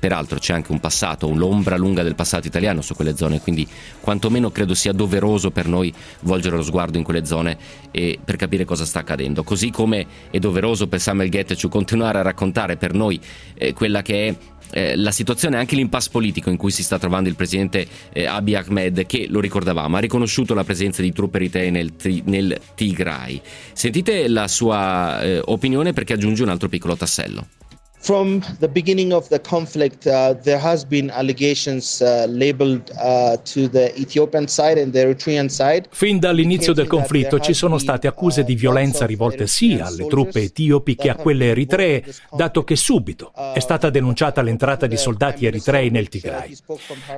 Peraltro 0.00 0.38
c'è 0.38 0.54
anche 0.54 0.72
un 0.72 0.80
passato, 0.80 1.30
l'ombra 1.30 1.76
lunga 1.76 2.02
del 2.02 2.14
passato 2.14 2.46
italiano 2.46 2.80
su 2.80 2.94
quelle 2.94 3.14
zone, 3.14 3.40
quindi 3.40 3.68
quantomeno 4.00 4.50
credo 4.50 4.74
sia 4.74 4.92
doveroso 4.92 5.50
per 5.50 5.68
noi 5.68 5.92
volgere 6.22 6.56
lo 6.56 6.62
sguardo 6.62 6.96
in 6.96 7.04
quelle 7.04 7.26
zone 7.26 7.56
per 7.90 8.36
capire 8.36 8.64
cosa 8.64 8.86
sta 8.86 9.00
accadendo. 9.00 9.42
Così 9.42 9.70
come 9.70 10.06
è 10.30 10.38
doveroso 10.38 10.88
per 10.88 11.00
Samuel 11.00 11.30
Gettechu 11.30 11.68
continuare 11.68 12.18
a 12.18 12.22
raccontare 12.22 12.76
per 12.76 12.94
noi 12.94 13.20
eh, 13.54 13.74
quella 13.74 14.00
che 14.00 14.28
è 14.28 14.36
eh, 14.72 14.96
la 14.96 15.10
situazione, 15.10 15.56
anche 15.56 15.74
l'impasse 15.74 16.10
politico 16.10 16.48
in 16.48 16.56
cui 16.56 16.70
si 16.70 16.82
sta 16.82 16.98
trovando 16.98 17.28
il 17.28 17.34
presidente 17.34 17.86
eh, 18.12 18.26
Abiy 18.26 18.54
Ahmed, 18.54 19.06
che 19.06 19.26
lo 19.28 19.40
ricordavamo, 19.40 19.96
ha 19.96 20.00
riconosciuto 20.00 20.54
la 20.54 20.64
presenza 20.64 21.02
di 21.02 21.12
truppe 21.12 21.38
eritee 21.38 21.70
nel, 21.70 21.92
nel 22.24 22.58
Tigray. 22.74 23.40
Sentite 23.72 24.28
la 24.28 24.48
sua 24.48 25.20
eh, 25.22 25.42
opinione 25.44 25.92
perché 25.92 26.14
aggiunge 26.14 26.42
un 26.42 26.48
altro 26.48 26.68
piccolo 26.68 26.96
tassello. 26.96 27.46
From 28.02 28.40
the 28.60 28.68
beginning 28.68 29.12
of 29.12 29.28
the 29.28 29.38
conflict, 29.38 30.06
uh, 30.06 30.32
there 30.42 30.58
has 30.58 30.84
been 30.84 31.10
allegations 31.10 32.00
uh, 32.00 32.24
labeled 32.26 32.90
uh, 32.96 33.36
to 33.52 33.68
the 33.68 33.92
Ethiopian 33.94 34.48
side 34.48 34.80
and 34.80 34.90
the 34.90 35.00
Eritrean 35.00 35.48
side. 35.48 35.86
Fin 35.90 36.18
dall'inizio 36.18 36.72
del 36.72 36.86
conflitto 36.86 37.38
ci 37.40 37.52
sono 37.52 37.76
state 37.76 38.06
accuse 38.06 38.42
di 38.42 38.54
violenza 38.54 39.04
rivolte 39.04 39.46
sia 39.46 39.84
alle 39.84 40.06
truppe 40.06 40.40
etiopi 40.40 40.96
che 40.96 41.10
a 41.10 41.14
quelle 41.14 41.50
eritree, 41.50 42.02
dato 42.34 42.64
che 42.64 42.74
subito 42.74 43.32
è 43.34 43.60
stata 43.60 43.90
denunciata 43.90 44.40
l'entrata 44.40 44.86
di 44.86 44.96
soldati 44.96 45.44
eritrei 45.44 45.90
nel 45.90 46.08
Tigray. 46.08 46.56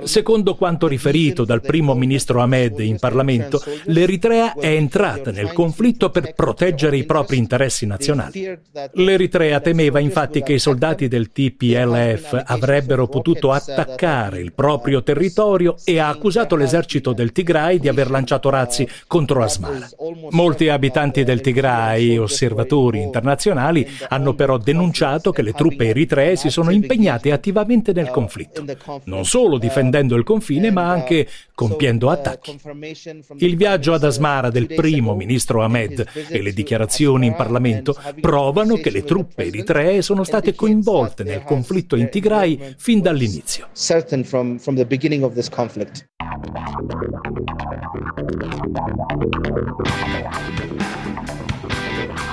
Secondo 0.03 0.55
quanto 0.55 0.87
riferito 0.87 1.45
dal 1.45 1.61
primo 1.61 1.93
ministro 1.95 2.41
Ahmed 2.41 2.79
in 2.79 2.99
Parlamento, 2.99 3.63
l'Eritrea 3.85 4.53
è 4.55 4.67
entrata 4.67 5.31
nel 5.31 5.53
conflitto 5.53 6.09
per 6.09 6.33
proteggere 6.33 6.97
i 6.97 7.05
propri 7.05 7.37
interessi 7.37 7.85
nazionali. 7.85 8.59
L'Eritrea 8.95 9.61
temeva 9.61 9.99
infatti 9.99 10.43
che 10.43 10.51
i 10.53 10.59
soldati 10.59 10.71
soldati 10.73 11.07
del 11.07 11.31
TPLF 11.31 12.41
avrebbero 12.47 13.07
potuto 13.07 13.51
attaccare 13.51 14.39
il 14.39 14.53
proprio 14.53 15.03
territorio 15.03 15.75
e 15.83 15.99
ha 15.99 16.09
accusato 16.09 16.55
l'esercito 16.55 17.13
del 17.13 17.31
Tigray 17.31 17.77
di 17.77 17.87
aver 17.87 18.09
lanciato 18.09 18.49
razzi 18.49 18.87
contro 19.05 19.43
Asmara. 19.43 19.87
Molti 20.31 20.69
abitanti 20.69 21.23
del 21.23 21.41
Tigray, 21.41 22.17
osservatori 22.17 23.01
internazionali, 23.01 23.87
hanno 24.09 24.33
però 24.33 24.57
denunciato 24.57 25.31
che 25.31 25.43
le 25.43 25.53
truppe 25.53 25.89
eritree 25.89 26.35
si 26.35 26.49
sono 26.49 26.71
impegnate 26.71 27.31
attivamente 27.31 27.93
nel 27.93 28.09
conflitto, 28.09 28.65
non 29.03 29.25
solo 29.25 29.59
difendendo 29.59 30.15
il 30.15 30.23
confine 30.23 30.71
ma 30.71 30.89
anche 30.89 31.27
compiendo 31.53 32.09
attacchi. 32.09 32.59
Il 33.37 33.55
viaggio 33.55 33.93
ad 33.93 34.03
Asmara 34.03 34.49
del 34.49 34.65
primo 34.65 35.13
ministro 35.13 35.61
Ahmed 35.63 36.03
e 36.29 36.41
le 36.41 36.51
dichiarazioni 36.51 37.27
in 37.27 37.35
Parlamento 37.35 37.95
provano 38.19 38.75
che 38.77 38.89
le 38.89 39.03
truppe 39.03 39.45
eritree 39.45 40.01
sono 40.01 40.23
state 40.23 40.55
coinvolte 40.63 41.25
nel 41.25 41.43
conflitto 41.43 41.97
in 41.97 42.09
Tigray 42.09 42.75
fin 42.77 43.01
dall'inizio. 43.01 43.67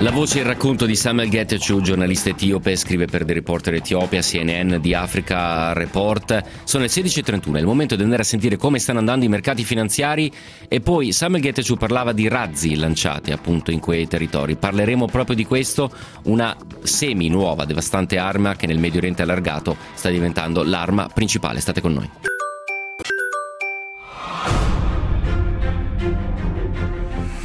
La 0.00 0.10
voce 0.12 0.38
e 0.38 0.40
il 0.40 0.46
racconto 0.46 0.86
di 0.86 0.96
Samuel 0.96 1.28
Getachew, 1.28 1.82
giornalista 1.82 2.30
etiope, 2.30 2.74
scrive 2.74 3.04
per 3.04 3.26
The 3.26 3.34
Reporter 3.34 3.74
Etiopia, 3.74 4.22
CNN 4.22 4.76
di 4.76 4.94
Africa 4.94 5.74
Report. 5.74 6.42
Sono 6.64 6.84
le 6.84 6.88
16.31, 6.88 7.56
è 7.56 7.58
il 7.58 7.66
momento 7.66 7.96
di 7.96 8.02
andare 8.02 8.22
a 8.22 8.24
sentire 8.24 8.56
come 8.56 8.78
stanno 8.78 8.98
andando 9.00 9.26
i 9.26 9.28
mercati 9.28 9.62
finanziari 9.62 10.32
e 10.68 10.80
poi 10.80 11.12
Samuel 11.12 11.42
Getachew 11.42 11.76
parlava 11.76 12.12
di 12.12 12.28
razzi 12.28 12.76
lanciati 12.76 13.30
appunto 13.30 13.70
in 13.70 13.80
quei 13.80 14.08
territori. 14.08 14.56
Parleremo 14.56 15.04
proprio 15.04 15.36
di 15.36 15.44
questo, 15.44 15.92
una 16.24 16.56
semi-nuova, 16.82 17.66
devastante 17.66 18.16
arma 18.16 18.56
che 18.56 18.66
nel 18.66 18.78
Medio 18.78 19.00
Oriente 19.00 19.20
allargato 19.20 19.76
sta 19.92 20.08
diventando 20.08 20.62
l'arma 20.62 21.10
principale. 21.12 21.60
State 21.60 21.82
con 21.82 21.92
noi. 21.92 22.08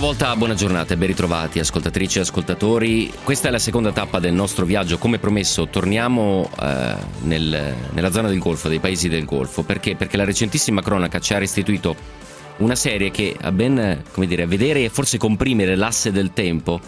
Volta 0.00 0.34
buona 0.34 0.54
giornata 0.54 0.94
e 0.94 0.96
ben 0.96 1.08
ritrovati 1.08 1.58
ascoltatrici 1.58 2.18
e 2.18 2.20
ascoltatori. 2.22 3.12
Questa 3.22 3.48
è 3.48 3.50
la 3.50 3.58
seconda 3.58 3.92
tappa 3.92 4.18
del 4.18 4.32
nostro 4.32 4.64
viaggio. 4.64 4.96
Come 4.96 5.18
promesso 5.18 5.68
torniamo 5.68 6.48
eh, 6.58 6.94
nel, 7.24 7.74
nella 7.90 8.10
zona 8.10 8.28
del 8.28 8.38
Golfo, 8.38 8.68
dei 8.68 8.78
paesi 8.78 9.10
del 9.10 9.26
Golfo. 9.26 9.62
Perché? 9.62 9.96
Perché 9.96 10.16
la 10.16 10.24
recentissima 10.24 10.80
cronaca 10.80 11.18
ci 11.18 11.34
ha 11.34 11.38
restituito 11.38 11.94
una 12.58 12.76
serie 12.76 13.10
che 13.10 13.36
a 13.38 13.52
ben 13.52 14.02
dire, 14.14 14.46
vedere 14.46 14.84
e 14.84 14.88
forse 14.88 15.18
comprimere 15.18 15.76
l'asse 15.76 16.10
del 16.10 16.32
tempo 16.32 16.80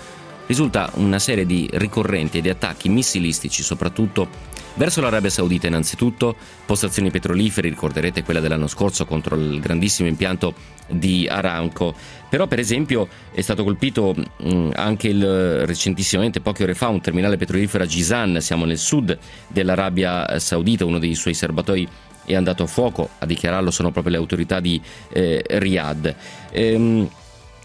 risulta 0.46 0.90
una 0.94 1.18
serie 1.18 1.44
di 1.44 1.68
ricorrenti 1.72 2.38
e 2.38 2.40
di 2.40 2.48
attacchi 2.48 2.88
missilistici 2.88 3.62
soprattutto 3.62 4.51
verso 4.75 5.01
l'Arabia 5.01 5.31
Saudita 5.31 5.66
innanzitutto, 5.66 6.35
postazioni 6.64 7.11
petrolifere, 7.11 7.68
ricorderete 7.68 8.22
quella 8.22 8.40
dell'anno 8.40 8.66
scorso 8.66 9.05
contro 9.05 9.37
il 9.37 9.61
grandissimo 9.61 10.09
impianto 10.09 10.55
di 10.88 11.27
Aramco, 11.29 11.94
però 12.33 12.47
per 12.47 12.59
esempio 12.59 13.09
è 13.31 13.42
stato 13.42 13.62
colpito 13.62 14.14
mh, 14.14 14.71
anche 14.75 15.09
il, 15.09 15.66
recentissimamente, 15.66 16.40
poche 16.40 16.62
ore 16.62 16.73
fa, 16.73 16.88
un 16.88 17.03
terminale 17.03 17.37
petrolifero 17.37 17.85
a 17.85 17.87
Gizan, 17.87 18.40
siamo 18.40 18.64
nel 18.64 18.79
sud 18.79 19.18
dell'Arabia 19.49 20.38
Saudita, 20.38 20.87
uno 20.87 20.99
dei 20.99 21.14
suoi 21.14 21.35
serbatoi 21.35 21.87
è 22.25 22.35
andato 22.35 22.62
a 22.62 22.66
fuoco, 22.66 23.11
a 23.18 23.27
dichiararlo 23.27 23.71
sono 23.71 23.90
proprio 23.90 24.12
le 24.14 24.18
autorità 24.18 24.61
di 24.61 24.81
eh, 25.12 25.45
Riyadh. 25.47 26.14
Ehm, 26.53 27.07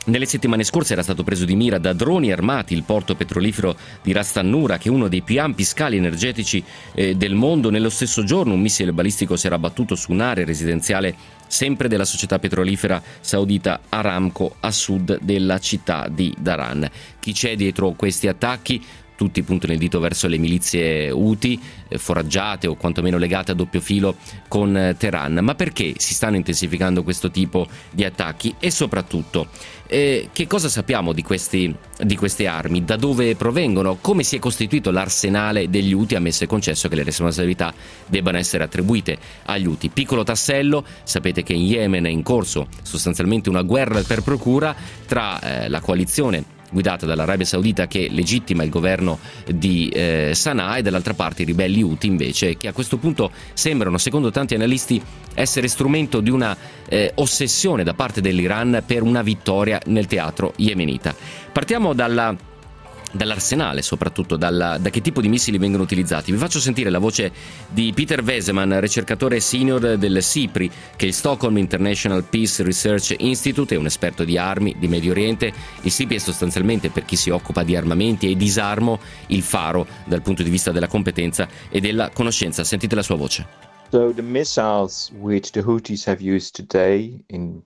nelle 0.08 0.26
settimane 0.26 0.64
scorse 0.64 0.94
era 0.94 1.04
stato 1.04 1.24
preso 1.24 1.46
di 1.46 1.56
mira 1.56 1.78
da 1.78 1.94
droni 1.94 2.32
armati 2.32 2.74
il 2.74 2.84
porto 2.84 3.16
petrolifero 3.16 3.76
di 4.02 4.12
Rastannura, 4.12 4.78
che 4.78 4.90
è 4.90 4.92
uno 4.92 5.08
dei 5.08 5.22
più 5.22 5.40
ampi 5.40 5.64
scali 5.64 5.98
energetici 5.98 6.64
eh, 6.94 7.16
del 7.16 7.36
mondo. 7.36 7.70
Nello 7.70 7.90
stesso 7.90 8.24
giorno 8.24 8.54
un 8.54 8.62
missile 8.62 8.94
balistico 8.94 9.36
si 9.36 9.48
era 9.48 9.56
abbattuto 9.56 9.96
su 9.96 10.12
un'area 10.12 10.46
residenziale 10.46 11.16
sempre 11.48 11.88
della 11.88 12.06
società 12.06 12.40
petrolifera 12.40 13.02
saudita 13.22 13.82
Aramco 13.90 14.56
a 14.60 14.72
sud 14.72 15.20
della 15.22 15.60
città 15.60 16.08
di 16.10 16.34
Daran. 16.38 16.90
Chi 17.20 17.34
c'è 17.34 17.56
dietro 17.56 17.92
questi 17.92 18.28
attacchi? 18.28 18.84
Tutti 19.18 19.42
puntano 19.42 19.74
il 19.74 19.80
dito 19.80 20.00
verso 20.00 20.28
le 20.28 20.38
milizie 20.38 21.10
Houthi, 21.10 21.60
eh, 21.90 21.98
foraggiate 21.98 22.68
o 22.68 22.76
quantomeno 22.76 23.18
legate 23.18 23.52
a 23.52 23.56
doppio 23.56 23.82
filo 23.82 24.16
con 24.48 24.78
eh, 24.78 24.96
Teheran. 24.96 25.40
Ma 25.42 25.56
perché 25.56 25.96
si 25.98 26.14
stanno 26.14 26.38
intensificando 26.38 27.04
questo 27.04 27.32
tipo 27.32 27.68
di 27.92 28.06
attacchi? 28.06 28.56
E 28.60 28.70
soprattutto, 28.70 29.48
eh, 29.88 30.30
che 30.32 30.46
cosa 30.46 30.70
sappiamo 30.70 31.14
di, 31.14 31.24
questi, 31.24 31.76
di, 32.00 32.16
queste 32.16 32.46
armi? 32.46 32.86
Da 32.86 32.96
dove 32.96 33.36
provengono? 33.36 33.98
Come 34.00 34.22
si 34.22 34.36
è 34.36 34.40
costituito 34.40 34.92
l'arsenale 34.92 35.68
degli 35.68 35.94
Houthi, 35.94 36.16
ammesso 36.16 36.44
e 36.44 36.48
concesso 36.48 36.88
che 36.88 36.96
le 36.96 37.04
responsabilità 37.04 37.74
debbano 38.06 38.38
essere 38.38 38.64
attribuite 38.64 39.18
agli 39.46 39.66
Houthi? 39.66 39.90
Piccolo 39.90 40.24
tassello, 40.24 40.86
sapete 41.04 41.42
che 41.42 41.54
in 41.54 41.64
Yemen 41.64 42.06
è 42.06 42.10
in 42.10 42.22
corso 42.22 42.68
sostanzialmente 42.84 43.50
una 43.50 43.64
guerra 43.64 44.02
per 44.04 44.22
procura 44.22 44.76
tra 45.08 45.40
eh, 45.40 45.70
la 45.70 45.80
coalizione 45.80 46.56
guidata 46.72 47.06
dall'Arabia 47.06 47.46
Saudita 47.46 47.88
che 47.88 48.08
legittima 48.10 48.64
il 48.64 48.70
governo 48.70 49.20
di 49.46 49.90
eh, 49.90 50.32
Sana'a 50.34 50.78
e 50.78 50.82
dall'altra 50.82 51.14
parte 51.14 51.44
i 51.44 51.46
ribelli 51.46 51.82
Houthi 51.82 52.08
invece 52.08 52.58
che 52.58 52.68
a 52.68 52.74
questo 52.74 52.98
punto 52.98 53.32
sembrano 53.54 53.98
secondo 53.98 54.32
tanti 54.32 54.56
analisti 54.56 55.02
essere 55.34 55.68
strumento 55.68 56.20
di 56.20 56.30
una 56.30 56.56
eh, 56.90 57.12
ossessione 57.16 57.84
da 57.84 57.94
parte 57.94 58.22
dell'Iran 58.22 58.84
per 58.86 59.04
una 59.04 59.22
vittoria 59.22 59.80
nel 59.86 60.08
teatro 60.08 60.54
yemenita. 60.58 61.16
Partiamo 61.52 61.94
dalla 61.94 62.36
dall'arsenale, 63.12 63.82
soprattutto 63.82 64.36
dalla, 64.36 64.78
da 64.78 64.90
che 64.90 65.02
tipo 65.02 65.22
di 65.22 65.30
missili 65.30 65.58
vengono 65.58 65.84
utilizzati. 65.84 66.32
Vi 66.32 66.38
faccio 66.38 66.60
sentire 66.60 66.90
la 66.90 67.00
voce 67.00 67.32
di 67.70 67.92
Peter 67.94 68.22
Weseman, 68.22 68.80
ricercatore 68.80 69.40
senior 69.40 69.98
del 69.98 70.22
SIPRI, 70.22 70.70
che 70.96 71.06
è 71.06 71.08
il 71.08 71.14
Stockholm 71.14 71.58
International 71.58 72.24
Peace 72.24 72.64
Research 72.64 73.16
Institute, 73.20 73.76
è 73.76 73.78
un 73.78 73.86
esperto 73.86 74.24
di 74.24 74.38
armi 74.38 74.76
di 74.78 74.88
Medio 74.88 75.12
Oriente. 75.12 75.52
Il 75.82 75.92
SIPRI 75.92 76.16
è 76.16 76.20
sostanzialmente, 76.20 76.90
per 76.90 77.06
chi 77.06 77.16
si 77.16 77.30
occupa 77.30 77.64
di 77.64 77.76
armamenti 77.76 78.30
e 78.30 78.36
disarmo, 78.36 79.00
il 79.28 79.42
faro 79.42 79.88
dal 80.06 80.22
punto 80.22 80.44
di 80.44 80.50
vista 80.50 80.72
della 80.72 80.88
competenza 80.88 81.48
e 81.70 81.80
della 81.80 82.10
conoscenza. 82.10 82.64
Sentite 82.64 82.96
la 82.96 83.04
sua 83.04 83.16
voce. 83.16 83.68
So 83.90 84.12
the 84.12 84.22
missiles 84.22 85.12
which 85.22 85.52
the 85.52 85.62
Houthis 85.62 86.06
have 86.06 86.22
used 86.22 86.56
today 86.56 87.24
in 87.30 87.64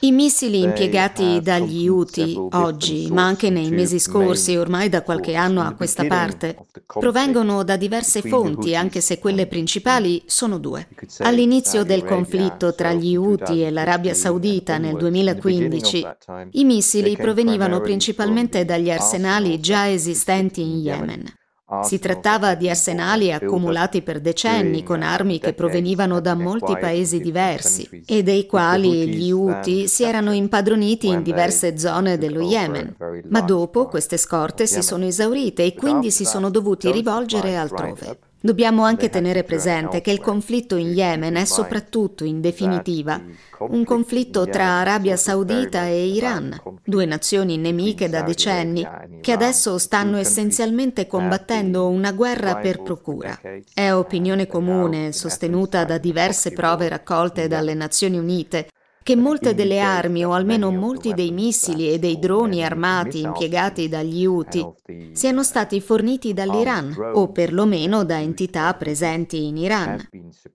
I 0.00 0.12
missili 0.12 0.60
impiegati 0.60 1.40
dagli 1.42 1.86
Houthi 1.86 2.34
oggi, 2.52 3.08
ma 3.10 3.24
anche 3.24 3.50
nei 3.50 3.70
mesi 3.70 3.98
scorsi, 3.98 4.56
ormai 4.56 4.88
da 4.88 5.02
qualche 5.02 5.34
anno 5.34 5.60
a 5.60 5.74
questa 5.74 6.06
parte, 6.06 6.56
provengono 6.86 7.62
da 7.64 7.76
diverse 7.76 8.22
fonti, 8.22 8.74
anche 8.74 9.02
se 9.02 9.18
quelle 9.18 9.46
principali 9.46 10.22
sono 10.24 10.56
due. 10.56 10.88
All'inizio 11.18 11.84
del 11.84 12.02
conflitto 12.02 12.74
tra 12.74 12.94
gli 12.94 13.14
Houthi 13.14 13.62
e 13.62 13.70
l'Arabia 13.70 14.14
Saudita 14.14 14.78
nel 14.78 14.96
2015, 14.96 16.06
i 16.52 16.64
missili 16.64 17.14
provenivano 17.14 17.82
principalmente 17.82 18.64
dagli 18.64 18.90
arsenali 18.90 19.60
già 19.60 19.86
esistenti 19.90 20.62
in 20.62 20.78
Yemen. 20.78 21.38
Si 21.82 21.98
trattava 21.98 22.54
di 22.54 22.68
arsenali 22.68 23.32
accumulati 23.32 24.02
per 24.02 24.20
decenni 24.20 24.82
con 24.82 25.02
armi 25.02 25.38
che 25.38 25.52
provenivano 25.52 26.20
da 26.20 26.34
molti 26.34 26.76
paesi 26.78 27.20
diversi 27.20 28.02
e 28.06 28.22
dei 28.22 28.46
quali 28.46 29.08
gli 29.08 29.30
Houthi 29.30 29.86
si 29.86 30.02
erano 30.02 30.32
impadroniti 30.32 31.06
in 31.06 31.22
diverse 31.22 31.78
zone 31.78 32.18
dello 32.18 32.40
Yemen. 32.40 32.96
Ma 33.28 33.40
dopo 33.40 33.86
queste 33.86 34.16
scorte 34.16 34.66
si 34.66 34.82
sono 34.82 35.04
esaurite 35.04 35.64
e 35.64 35.74
quindi 35.74 36.10
si 36.10 36.24
sono 36.24 36.50
dovuti 36.50 36.90
rivolgere 36.90 37.56
altrove. 37.56 38.29
Dobbiamo 38.42 38.84
anche 38.84 39.10
tenere 39.10 39.44
presente 39.44 40.00
che 40.00 40.10
il 40.10 40.20
conflitto 40.20 40.76
in 40.76 40.88
Yemen 40.88 41.34
è 41.34 41.44
soprattutto, 41.44 42.24
in 42.24 42.40
definitiva, 42.40 43.20
un 43.58 43.84
conflitto 43.84 44.46
tra 44.48 44.78
Arabia 44.78 45.16
Saudita 45.18 45.84
e 45.84 46.06
Iran, 46.06 46.58
due 46.82 47.04
nazioni 47.04 47.58
nemiche 47.58 48.08
da 48.08 48.22
decenni, 48.22 48.86
che 49.20 49.32
adesso 49.32 49.76
stanno 49.76 50.16
essenzialmente 50.16 51.06
combattendo 51.06 51.88
una 51.88 52.12
guerra 52.12 52.56
per 52.56 52.80
procura. 52.80 53.38
È 53.74 53.92
opinione 53.92 54.46
comune, 54.46 55.12
sostenuta 55.12 55.84
da 55.84 55.98
diverse 55.98 56.52
prove 56.52 56.88
raccolte 56.88 57.46
dalle 57.46 57.74
Nazioni 57.74 58.16
Unite, 58.16 58.68
che 59.02 59.16
molte 59.16 59.54
delle 59.54 59.80
armi 59.80 60.24
o 60.24 60.32
almeno 60.32 60.70
molti 60.70 61.14
dei 61.14 61.30
missili 61.30 61.90
e 61.90 61.98
dei 61.98 62.18
droni 62.18 62.62
armati 62.62 63.20
impiegati 63.22 63.88
dagli 63.88 64.26
Houthi 64.26 64.66
siano 65.12 65.42
stati 65.42 65.80
forniti 65.80 66.34
dall'Iran 66.34 67.12
o 67.14 67.28
perlomeno 67.32 68.04
da 68.04 68.20
entità 68.20 68.72
presenti 68.74 69.46
in 69.46 69.56
Iran. 69.56 70.08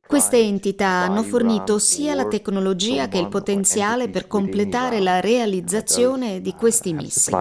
Queste 0.06 0.38
entità 0.38 0.88
hanno 0.88 1.24
fornito 1.24 1.80
sia 1.80 2.14
la 2.14 2.28
tecnologia 2.28 3.08
che 3.08 3.18
il 3.18 3.30
potenziale 3.30 4.10
per 4.10 4.28
completare 4.28 5.00
la 5.00 5.20
realizzazione 5.20 6.40
di 6.42 6.54
questi 6.54 6.94
missili. 6.94 7.36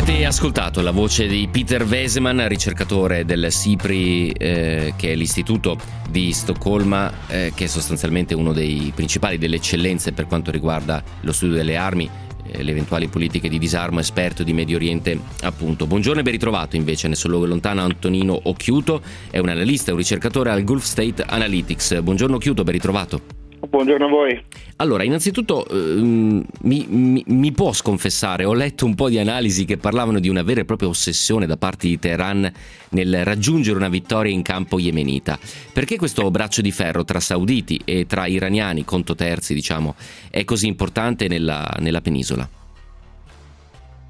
Avete 0.00 0.24
ascoltato 0.24 0.80
la 0.80 0.92
voce 0.92 1.26
di 1.26 1.48
Peter 1.50 1.82
Weseman, 1.82 2.46
ricercatore 2.46 3.24
del 3.24 3.50
SIPRI, 3.50 4.30
eh, 4.30 4.94
che 4.96 5.10
è 5.10 5.16
l'istituto 5.16 5.76
di 6.08 6.32
Stoccolma, 6.32 7.12
eh, 7.26 7.50
che 7.52 7.64
è 7.64 7.66
sostanzialmente 7.66 8.32
uno 8.32 8.52
dei 8.52 8.92
principali 8.94 9.38
delle 9.38 9.56
eccellenze 9.56 10.12
per 10.12 10.28
quanto 10.28 10.52
riguarda 10.52 11.02
lo 11.22 11.32
studio 11.32 11.56
delle 11.56 11.74
armi, 11.74 12.08
eh, 12.46 12.62
le 12.62 12.70
eventuali 12.70 13.08
politiche 13.08 13.48
di 13.48 13.58
disarmo, 13.58 13.98
esperto 13.98 14.44
di 14.44 14.52
Medio 14.52 14.76
Oriente, 14.76 15.18
appunto. 15.42 15.88
Buongiorno 15.88 16.20
e 16.20 16.22
ben 16.22 16.32
ritrovato 16.32 16.76
invece 16.76 17.08
nel 17.08 17.16
suo 17.16 17.30
luogo 17.30 17.46
lontano 17.46 17.80
Antonino 17.80 18.38
Occhiuto, 18.44 19.02
è 19.32 19.38
un 19.38 19.48
analista 19.48 19.90
e 19.90 19.94
un 19.94 19.98
ricercatore 19.98 20.50
al 20.50 20.62
Gulf 20.62 20.84
State 20.84 21.24
Analytics. 21.26 22.02
Buongiorno 22.02 22.36
Occhiuto, 22.36 22.62
ben 22.62 22.74
ritrovato. 22.74 23.20
Buongiorno 23.68 24.06
a 24.06 24.08
voi. 24.08 24.44
Allora, 24.80 25.02
innanzitutto 25.02 25.66
ehm, 25.68 26.44
mi, 26.62 26.86
mi, 26.88 27.24
mi, 27.26 27.50
può 27.52 27.72
sconfessare, 27.72 28.44
ho 28.44 28.54
letto 28.54 28.84
un 28.84 28.94
po' 28.94 29.08
di 29.08 29.18
analisi 29.18 29.64
che 29.64 29.76
parlavano 29.76 30.20
di 30.20 30.28
una 30.28 30.44
vera 30.44 30.60
e 30.60 30.64
propria 30.64 30.88
ossessione 30.88 31.46
da 31.46 31.56
parte 31.56 31.88
di 31.88 31.98
Teheran 31.98 32.48
nel 32.90 33.24
raggiungere 33.24 33.76
una 33.76 33.88
vittoria 33.88 34.32
in 34.32 34.42
campo 34.42 34.78
yemenita. 34.78 35.36
Perché 35.72 35.96
questo 35.96 36.30
braccio 36.30 36.62
di 36.62 36.70
ferro 36.70 37.02
tra 37.02 37.18
sauditi 37.18 37.80
e 37.84 38.06
tra 38.06 38.26
iraniani, 38.26 38.84
conto 38.84 39.16
terzi, 39.16 39.52
diciamo, 39.52 39.96
è 40.30 40.44
così 40.44 40.68
importante 40.68 41.26
nella, 41.26 41.68
nella 41.80 42.00
penisola? 42.00 42.48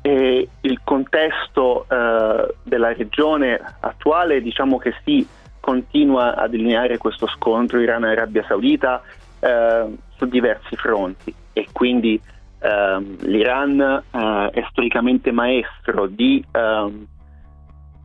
E 0.02 0.48
il 0.60 0.80
contesto 0.84 1.86
eh, 1.88 2.54
della 2.62 2.92
regione 2.92 3.58
attuale, 3.80 4.42
diciamo 4.42 4.76
che 4.76 4.92
si 5.02 5.26
continua 5.60 6.34
a 6.34 6.46
delineare 6.46 6.98
questo 6.98 7.26
scontro 7.26 7.80
Iran-Arabia 7.80 8.44
Saudita 8.46 9.02
eh, 9.40 9.86
su 10.16 10.26
diversi 10.26 10.76
fronti 10.76 11.32
e 11.52 11.66
quindi 11.72 12.20
ehm, 12.60 13.16
l'Iran 13.20 13.80
eh, 14.10 14.50
è 14.52 14.66
storicamente 14.70 15.32
maestro 15.32 16.06
di 16.06 16.44
ehm, 16.50 17.06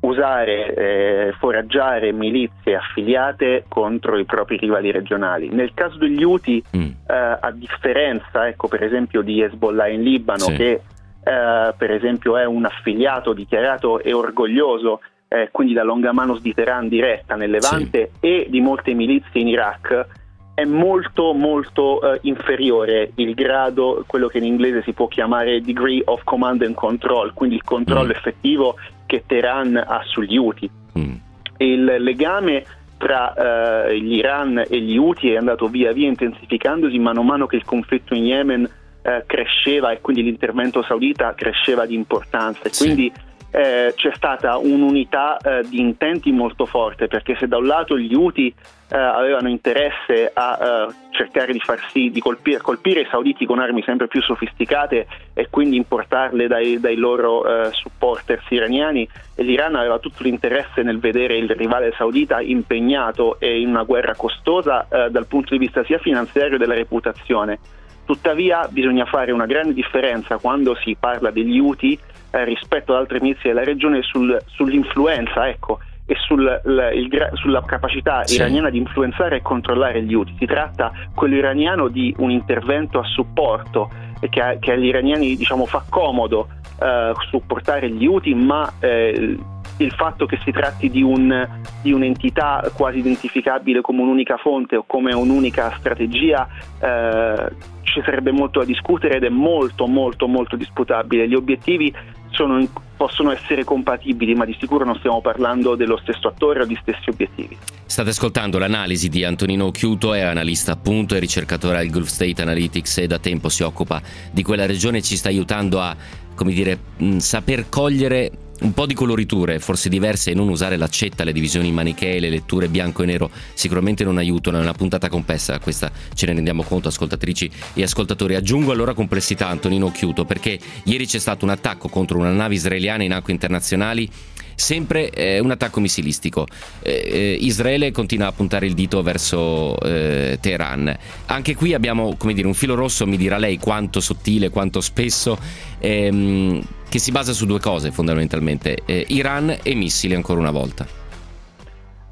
usare, 0.01 0.73
eh, 0.73 1.33
foraggiare 1.39 2.11
milizie 2.11 2.75
affiliate 2.75 3.65
contro 3.67 4.17
i 4.17 4.25
propri 4.25 4.57
rivali 4.57 4.91
regionali. 4.91 5.49
Nel 5.49 5.73
caso 5.73 5.97
degli 5.97 6.23
Houthi, 6.23 6.63
mm. 6.75 6.81
eh, 6.81 7.37
a 7.39 7.51
differenza 7.51 8.47
ecco, 8.47 8.67
per 8.67 8.83
esempio 8.83 9.21
di 9.21 9.41
Hezbollah 9.41 9.87
in 9.87 10.01
Libano, 10.03 10.45
sì. 10.45 10.55
che 10.55 10.81
eh, 11.23 11.73
per 11.77 11.91
esempio 11.91 12.37
è 12.37 12.45
un 12.45 12.65
affiliato 12.65 13.33
dichiarato 13.33 14.01
e 14.01 14.11
orgoglioso, 14.11 14.99
eh, 15.29 15.49
quindi 15.51 15.73
da 15.73 15.83
Longamanos 15.83 16.41
di 16.41 16.53
Teheran 16.53 16.89
diretta 16.89 17.35
nel 17.35 17.49
Levante 17.49 18.11
sì. 18.19 18.27
e 18.27 18.47
di 18.49 18.59
molte 18.59 18.93
milizie 18.93 19.39
in 19.39 19.47
Iraq, 19.47 20.05
è 20.53 20.65
molto 20.65 21.33
molto 21.33 21.99
uh, 22.01 22.17
inferiore 22.21 23.11
il 23.15 23.33
grado, 23.33 24.03
quello 24.05 24.27
che 24.27 24.37
in 24.37 24.45
inglese 24.45 24.83
si 24.83 24.93
può 24.93 25.07
chiamare 25.07 25.61
degree 25.61 26.01
of 26.05 26.21
command 26.23 26.61
and 26.61 26.75
control, 26.75 27.33
quindi 27.33 27.55
il 27.55 27.63
controllo 27.63 28.07
mm. 28.07 28.11
effettivo 28.11 28.75
che 29.05 29.23
Teheran 29.25 29.75
ha 29.75 30.01
sugli 30.05 30.37
Houthi. 30.37 30.69
Mm. 30.97 31.13
Il 31.57 31.83
legame 31.99 32.65
tra 32.97 33.33
uh, 33.35 33.91
l'Iran 33.91 34.63
e 34.69 34.79
gli 34.79 34.97
Houthi 34.97 35.31
è 35.31 35.37
andato 35.37 35.67
via 35.67 35.91
via 35.91 36.07
intensificandosi 36.07 36.97
mano 36.99 37.21
a 37.21 37.23
mano 37.23 37.47
che 37.47 37.55
il 37.55 37.65
conflitto 37.65 38.13
in 38.13 38.25
Yemen 38.25 38.69
uh, 39.01 39.09
cresceva 39.25 39.91
e 39.91 40.01
quindi 40.01 40.21
l'intervento 40.21 40.83
saudita 40.83 41.33
cresceva 41.33 41.85
di 41.85 41.95
importanza. 41.95 42.61
E 42.63 42.69
sì. 42.69 43.11
Eh, 43.53 43.93
c'è 43.95 44.11
stata 44.15 44.57
un'unità 44.57 45.37
eh, 45.37 45.61
di 45.69 45.79
intenti 45.79 46.31
molto 46.31 46.65
forte 46.65 47.07
perché 47.07 47.35
se 47.35 47.47
da 47.47 47.57
un 47.57 47.67
lato 47.67 47.99
gli 47.99 48.15
Houthi 48.15 48.47
eh, 48.47 48.97
avevano 48.97 49.47
interesse 49.47 50.31
a 50.33 50.57
eh, 50.59 50.93
cercare 51.11 51.53
di 51.53 51.59
far 51.59 51.79
sì 51.91 52.09
di 52.09 52.19
colpire, 52.19 52.59
colpire, 52.61 53.01
i 53.01 53.07
sauditi 53.11 53.45
con 53.45 53.59
armi 53.59 53.83
sempre 53.83 54.07
più 54.07 54.23
sofisticate 54.23 55.05
e 55.35 55.49
quindi 55.51 55.75
importarle 55.75 56.47
dai, 56.47 56.79
dai 56.79 56.95
loro 56.95 57.45
eh, 57.45 57.69
supporters 57.73 58.43
iraniani 58.49 59.07
e 59.35 59.43
l'Iran 59.43 59.75
aveva 59.75 59.99
tutto 59.99 60.23
l'interesse 60.23 60.81
nel 60.81 60.97
vedere 60.97 61.37
il 61.37 61.51
rivale 61.51 61.93
saudita 61.95 62.41
impegnato 62.41 63.37
in 63.39 63.69
una 63.69 63.83
guerra 63.83 64.15
costosa 64.15 64.87
eh, 64.89 65.11
dal 65.11 65.27
punto 65.27 65.53
di 65.53 65.59
vista 65.59 65.83
sia 65.83 65.99
finanziario 65.99 66.51
che 66.51 66.57
della 66.57 66.73
reputazione. 66.73 67.59
Tuttavia 68.05 68.67
bisogna 68.69 69.05
fare 69.05 69.31
una 69.31 69.45
grande 69.45 69.73
differenza 69.73 70.37
quando 70.37 70.75
si 70.75 70.95
parla 70.99 71.31
degli 71.31 71.59
Houthi 71.59 71.97
eh, 72.31 72.43
rispetto 72.43 72.93
ad 72.93 72.99
altre 72.99 73.21
milizie 73.21 73.51
della 73.51 73.63
regione 73.63 74.01
sul, 74.01 74.37
sull'influenza 74.47 75.47
ecco, 75.47 75.79
e 76.05 76.15
sul, 76.25 76.61
la, 76.63 76.91
il, 76.91 77.09
sulla 77.33 77.63
capacità 77.63 78.25
sì. 78.25 78.35
iraniana 78.35 78.69
di 78.69 78.77
influenzare 78.77 79.37
e 79.37 79.41
controllare 79.41 80.03
gli 80.03 80.13
Houthi. 80.13 80.35
Si 80.37 80.45
tratta, 80.45 80.91
quello 81.15 81.35
iraniano, 81.35 81.87
di 81.87 82.13
un 82.17 82.31
intervento 82.31 82.99
a 82.99 83.03
supporto 83.03 83.89
che, 84.19 84.57
che 84.59 84.71
agli 84.71 84.85
iraniani 84.85 85.35
diciamo, 85.35 85.65
fa 85.65 85.83
comodo 85.89 86.47
eh, 86.81 87.13
supportare 87.29 87.89
gli 87.89 88.05
Houthi, 88.05 88.33
ma 88.33 88.71
eh, 88.79 89.37
il 89.77 89.91
fatto 89.91 90.25
che 90.25 90.39
si 90.43 90.51
tratti 90.51 90.89
di, 90.89 91.01
un, 91.01 91.47
di, 91.81 91.91
un'entità 91.91 92.71
quasi 92.73 92.99
identificabile 92.99 93.81
come 93.81 94.01
un'unica 94.01 94.37
fonte 94.37 94.75
o 94.75 94.83
come 94.85 95.13
un'unica 95.13 95.75
strategia 95.77 96.47
eh, 96.79 97.51
ci 97.81 98.01
sarebbe 98.03 98.31
molto 98.31 98.59
da 98.59 98.65
discutere 98.65 99.17
ed 99.17 99.23
è 99.23 99.29
molto 99.29 99.87
molto 99.87 100.27
molto 100.27 100.55
disputabile. 100.55 101.27
Gli 101.27 101.35
obiettivi 101.35 101.93
sono, 102.31 102.67
possono 102.97 103.31
essere 103.31 103.63
compatibili, 103.63 104.33
ma 104.33 104.45
di 104.45 104.55
sicuro 104.59 104.85
non 104.85 104.95
stiamo 104.97 105.21
parlando 105.21 105.75
dello 105.75 105.97
stesso 105.97 106.27
attore 106.27 106.61
o 106.61 106.65
di 106.65 106.77
stessi 106.81 107.09
obiettivi. 107.09 107.57
State 107.85 108.09
ascoltando 108.09 108.57
l'analisi 108.57 109.09
di 109.09 109.23
Antonino 109.23 109.71
Chiuto, 109.71 110.13
è 110.13 110.21
analista 110.21 110.71
appunto 110.71 111.15
e 111.15 111.19
ricercatore 111.19 111.77
al 111.77 111.89
Gulf 111.89 112.07
State 112.07 112.41
Analytics 112.41 112.99
e 112.99 113.07
da 113.07 113.19
tempo 113.19 113.49
si 113.49 113.63
occupa 113.63 114.01
di 114.31 114.41
quella 114.43 114.65
regione 114.65 114.97
e 114.97 115.01
ci 115.01 115.15
sta 115.15 115.29
aiutando 115.29 115.79
a, 115.79 115.95
come 116.35 116.53
dire, 116.53 116.79
saper 117.17 117.69
cogliere 117.69 118.31
un 118.63 118.73
po' 118.73 118.85
di 118.85 118.93
coloriture, 118.93 119.59
forse 119.59 119.89
diverse, 119.89 120.31
e 120.31 120.33
non 120.33 120.47
usare 120.47 120.77
l'accetta, 120.77 121.23
le 121.23 121.33
divisioni 121.33 121.71
manichee, 121.71 122.19
le 122.19 122.29
letture 122.29 122.69
bianco 122.69 123.03
e 123.03 123.05
nero, 123.05 123.29
sicuramente 123.53 124.03
non 124.03 124.17
aiutano. 124.17 124.57
È 124.57 124.61
una 124.61 124.73
puntata 124.73 125.09
complessa, 125.09 125.59
questa 125.59 125.91
ce 126.13 126.25
ne 126.25 126.33
rendiamo 126.33 126.63
conto, 126.63 126.87
ascoltatrici 126.87 127.49
e 127.73 127.83
ascoltatori. 127.83 128.35
Aggiungo 128.35 128.71
allora 128.71 128.93
complessità, 128.93 129.47
Antonino 129.47 129.91
Chiuto, 129.91 130.25
perché 130.25 130.57
ieri 130.85 131.05
c'è 131.05 131.19
stato 131.19 131.45
un 131.45 131.51
attacco 131.51 131.89
contro 131.89 132.17
una 132.17 132.31
nave 132.31 132.55
israeliana 132.55 133.03
in 133.03 133.13
acque 133.13 133.33
internazionali 133.33 134.09
sempre 134.55 135.09
eh, 135.09 135.39
un 135.39 135.51
attacco 135.51 135.79
missilistico. 135.79 136.47
Eh, 136.81 136.91
eh, 136.91 137.37
Israele 137.41 137.91
continua 137.91 138.27
a 138.27 138.31
puntare 138.31 138.65
il 138.65 138.73
dito 138.73 139.01
verso 139.01 139.79
eh, 139.79 140.37
Teheran. 140.39 140.95
Anche 141.25 141.55
qui 141.55 141.73
abbiamo 141.73 142.15
come 142.17 142.33
dire, 142.33 142.47
un 142.47 142.53
filo 142.53 142.75
rosso, 142.75 143.05
mi 143.05 143.17
dirà 143.17 143.37
lei 143.37 143.57
quanto 143.57 143.99
sottile, 143.99 144.49
quanto 144.49 144.79
spesso, 144.81 145.37
ehm, 145.79 146.61
che 146.93 146.99
si 146.99 147.09
basa 147.09 147.33
su 147.33 147.47
due 147.47 147.59
cose 147.59 147.89
fondamentalmente, 147.89 148.83
eh, 148.85 149.03
Iran 149.07 149.49
e 149.63 149.73
missili 149.73 150.13
ancora 150.13 150.39
una 150.39 150.51
volta. 150.51 150.85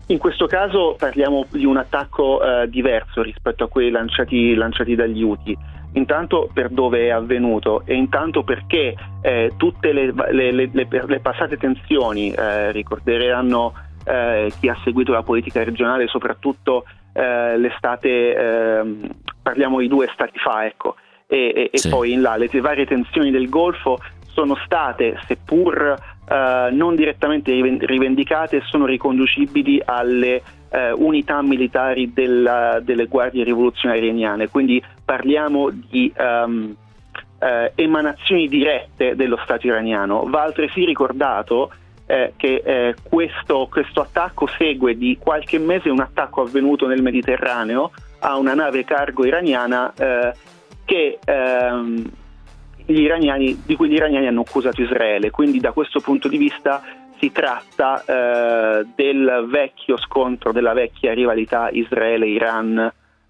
In 0.08 0.17
questo 0.17 0.48
caso 0.48 0.96
parliamo 0.98 1.46
di 1.52 1.65
un 1.65 1.78
attacco 1.78 2.41
eh, 2.41 2.67
diverso 2.67 3.22
rispetto 3.22 3.63
a 3.63 3.67
quelli 3.67 3.91
lanciati, 3.91 4.56
lanciati 4.56 4.96
dagli 4.96 5.22
Houthi 5.22 5.56
intanto 5.94 6.50
per 6.52 6.70
dove 6.70 7.06
è 7.06 7.10
avvenuto 7.10 7.84
e 7.86 7.94
intanto 7.94 8.41
perché 8.44 8.96
eh, 9.22 9.52
tutte 9.56 9.94
le, 9.94 10.12
le, 10.32 10.52
le, 10.52 10.70
le, 10.72 11.20
passate 11.20 11.58
tensioni, 11.58 12.32
eh, 12.32 12.72
ricorderanno 12.72 13.74
eh, 14.04 14.52
chi 14.60 14.67
ha 14.67 14.78
seguito 14.84 15.12
la 15.12 15.22
politica 15.22 15.63
regionale, 15.63 16.08
soprattutto 16.08 16.86
eh, 17.13 17.56
l'estate, 17.56 18.34
ehm, 18.34 19.10
parliamo 19.44 19.80
di 19.80 19.88
due 19.88 20.10
stati 20.12 20.39
fa, 20.39 20.65
ecco, 20.65 20.96
e, 21.28 21.69
e, 21.71 21.77
sì. 21.77 21.88
e 21.88 21.92
poi 21.92 22.13
in 22.13 22.21
là 22.21 22.36
le 22.36 22.50
varie 22.62 22.88
tensioni 22.88 23.29
del 23.29 23.48
Golfo 23.48 24.00
sono 24.34 24.58
state, 24.63 25.19
seppur 25.27 25.96
eh, 26.27 26.69
non 26.71 26.96
direttamente 26.96 27.52
rivendicate 27.52 28.62
sono 28.65 28.86
riconducibili 28.86 29.82
alle 29.84 30.42
eh, 30.69 30.92
unità 30.92 31.42
militari 31.42 32.13
della, 32.13 32.79
delle 32.82 33.06
guardie 33.06 33.44
rivoluzionarie 33.44 34.04
iraniane, 34.04 34.50
quindi 34.50 34.82
parliamo 35.04 35.69
di 35.69 36.12
um, 36.17 36.75
eh, 37.40 37.71
emanazioni 37.75 38.48
dirette 38.48 39.15
dello 39.15 39.40
Stato 39.44 39.67
iraniano. 39.67 40.25
Va 40.27 40.44
altresì 40.44 40.86
ricordato 40.86 41.71
eh, 42.06 42.34
che 42.38 42.62
eh, 42.63 42.96
questo, 43.02 43.67
questo, 43.69 44.02
attacco 44.02 44.48
segue 44.48 44.98
di 44.98 45.17
qualche 45.19 45.58
mese 45.60 45.90
un 45.90 46.00
attacco 46.00 46.42
avvenuto 46.42 46.88
nel 46.88 47.02
Mediterraneo 47.02 47.92
a 48.19 48.38
una 48.38 48.54
nave 48.54 48.84
cargo 48.84 49.25
iraniana 49.25 49.94
eh, 49.94 50.34
che, 50.86 51.19
ehm, 51.23 52.10
iraniani, 53.00 53.62
di 53.65 53.75
cui 53.75 53.89
gli 53.89 53.94
iraniani 53.94 54.27
hanno 54.27 54.42
accusato 54.42 54.81
Israele. 54.81 55.29
Quindi 55.29 55.60
da 55.60 55.71
questo 55.71 56.00
punto 56.00 56.27
di 56.27 56.37
vista 56.37 56.81
si 57.19 57.31
tratta 57.31 58.04
eh, 58.04 58.85
del 58.96 59.46
vecchio 59.48 59.98
scontro, 59.98 60.52
della 60.52 60.73
vecchia 60.73 61.13
rivalità 61.13 61.69
Israele-Iran 61.69 62.77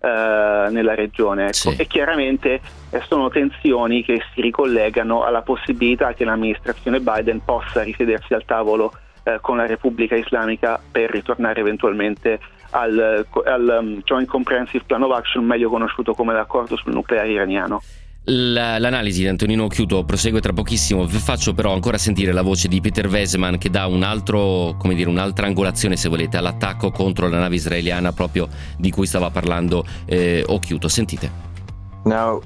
eh, 0.03 0.67
nella 0.71 0.95
regione. 0.95 1.43
Ecco. 1.43 1.53
Sì. 1.53 1.75
E 1.77 1.85
chiaramente 1.87 2.61
eh, 2.89 3.01
sono 3.07 3.29
tensioni 3.29 4.03
che 4.03 4.21
si 4.33 4.41
ricollegano 4.41 5.23
alla 5.23 5.41
possibilità 5.41 6.13
che 6.13 6.25
l'amministrazione 6.25 6.99
Biden 6.99 7.43
possa 7.43 7.83
risedersi 7.83 8.33
al 8.33 8.45
tavolo 8.45 8.93
eh, 9.23 9.37
con 9.41 9.57
la 9.57 9.65
Repubblica 9.65 10.15
Islamica 10.15 10.79
per 10.91 11.11
ritornare 11.11 11.59
eventualmente 11.59 12.39
al, 12.71 13.25
al 13.43 13.77
um, 13.79 14.01
Joint 14.03 14.27
Comprehensive 14.27 14.85
Plan 14.85 15.03
of 15.03 15.11
Action, 15.11 15.45
meglio 15.45 15.69
conosciuto 15.69 16.13
come 16.13 16.33
l'accordo 16.33 16.75
sul 16.77 16.93
nucleare 16.93 17.29
iraniano. 17.29 17.81
L'analisi 18.25 19.21
di 19.21 19.27
Antonino 19.27 19.67
Chiuto 19.67 20.03
prosegue 20.03 20.41
tra 20.41 20.53
pochissimo, 20.53 21.05
vi 21.05 21.17
faccio 21.17 21.55
però 21.55 21.73
ancora 21.73 21.97
sentire 21.97 22.31
la 22.31 22.43
voce 22.43 22.67
di 22.67 22.79
Peter 22.79 23.07
Weseman 23.07 23.57
che 23.57 23.71
dà 23.71 23.87
un 23.87 24.03
altro, 24.03 24.77
dire, 24.93 25.09
un'altra 25.09 25.47
angolazione 25.47 25.97
se 25.97 26.07
volete 26.07 26.37
all'attacco 26.37 26.91
contro 26.91 27.27
la 27.27 27.39
nave 27.39 27.55
israeliana 27.55 28.11
proprio 28.11 28.47
di 28.77 28.91
cui 28.91 29.07
stava 29.07 29.31
parlando 29.31 29.83
eh, 30.05 30.43
Occhiuto. 30.45 30.87
Sentite. 30.87 31.31
Now, 32.03 32.41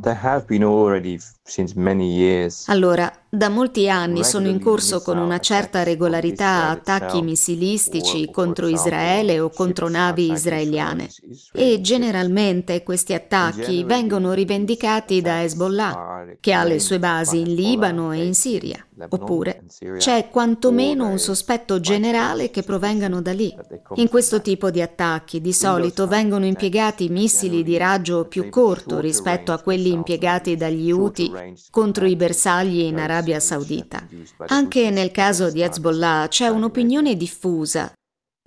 there 0.00 0.18
have 0.22 0.44
been 0.46 0.62
already 0.62 1.18
since 1.42 1.74
many 1.76 2.14
years 2.14 2.68
allora, 2.68 3.12
da 3.32 3.48
molti 3.48 3.88
anni 3.88 4.24
sono 4.24 4.48
in 4.48 4.60
corso 4.60 5.02
con 5.02 5.16
una 5.16 5.38
certa 5.38 5.84
regolarità 5.84 6.68
attacchi 6.70 7.22
missilistici 7.22 8.28
contro 8.28 8.66
Israele 8.66 9.38
o 9.38 9.50
contro 9.50 9.88
navi 9.88 10.32
israeliane 10.32 11.08
e 11.52 11.80
generalmente 11.80 12.82
questi 12.82 13.14
attacchi 13.14 13.84
vengono 13.84 14.32
rivendicati 14.32 15.20
da 15.20 15.44
Hezbollah, 15.44 16.24
che 16.40 16.52
ha 16.52 16.64
le 16.64 16.80
sue 16.80 16.98
basi 16.98 17.38
in 17.38 17.54
Libano 17.54 18.10
e 18.12 18.24
in 18.24 18.34
Siria. 18.34 18.84
Oppure 19.08 19.62
c'è 19.96 20.28
quantomeno 20.28 21.08
un 21.08 21.18
sospetto 21.18 21.80
generale 21.80 22.50
che 22.50 22.62
provengano 22.62 23.22
da 23.22 23.32
lì. 23.32 23.54
In 23.94 24.10
questo 24.10 24.42
tipo 24.42 24.70
di 24.70 24.82
attacchi 24.82 25.40
di 25.40 25.54
solito 25.54 26.06
vengono 26.06 26.44
impiegati 26.44 27.08
missili 27.08 27.62
di 27.62 27.78
raggio 27.78 28.26
più 28.26 28.50
corto 28.50 29.00
rispetto 29.00 29.52
a 29.52 29.60
quelli 29.60 29.90
impiegati 29.90 30.54
dagli 30.54 30.90
Houthi 30.90 31.32
contro 31.70 32.04
i 32.04 32.14
bersagli 32.14 32.80
in 32.80 32.98
Arabia 32.98 33.19
Arabia 33.20 33.38
Saudita. 33.38 34.06
Anche 34.46 34.90
nel 34.90 35.10
caso 35.10 35.50
di 35.50 35.60
Hezbollah 35.60 36.26
c'è 36.28 36.48
un'opinione 36.48 37.16
diffusa 37.16 37.92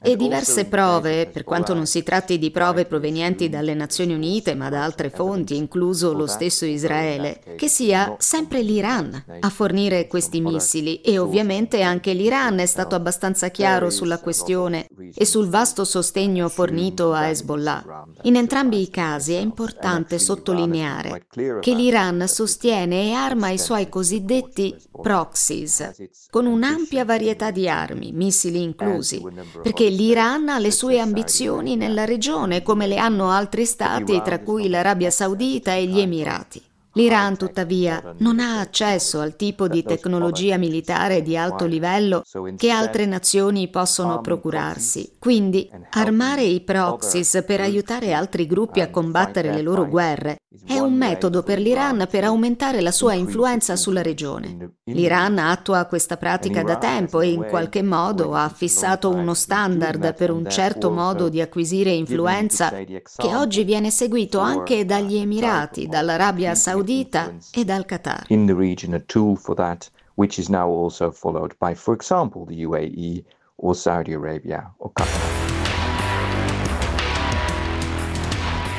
e 0.03 0.17
diverse 0.17 0.65
prove, 0.65 1.27
per 1.27 1.45
quanto 1.45 1.73
non 1.73 1.85
si 1.85 2.03
tratti 2.03 2.37
di 2.37 2.51
prove 2.51 2.85
provenienti 2.85 3.47
dalle 3.47 3.73
Nazioni 3.73 4.13
Unite 4.13 4.53
ma 4.53 4.69
da 4.69 4.83
altre 4.83 5.09
fonti, 5.09 5.55
incluso 5.55 6.11
lo 6.13 6.27
stesso 6.27 6.65
Israele, 6.65 7.39
che 7.55 7.69
sia 7.69 8.15
sempre 8.19 8.61
l'Iran 8.61 9.39
a 9.39 9.49
fornire 9.49 10.07
questi 10.07 10.41
missili. 10.41 10.99
E 11.01 11.17
ovviamente 11.17 11.81
anche 11.81 12.11
l'Iran 12.13 12.59
è 12.59 12.65
stato 12.65 12.95
abbastanza 12.95 13.47
chiaro 13.49 13.89
sulla 13.89 14.19
questione 14.19 14.87
e 15.15 15.25
sul 15.25 15.47
vasto 15.47 15.85
sostegno 15.85 16.49
fornito 16.49 17.13
a 17.13 17.29
Hezbollah. 17.29 18.03
In 18.23 18.35
entrambi 18.35 18.81
i 18.81 18.89
casi 18.89 19.33
è 19.33 19.39
importante 19.39 20.19
sottolineare 20.19 21.25
che 21.29 21.73
l'Iran 21.73 22.27
sostiene 22.27 23.09
e 23.09 23.11
arma 23.13 23.49
i 23.49 23.57
suoi 23.57 23.87
cosiddetti 23.87 24.75
proxies 25.01 25.91
con 26.29 26.45
un'ampia 26.45 27.05
varietà 27.05 27.51
di 27.51 27.69
armi, 27.69 28.11
missili 28.11 28.61
inclusi, 28.61 29.21
perché 29.61 29.89
l'Iran 29.95 30.49
ha 30.49 30.59
le 30.59 30.71
sue 30.71 30.99
ambizioni 30.99 31.75
nella 31.75 32.05
regione, 32.05 32.61
come 32.61 32.87
le 32.87 32.97
hanno 32.97 33.29
altri 33.29 33.65
stati, 33.65 34.21
tra 34.23 34.39
cui 34.39 34.67
l'Arabia 34.67 35.09
Saudita 35.09 35.73
e 35.73 35.85
gli 35.85 35.99
Emirati. 35.99 36.61
L'Iran, 36.95 37.35
tuttavia, 37.37 38.13
non 38.19 38.39
ha 38.39 38.59
accesso 38.59 39.19
al 39.19 39.35
tipo 39.35 39.67
di 39.67 39.81
tecnologia 39.81 40.57
militare 40.57 41.23
di 41.23 41.35
alto 41.35 41.65
livello 41.65 42.21
che 42.55 42.69
altre 42.69 43.07
nazioni 43.07 43.67
possono 43.67 44.21
procurarsi. 44.21 45.15
Quindi, 45.17 45.67
armare 45.91 46.43
i 46.43 46.61
proxies 46.61 47.43
per 47.47 47.61
aiutare 47.61 48.13
altri 48.13 48.45
gruppi 48.45 48.81
a 48.81 48.91
combattere 48.91 49.51
le 49.51 49.63
loro 49.63 49.87
guerre 49.87 50.37
è 50.67 50.77
un 50.77 50.93
metodo 50.93 51.41
per 51.41 51.59
l'Iran 51.59 52.07
per 52.07 52.25
aumentare 52.25 52.79
la 52.79 52.91
sua 52.91 53.13
influenza 53.13 53.75
sulla 53.75 54.03
regione. 54.03 54.75
L'Iran 54.83 55.39
attua 55.39 55.85
questa 55.85 56.17
pratica 56.17 56.61
da 56.61 56.77
tempo 56.77 57.21
e 57.21 57.31
in 57.31 57.47
qualche 57.49 57.81
modo 57.81 58.35
ha 58.35 58.49
fissato 58.49 59.09
uno 59.09 59.33
standard 59.33 60.13
per 60.13 60.29
un 60.29 60.47
certo 60.47 60.91
modo 60.91 61.27
di 61.27 61.41
acquisire 61.41 61.89
influenza 61.89 62.69
che 62.69 63.35
oggi 63.35 63.63
viene 63.63 63.89
seguito 63.89 64.37
anche 64.37 64.85
dagli 64.85 65.15
Emirati, 65.15 65.87
dall'Arabia 65.87 66.53
Saudita 66.53 66.81
e 66.89 67.63
dal 67.63 67.83
Qatar. 67.83 68.25
In 68.29 68.45
the 68.45 68.55
region 68.55 68.93
a 68.93 68.99
tool 68.99 69.35
for 69.35 69.55
that 69.55 69.89
which 70.15 70.37
is 70.39 70.49
now 70.49 70.67
also 70.69 71.11
followed 71.11 71.53
by 71.59 71.73
for 71.75 71.93
example 71.93 72.45
the 72.45 72.65
UAE 72.65 73.23
or 73.57 73.75
Saudi 73.75 74.13
Arabia 74.13 74.71
or 74.79 74.91
Qatar. 74.91 75.32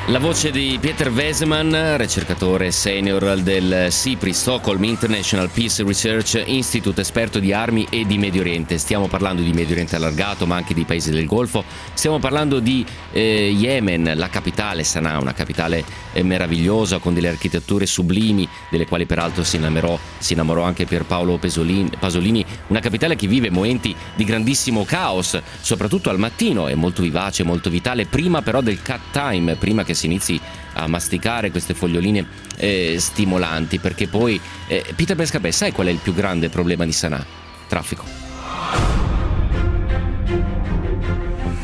La 0.09 0.19
voce 0.19 0.51
di 0.51 0.77
Peter 0.79 1.09
Weseman, 1.09 1.97
ricercatore 1.97 2.69
senior 2.69 3.41
del 3.41 3.87
SIPRI 3.89 4.33
Stockholm 4.33 4.83
International 4.83 5.49
Peace 5.49 5.83
Research 5.83 6.43
Institute, 6.45 7.01
esperto 7.01 7.39
di 7.39 7.51
armi 7.51 7.87
e 7.89 8.05
di 8.05 8.19
Medio 8.19 8.41
Oriente. 8.41 8.77
Stiamo 8.77 9.07
parlando 9.07 9.41
di 9.41 9.51
Medio 9.51 9.71
Oriente 9.71 9.95
allargato, 9.95 10.45
ma 10.45 10.57
anche 10.57 10.75
di 10.75 10.83
paesi 10.83 11.09
del 11.09 11.25
Golfo. 11.25 11.63
Stiamo 11.95 12.19
parlando 12.19 12.59
di 12.59 12.85
eh, 13.11 13.49
Yemen, 13.49 14.13
la 14.15 14.29
capitale 14.29 14.83
Sana'a, 14.83 15.19
una 15.19 15.33
capitale 15.33 15.83
eh, 16.13 16.21
meravigliosa 16.21 16.99
con 16.99 17.15
delle 17.15 17.29
architetture 17.29 17.87
sublimi, 17.87 18.47
delle 18.69 18.85
quali 18.85 19.07
peraltro 19.07 19.43
si 19.43 19.55
innamorò, 19.55 19.97
si 20.19 20.33
innamorò 20.33 20.61
anche 20.61 20.85
Pierpaolo 20.85 21.37
Pasolini, 21.37 21.89
Pasolini, 21.97 22.45
una 22.67 22.79
capitale 22.79 23.15
che 23.15 23.25
vive 23.25 23.49
momenti 23.49 23.95
di 24.13 24.23
grandissimo 24.23 24.85
caos, 24.85 25.41
soprattutto 25.61 26.11
al 26.11 26.19
mattino, 26.19 26.67
è 26.67 26.75
molto 26.75 27.01
vivace, 27.01 27.41
molto 27.43 27.71
vitale, 27.71 28.05
prima 28.05 28.43
però 28.43 28.61
del 28.61 28.83
cut 28.83 29.01
time, 29.11 29.55
prima 29.55 29.83
che 29.83 29.93
si 29.95 30.05
inizi 30.05 30.39
a 30.73 30.87
masticare 30.87 31.51
queste 31.51 31.73
foglioline 31.73 32.25
eh, 32.57 32.97
stimolanti, 32.99 33.79
perché 33.79 34.07
poi 34.07 34.39
eh, 34.67 34.85
Peter 34.95 35.15
Pescapè, 35.15 35.51
sai 35.51 35.71
qual 35.71 35.87
è 35.87 35.91
il 35.91 35.99
più 35.99 36.13
grande 36.13 36.49
problema 36.49 36.85
di 36.85 36.91
Sanà? 36.91 37.25
Traffico. 37.67 38.03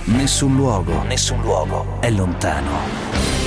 Nessun 0.05 0.55
luogo, 0.55 1.03
nessun 1.03 1.41
luogo 1.41 1.99
è 2.01 2.09
lontano. 2.09 3.40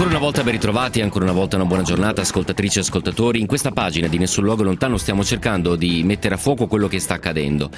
Ancora 0.00 0.16
una 0.16 0.24
volta 0.24 0.42
ben 0.42 0.54
ritrovati, 0.54 1.02
ancora 1.02 1.24
una 1.24 1.34
volta 1.34 1.56
una 1.56 1.66
buona 1.66 1.82
giornata 1.82 2.22
ascoltatrici 2.22 2.78
e 2.78 2.80
ascoltatori. 2.80 3.38
In 3.38 3.46
questa 3.46 3.70
pagina 3.70 4.06
di 4.06 4.16
Nessun 4.16 4.44
Luogo 4.44 4.62
Lontano 4.62 4.96
stiamo 4.96 5.22
cercando 5.22 5.76
di 5.76 6.02
mettere 6.04 6.36
a 6.36 6.38
fuoco 6.38 6.66
quello 6.68 6.88
che 6.88 6.98
sta 6.98 7.12
accadendo. 7.12 7.68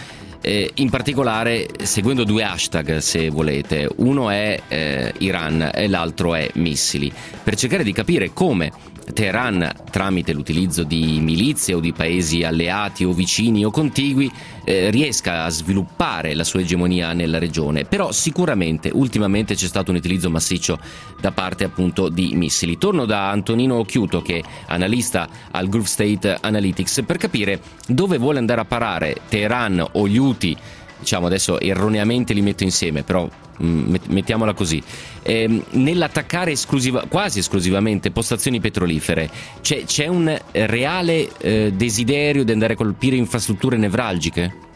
Eh, 0.40 0.70
in 0.74 0.88
particolare 0.88 1.66
seguendo 1.82 2.22
due 2.22 2.44
hashtag 2.44 2.98
se 2.98 3.28
volete, 3.28 3.88
uno 3.96 4.30
è 4.30 4.56
eh, 4.68 5.12
Iran 5.18 5.68
e 5.74 5.88
l'altro 5.88 6.36
è 6.36 6.48
missili, 6.54 7.12
per 7.42 7.56
cercare 7.56 7.82
di 7.82 7.92
capire 7.92 8.32
come 8.32 8.70
Teheran, 9.12 9.68
tramite 9.90 10.32
l'utilizzo 10.32 10.84
di 10.84 11.18
milizie 11.20 11.74
o 11.74 11.80
di 11.80 11.92
paesi 11.92 12.44
alleati 12.44 13.04
o 13.04 13.12
vicini 13.12 13.64
o 13.64 13.70
contigui, 13.70 14.30
eh, 14.64 14.90
riesca 14.90 15.44
a 15.44 15.48
sviluppare 15.48 16.34
la 16.34 16.44
sua 16.44 16.60
egemonia 16.60 17.12
nella 17.12 17.38
regione. 17.38 17.84
Però 17.84 18.12
sicuramente 18.12 18.90
ultimamente 18.92 19.54
c'è 19.54 19.66
stato 19.66 19.90
un 19.90 19.96
utilizzo 19.96 20.30
massiccio 20.30 20.78
da 21.20 21.32
parte 21.32 21.64
appunto 21.64 22.08
di 22.08 22.32
missili. 22.34 22.78
Torno 22.78 23.04
da 23.04 23.30
Antonino 23.30 23.82
Chiuto, 23.84 24.22
che 24.22 24.38
è 24.38 24.42
analista 24.66 25.28
al 25.50 25.68
Gulf 25.68 25.86
State 25.86 26.38
Analytics, 26.40 27.02
per 27.06 27.16
capire 27.16 27.60
dove 27.86 28.18
vuole 28.18 28.38
andare 28.38 28.60
a 28.60 28.64
parare 28.64 29.16
Teheran 29.28 29.86
o 29.92 30.08
gli 30.08 30.18
Houthi 30.18 30.56
diciamo 31.02 31.26
adesso 31.26 31.58
erroneamente 31.58 32.32
li 32.32 32.42
metto 32.42 32.62
insieme, 32.62 33.02
però 33.02 33.28
mettiamola 33.62 34.52
così, 34.52 34.82
eh, 35.22 35.62
nell'attaccare 35.70 36.52
esclusiva, 36.52 37.04
quasi 37.08 37.38
esclusivamente 37.38 38.10
postazioni 38.10 38.60
petrolifere, 38.60 39.30
c'è, 39.60 39.84
c'è 39.84 40.06
un 40.06 40.36
reale 40.52 41.28
eh, 41.38 41.72
desiderio 41.74 42.44
di 42.44 42.52
andare 42.52 42.74
a 42.74 42.76
colpire 42.76 43.16
infrastrutture 43.16 43.76
nevralgiche? 43.76 44.70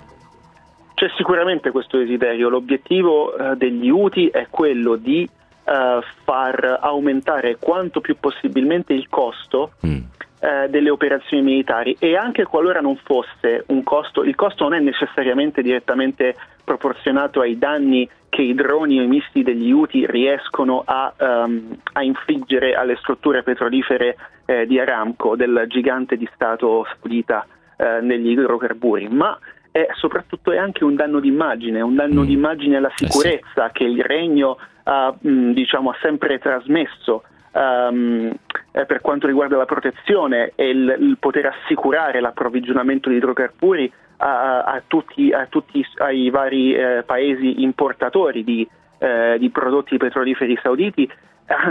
C'è 0.94 1.08
sicuramente 1.16 1.70
questo 1.72 1.98
desiderio, 1.98 2.48
l'obiettivo 2.48 3.36
eh, 3.36 3.56
degli 3.56 3.90
UTI 3.90 4.28
è 4.28 4.46
quello 4.48 4.96
di 4.96 5.28
uh, 5.66 6.02
far 6.24 6.78
aumentare 6.80 7.56
quanto 7.58 8.00
più 8.00 8.16
possibilmente 8.18 8.92
il 8.92 9.08
costo 9.08 9.72
mm. 9.86 9.94
uh, 9.94 10.68
delle 10.68 10.90
operazioni 10.90 11.42
militari 11.42 11.96
e 11.98 12.16
anche 12.16 12.44
qualora 12.44 12.80
non 12.80 12.96
fosse 12.96 13.64
un 13.68 13.82
costo, 13.82 14.22
il 14.22 14.34
costo 14.34 14.64
non 14.64 14.74
è 14.74 14.80
necessariamente 14.80 15.62
direttamente 15.62 16.34
proporzionato 16.64 17.40
ai 17.40 17.58
danni 17.58 18.08
che 18.28 18.42
i 18.42 18.54
droni 18.54 18.98
o 18.98 19.02
i 19.02 19.06
missili 19.06 19.42
degli 19.42 19.70
UTI 19.70 20.06
riescono 20.06 20.82
a, 20.84 21.12
um, 21.18 21.74
a 21.92 22.02
infliggere 22.02 22.74
alle 22.74 22.96
strutture 22.96 23.42
petrolifere 23.42 24.16
eh, 24.44 24.66
di 24.66 24.78
Aramco, 24.78 25.36
del 25.36 25.64
gigante 25.68 26.16
di 26.16 26.28
Stato 26.34 26.86
saudita 27.00 27.46
eh, 27.76 28.00
negli 28.00 28.30
idrocarburi, 28.30 29.08
ma 29.08 29.38
è 29.76 29.88
soprattutto 29.92 30.52
è 30.52 30.56
anche 30.56 30.84
un 30.84 30.94
danno 30.94 31.20
d'immagine, 31.20 31.82
un 31.82 31.94
danno 31.94 32.22
mm. 32.22 32.24
d'immagine 32.24 32.76
alla 32.76 32.92
sicurezza 32.94 33.66
eh 33.66 33.68
sì. 33.68 33.72
che 33.72 33.84
il 33.84 34.02
regno 34.02 34.56
ha, 34.84 35.14
mh, 35.18 35.52
diciamo, 35.52 35.90
ha 35.90 35.96
sempre 36.00 36.38
trasmesso 36.38 37.24
um, 37.52 38.34
per 38.72 39.00
quanto 39.02 39.26
riguarda 39.26 39.56
la 39.56 39.66
protezione 39.66 40.52
e 40.54 40.70
il, 40.70 40.96
il 40.98 41.16
poter 41.18 41.46
assicurare 41.46 42.20
l'approvvigionamento 42.20 43.10
di 43.10 43.16
idrocarburi 43.16 43.92
a, 44.18 44.62
a, 44.62 44.82
tutti, 44.86 45.30
a 45.30 45.46
tutti, 45.46 45.84
ai 45.98 46.30
vari 46.30 46.74
eh, 46.74 47.02
paesi 47.04 47.62
importatori 47.62 48.44
di, 48.44 48.66
eh, 48.98 49.36
di 49.38 49.50
prodotti 49.50 49.98
petroliferi 49.98 50.58
sauditi 50.62 51.10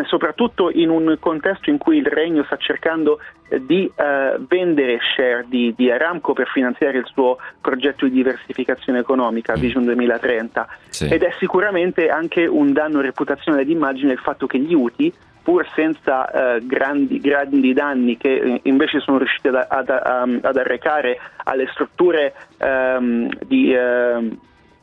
soprattutto 0.07 0.69
in 0.71 0.89
un 0.89 1.17
contesto 1.19 1.69
in 1.69 1.77
cui 1.77 1.97
il 1.97 2.05
Regno 2.05 2.43
sta 2.45 2.57
cercando 2.57 3.19
eh, 3.49 3.65
di 3.65 3.91
uh, 3.93 4.41
vendere 4.47 4.99
share 5.13 5.45
di, 5.47 5.73
di, 5.75 5.91
Aramco 5.91 6.33
per 6.33 6.47
finanziare 6.47 6.97
il 6.97 7.05
suo 7.05 7.37
progetto 7.59 8.05
di 8.05 8.11
diversificazione 8.11 8.99
economica 8.99 9.53
mm. 9.55 9.59
Vision 9.59 9.83
2030 9.83 10.67
sì. 10.89 11.07
ed 11.07 11.23
è 11.23 11.33
sicuramente 11.39 12.07
anche 12.07 12.45
un 12.45 12.71
danno 12.71 13.01
reputazionale 13.01 13.65
d'immagine 13.65 14.13
il 14.13 14.19
fatto 14.19 14.47
che 14.47 14.59
gli 14.59 14.73
UTI 14.73 15.13
pur 15.43 15.67
senza 15.75 16.25
uh, 16.55 16.65
grandi, 16.65 17.19
grandi, 17.19 17.73
danni 17.73 18.17
che 18.17 18.61
invece 18.63 18.99
sono 18.99 19.19
riusciti 19.19 19.49
ad, 19.49 19.63
ad, 19.67 19.89
ad 19.89 20.57
arrecare 20.57 21.19
alle 21.43 21.67
strutture 21.67 22.33
um, 22.57 23.29
di 23.45 23.71
uh, 23.71 24.35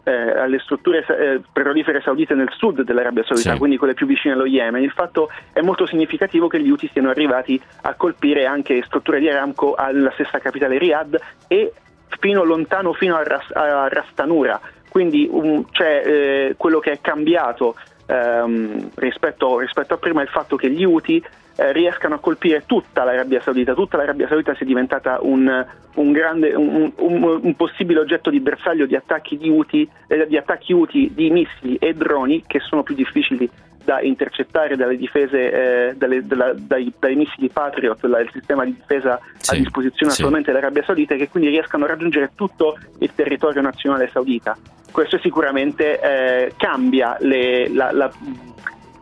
eh, 0.05 0.13
alle 0.13 0.59
strutture 0.59 1.05
eh, 1.07 1.41
petrolifere 1.53 2.01
saudite 2.01 2.35
nel 2.35 2.51
sud 2.57 2.83
dell'Arabia 2.83 3.25
Saudita, 3.25 3.53
sì. 3.53 3.59
quindi 3.59 3.77
quelle 3.77 3.95
più 3.95 4.07
vicine 4.07 4.35
allo 4.35 4.47
Yemen. 4.47 4.83
Il 4.83 4.91
fatto 4.91 5.31
è 5.53 5.61
molto 5.61 5.87
significativo 5.87 6.49
che 6.49 6.61
gli 6.61 6.71
UTI 6.71 6.91
siano 6.93 7.11
arrivati 7.11 7.61
a 7.83 7.95
colpire 7.95 8.47
anche 8.47 8.83
strutture 8.85 9.21
di 9.21 9.29
Aramco 9.29 9.75
alla 9.75 10.11
stessa 10.13 10.39
capitale 10.39 10.79
Riyadh 10.79 11.21
e 11.47 11.73
fino 12.19 12.43
lontano 12.45 12.93
fino 12.93 13.17
a, 13.17 13.23
Ras- 13.23 13.53
a 13.53 13.89
Rastanura. 13.89 14.61
Quindi 14.89 15.29
um, 15.31 15.65
c'è 15.71 16.03
eh, 16.05 16.55
quello 16.57 16.79
che 16.79 16.93
è 16.93 17.01
cambiato 17.01 17.77
ehm, 18.07 18.91
rispetto, 18.97 19.59
rispetto, 19.59 19.95
a 19.95 19.97
prima 19.97 20.21
è 20.21 20.25
il 20.25 20.29
fatto 20.29 20.57
che 20.57 20.71
gli 20.71 20.85
UTI 20.85 21.25
eh, 21.57 21.73
riescano 21.73 22.15
a 22.15 22.19
colpire 22.19 22.65
tutta 22.67 23.05
l'Arabia 23.05 23.41
Saudita. 23.41 23.75
Tutta 23.75 23.97
l'Arabia 23.97 24.29
Saudita 24.29 24.55
si 24.55 24.63
è 24.63 24.67
diventata 24.67 25.19
un, 25.21 25.67
un, 25.95 26.13
grande, 26.13 26.55
un, 26.55 26.93
un 26.97 27.57
possibile 27.57 28.01
oggetto 28.01 28.31
di 28.31 28.41
bersaglio 28.41 28.87
di 28.87 28.97
attacchi, 28.97 29.37
di, 29.37 29.49
UTI, 29.49 29.89
eh, 30.07 30.27
di 30.27 30.37
attacchi 30.37 30.73
UTI 30.73 31.13
di 31.15 31.31
missili 31.31 31.77
e 31.77 31.95
droni 31.95 32.45
che 32.47 32.61
sono 32.61 32.83
più 32.83 32.95
difficili 32.95 33.49
da 33.85 34.01
intercettare 34.01 34.77
dalle 34.77 34.97
difese, 34.97 35.89
eh, 35.91 35.95
dalle, 35.97 36.25
dalla, 36.25 36.53
dai, 36.55 36.93
dai, 36.99 37.17
missili 37.17 37.49
Patriot, 37.49 38.03
il 38.03 38.31
sistema 38.33 38.65
di 38.65 38.75
difesa 38.75 39.19
sì, 39.37 39.55
a 39.55 39.59
disposizione 39.59 40.13
sì. 40.13 40.21
attualmente 40.21 40.53
dell'Arabia 40.53 40.85
Saudita, 40.85 41.17
che 41.17 41.29
quindi 41.29 41.51
riescano 41.51 41.85
a 41.85 41.89
raggiungere 41.89 42.31
tutto 42.35 42.79
il 42.99 43.11
territorio 43.15 43.61
nazionale 43.61 44.09
saudita. 44.13 44.57
Questo 44.91 45.19
sicuramente 45.19 46.01
eh, 46.01 46.53
cambia 46.57 47.17
le, 47.21 47.69
la, 47.71 47.91
la, 47.93 48.13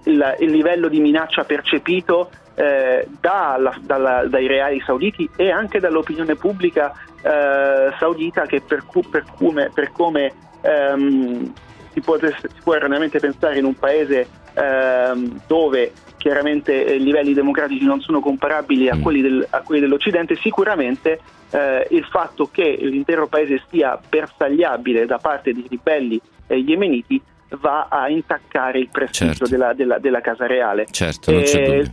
il, 0.05 0.37
il 0.41 0.51
livello 0.51 0.89
di 0.89 1.01
minaccia 1.01 1.45
percepito 1.45 2.31
eh, 2.55 3.07
dalla, 3.21 3.75
dalla, 3.81 4.27
dai 4.27 4.47
reali 4.47 4.81
sauditi 4.85 5.29
e 5.37 5.51
anche 5.51 5.81
dall'opinione 5.81 6.35
pubblica 6.37 6.93
eh, 7.23 7.93
saudita 7.99 8.47
che 8.47 8.61
per, 8.61 8.85
per 9.11 9.25
come, 9.37 9.71
per 9.73 9.93
come 9.93 10.33
ehm, 10.61 11.53
si, 11.93 12.01
può, 12.01 12.19
si, 12.19 12.49
può, 12.63 12.75
erroneamente 12.75 13.19
pensare 13.19 13.59
in 13.59 13.65
un 13.65 13.75
paese 13.75 14.27
ehm, 14.55 15.43
dove 15.47 15.93
chiaramente 16.17 16.85
eh, 16.85 16.97
i 16.97 17.03
livelli 17.03 17.33
democratici 17.33 17.85
non 17.85 18.01
sono 18.01 18.21
comparabili 18.21 18.89
a 18.89 18.97
mm. 18.97 19.03
quelli, 19.03 19.23
del, 19.23 19.47
a 19.49 19.61
quelli 19.63 19.81
dell'Occidente, 19.81 20.37
sicuramente 20.37 21.21
eh, 21.51 21.87
il 21.91 22.05
fatto 22.05 22.49
che 22.53 22.77
l'intero 22.81 23.27
paese 23.27 23.63
sia 23.71 23.99
bersagliabile 24.07 25.07
da 25.07 25.19
parte 25.19 25.53
di 25.53 25.65
ribelli 25.69 26.21
eh, 26.47 26.57
yemeniti 26.57 27.21
va 27.59 27.89
a 27.91 28.09
intaccare 28.09 28.79
il 28.79 28.89
prestigio 28.91 29.33
certo. 29.33 29.49
della, 29.49 29.73
della, 29.73 29.99
della, 29.99 30.21
Casa 30.21 30.47
Reale. 30.47 30.87
Certo, 30.91 31.33
non 31.33 31.43
c'è 31.43 31.65
dubbio. 31.65 31.93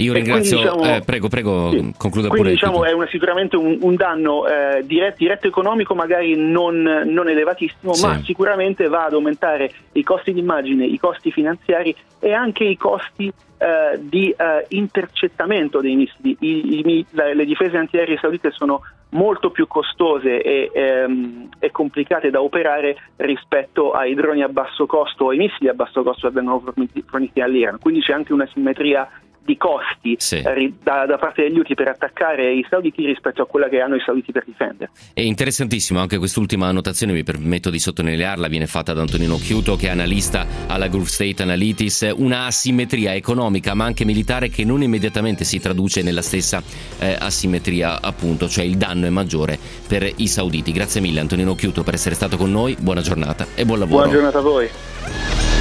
Io 0.00 0.14
ringrazio, 0.14 0.60
quindi, 0.60 0.76
diciamo, 0.76 0.96
eh, 0.96 1.00
prego, 1.02 1.28
prego, 1.28 1.70
sì. 1.70 1.94
concluda 1.96 2.28
quindi, 2.28 2.48
pure. 2.48 2.50
Diciamo 2.52 2.84
è 2.84 2.92
una, 2.92 3.06
sicuramente 3.08 3.56
un, 3.56 3.78
un 3.82 3.94
danno 3.96 4.46
eh, 4.46 4.82
diretto, 4.84 5.16
diretto, 5.18 5.46
economico, 5.46 5.94
magari 5.94 6.34
non, 6.36 6.80
non 6.80 7.28
elevatissimo, 7.28 7.92
sì. 7.92 8.06
ma 8.06 8.20
sicuramente 8.24 8.88
va 8.88 9.04
ad 9.04 9.12
aumentare 9.12 9.70
i 9.92 10.02
costi 10.02 10.32
di 10.32 10.40
immagine, 10.40 10.86
i 10.86 10.98
costi 10.98 11.30
finanziari 11.30 11.94
e 12.18 12.32
anche 12.32 12.64
i 12.64 12.78
costi 12.78 13.30
eh, 13.58 13.98
di 14.00 14.30
eh, 14.30 14.64
intercettamento 14.68 15.80
dei 15.80 15.96
missili. 15.96 16.36
I, 16.40 16.82
i, 16.86 17.06
le 17.12 17.44
difese 17.44 17.76
antiaeree 17.76 18.16
saudite 18.16 18.50
sono 18.52 18.80
molto 19.10 19.50
più 19.50 19.66
costose 19.66 20.42
e, 20.42 20.70
ehm, 20.72 21.48
e, 21.58 21.70
complicate 21.70 22.30
da 22.30 22.42
operare 22.42 22.96
rispetto 23.16 23.92
ai 23.92 24.14
droni 24.14 24.42
a 24.42 24.48
basso 24.48 24.86
costo 24.86 25.26
o 25.26 25.28
ai 25.30 25.38
missili 25.38 25.68
a 25.68 25.74
basso 25.74 26.02
costo 26.02 26.28
che 26.28 26.34
vengono 26.34 26.60
forniti, 26.60 27.02
forniti 27.02 27.40
all'Iran. 27.40 27.78
Quindi 27.78 28.00
c'è 28.00 28.12
anche 28.12 28.32
una 28.32 28.48
simmetria 28.52 29.08
di 29.44 29.56
costi 29.56 30.16
sì. 30.18 30.36
eh, 30.36 30.72
da, 30.82 31.06
da, 31.06 31.18
parte 31.18 31.42
degli 31.42 31.58
UTI 31.58 31.74
per 31.74 31.88
attaccare 31.88 32.52
i 32.52 32.64
sauditi 32.68 33.04
rispetto 33.04 33.42
a 33.42 33.46
quella 33.46 33.68
che 33.68 33.80
hanno 33.80 33.96
i 33.96 34.02
sauditi 34.04 34.32
per 34.32 34.44
difendere. 34.44 34.90
È 35.12 35.20
interessantissimo 35.20 35.98
anche 35.98 36.18
quest'ultima 36.18 36.66
annotazione, 36.66 37.12
mi 37.12 37.22
permetto 37.22 37.70
di 37.70 37.78
sottolinearla, 37.78 38.48
viene 38.48 38.66
fatta 38.66 38.92
da 38.92 39.00
Antonino 39.00 39.36
Chiuto 39.36 39.76
che 39.76 39.86
è 39.86 39.90
analista 39.90 40.46
alla 40.66 40.88
Gulf 40.88 41.08
State 41.08 41.42
Analytics, 41.42 42.12
una 42.16 42.46
asimmetria 42.46 43.14
economica 43.14 43.74
ma 43.74 43.84
anche 43.84 44.04
militare 44.04 44.48
che 44.48 44.64
non 44.64 44.82
immediatamente 44.82 45.44
si 45.44 45.58
traduce 45.58 46.02
nella 46.02 46.22
stessa 46.22 46.62
eh, 46.98 47.16
asimmetria 47.18 48.00
appunto, 48.00 48.48
cioè 48.48 48.64
il 48.64 48.76
danno 48.76 49.06
è 49.06 49.10
maggiore 49.10 49.58
per 49.88 50.10
i 50.16 50.26
sauditi. 50.26 50.72
Grazie 50.72 51.00
mille 51.00 51.20
Antonino 51.20 51.54
Chiuto 51.54 51.82
per 51.82 51.94
essere 51.94 52.14
stato 52.14 52.36
con 52.36 52.50
noi, 52.50 52.76
buona 52.78 53.00
giornata 53.00 53.46
e 53.54 53.64
buon 53.64 53.78
lavoro. 53.78 54.02
Buona 54.02 54.12
giornata 54.12 54.38
a 54.38 54.42
voi. 54.42 55.59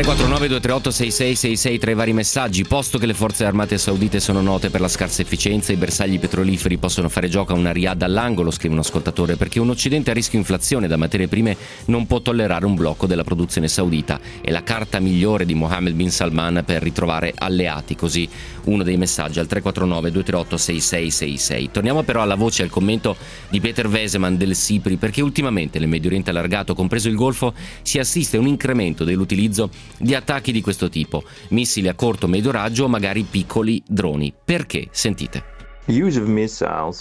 349 0.00 0.48
238 0.48 0.90
6666 0.90 1.78
tra 1.78 1.90
i 1.90 1.94
vari 1.94 2.12
messaggi. 2.14 2.64
Posto 2.64 2.96
che 2.96 3.04
le 3.04 3.12
forze 3.12 3.44
armate 3.44 3.76
saudite 3.76 4.18
sono 4.18 4.40
note 4.40 4.70
per 4.70 4.80
la 4.80 4.88
scarsa 4.88 5.20
efficienza, 5.20 5.72
i 5.72 5.76
bersagli 5.76 6.18
petroliferi 6.18 6.78
possono 6.78 7.10
fare 7.10 7.28
gioco 7.28 7.52
a 7.52 7.56
una 7.56 7.70
riad 7.70 8.00
all'angolo, 8.00 8.50
scrive 8.50 8.72
un 8.72 8.80
ascoltatore, 8.80 9.36
perché 9.36 9.60
un 9.60 9.68
Occidente 9.68 10.10
a 10.10 10.14
rischio 10.14 10.38
inflazione 10.38 10.88
da 10.88 10.96
materie 10.96 11.28
prime 11.28 11.54
non 11.86 12.06
può 12.06 12.22
tollerare 12.22 12.64
un 12.64 12.76
blocco 12.76 13.06
della 13.06 13.24
produzione 13.24 13.68
saudita. 13.68 14.18
È 14.40 14.50
la 14.50 14.62
carta 14.62 15.00
migliore 15.00 15.44
di 15.44 15.52
Mohammed 15.52 15.92
bin 15.92 16.10
Salman 16.10 16.62
per 16.64 16.80
ritrovare 16.80 17.34
alleati. 17.36 17.94
Così 17.94 18.26
uno 18.64 18.82
dei 18.82 18.96
messaggi 18.96 19.38
al 19.38 19.48
349 19.48 20.10
238 20.12 20.56
6666. 20.56 21.70
Torniamo 21.70 22.04
però 22.04 22.22
alla 22.22 22.36
voce, 22.36 22.62
al 22.62 22.70
commento 22.70 23.16
di 23.50 23.60
Peter 23.60 23.86
Weseman 23.86 24.38
del 24.38 24.54
SIPRI, 24.54 24.96
perché 24.96 25.20
ultimamente 25.20 25.78
nel 25.78 25.88
Medio 25.88 26.08
Oriente 26.08 26.30
allargato, 26.30 26.74
compreso 26.74 27.08
il 27.08 27.16
Golfo, 27.16 27.52
si 27.82 27.98
assiste 27.98 28.38
a 28.38 28.40
un 28.40 28.46
incremento 28.46 29.04
dell'utilizzo 29.04 29.68
di 29.98 30.14
attacchi 30.14 30.52
di 30.52 30.60
questo 30.60 30.88
tipo, 30.88 31.22
missili 31.48 31.88
a 31.88 31.94
corto 31.94 32.26
medio 32.26 32.50
raggio 32.50 32.84
o 32.84 32.88
magari 32.88 33.22
piccoli 33.22 33.82
droni. 33.86 34.32
Perché? 34.44 34.88
Sentite. 34.90 35.42
Missiles 35.86 37.00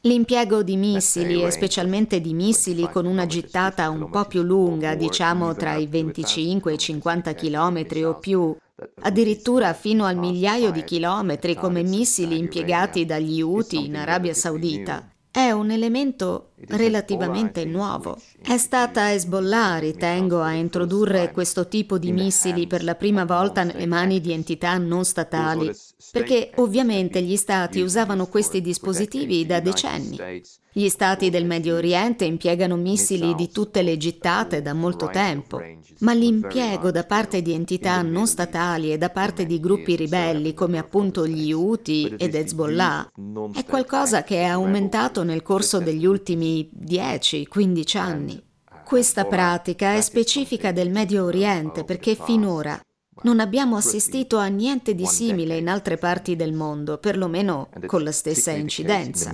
L'impiego 0.00 0.62
di 0.62 0.76
missili, 0.76 1.42
e 1.42 1.50
specialmente 1.50 2.20
di 2.20 2.34
missili 2.34 2.88
con 2.90 3.06
una 3.06 3.26
gittata 3.26 3.88
un 3.88 4.10
po' 4.10 4.24
più 4.24 4.42
lunga, 4.42 4.94
diciamo 4.94 5.54
tra 5.54 5.74
i 5.74 5.86
25 5.86 6.72
e 6.72 6.74
i 6.74 6.78
50 6.78 7.34
km 7.34 7.86
o 8.04 8.18
più, 8.18 8.56
addirittura 9.02 9.72
fino 9.74 10.04
al 10.04 10.16
migliaio 10.16 10.72
di 10.72 10.82
chilometri 10.82 11.54
come 11.54 11.82
missili 11.82 12.36
impiegati 12.36 13.04
dagli 13.04 13.40
UTI 13.40 13.86
in 13.86 13.96
Arabia 13.96 14.34
Saudita, 14.34 15.08
è 15.30 15.50
un 15.50 15.70
elemento 15.70 16.50
relativamente 16.68 17.64
nuovo. 17.64 18.18
È 18.40 18.56
stata 18.56 19.12
Hezbollah, 19.12 19.78
ritengo, 19.78 20.40
a 20.40 20.52
introdurre 20.52 21.32
questo 21.32 21.68
tipo 21.68 21.98
di 21.98 22.12
missili 22.12 22.66
per 22.66 22.84
la 22.84 22.94
prima 22.94 23.24
volta 23.24 23.62
nelle 23.62 23.86
mani 23.86 24.20
di 24.20 24.32
entità 24.32 24.76
non 24.78 25.04
statali, 25.04 25.74
perché 26.12 26.50
ovviamente 26.56 27.22
gli 27.22 27.36
stati 27.36 27.80
usavano 27.80 28.26
questi 28.26 28.60
dispositivi 28.60 29.46
da 29.46 29.60
decenni. 29.60 30.42
Gli 30.76 30.88
stati 30.88 31.30
del 31.30 31.44
Medio 31.44 31.76
Oriente 31.76 32.24
impiegano 32.24 32.74
missili 32.74 33.36
di 33.36 33.48
tutte 33.48 33.80
le 33.82 33.96
gittate 33.96 34.60
da 34.60 34.74
molto 34.74 35.08
tempo, 35.08 35.62
ma 36.00 36.12
l'impiego 36.12 36.90
da 36.90 37.04
parte 37.04 37.42
di 37.42 37.52
entità 37.52 38.02
non 38.02 38.26
statali 38.26 38.92
e 38.92 38.98
da 38.98 39.08
parte 39.08 39.46
di 39.46 39.60
gruppi 39.60 39.94
ribelli 39.94 40.52
come 40.52 40.78
appunto 40.78 41.28
gli 41.28 41.52
Houthi 41.52 42.16
ed 42.18 42.34
Hezbollah 42.34 43.12
è 43.54 43.64
qualcosa 43.64 44.24
che 44.24 44.38
è 44.38 44.44
aumentato 44.44 45.22
nel 45.22 45.42
corso 45.42 45.78
degli 45.78 46.06
ultimi 46.06 46.43
10-15 46.44 47.98
anni. 47.98 48.42
Questa 48.84 49.24
pratica 49.24 49.94
è 49.94 50.00
specifica 50.00 50.70
del 50.70 50.90
Medio 50.90 51.24
Oriente 51.24 51.84
perché 51.84 52.14
finora 52.14 52.78
non 53.22 53.40
abbiamo 53.40 53.76
assistito 53.76 54.36
a 54.36 54.46
niente 54.46 54.94
di 54.94 55.06
simile 55.06 55.56
in 55.56 55.68
altre 55.68 55.96
parti 55.96 56.36
del 56.36 56.52
mondo, 56.52 56.98
perlomeno 56.98 57.68
con 57.86 58.02
la 58.02 58.12
stessa 58.12 58.50
incidenza. 58.50 59.32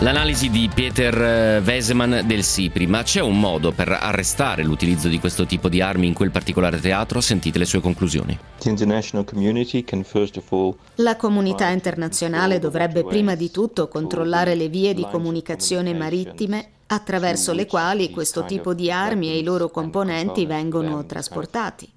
L'analisi 0.00 0.48
di 0.48 0.70
Peter 0.72 1.60
Weseman 1.60 2.14
eh, 2.14 2.22
del 2.22 2.44
SIPRI, 2.44 2.86
ma 2.86 3.02
c'è 3.02 3.20
un 3.20 3.40
modo 3.40 3.72
per 3.72 3.88
arrestare 3.90 4.62
l'utilizzo 4.62 5.08
di 5.08 5.18
questo 5.18 5.44
tipo 5.44 5.68
di 5.68 5.80
armi 5.80 6.06
in 6.06 6.14
quel 6.14 6.30
particolare 6.30 6.78
teatro? 6.78 7.20
Sentite 7.20 7.58
le 7.58 7.64
sue 7.64 7.80
conclusioni. 7.80 8.38
La 10.94 11.16
comunità 11.16 11.68
internazionale 11.70 12.60
dovrebbe 12.60 13.04
prima 13.04 13.34
di 13.34 13.50
tutto 13.50 13.88
controllare 13.88 14.54
le 14.54 14.68
vie 14.68 14.94
di 14.94 15.04
comunicazione 15.10 15.92
marittime 15.92 16.68
attraverso 16.86 17.52
le 17.52 17.66
quali 17.66 18.10
questo 18.10 18.44
tipo 18.44 18.74
di 18.74 18.92
armi 18.92 19.30
e 19.30 19.38
i 19.38 19.42
loro 19.42 19.68
componenti 19.68 20.46
vengono 20.46 21.06
trasportati. 21.06 21.92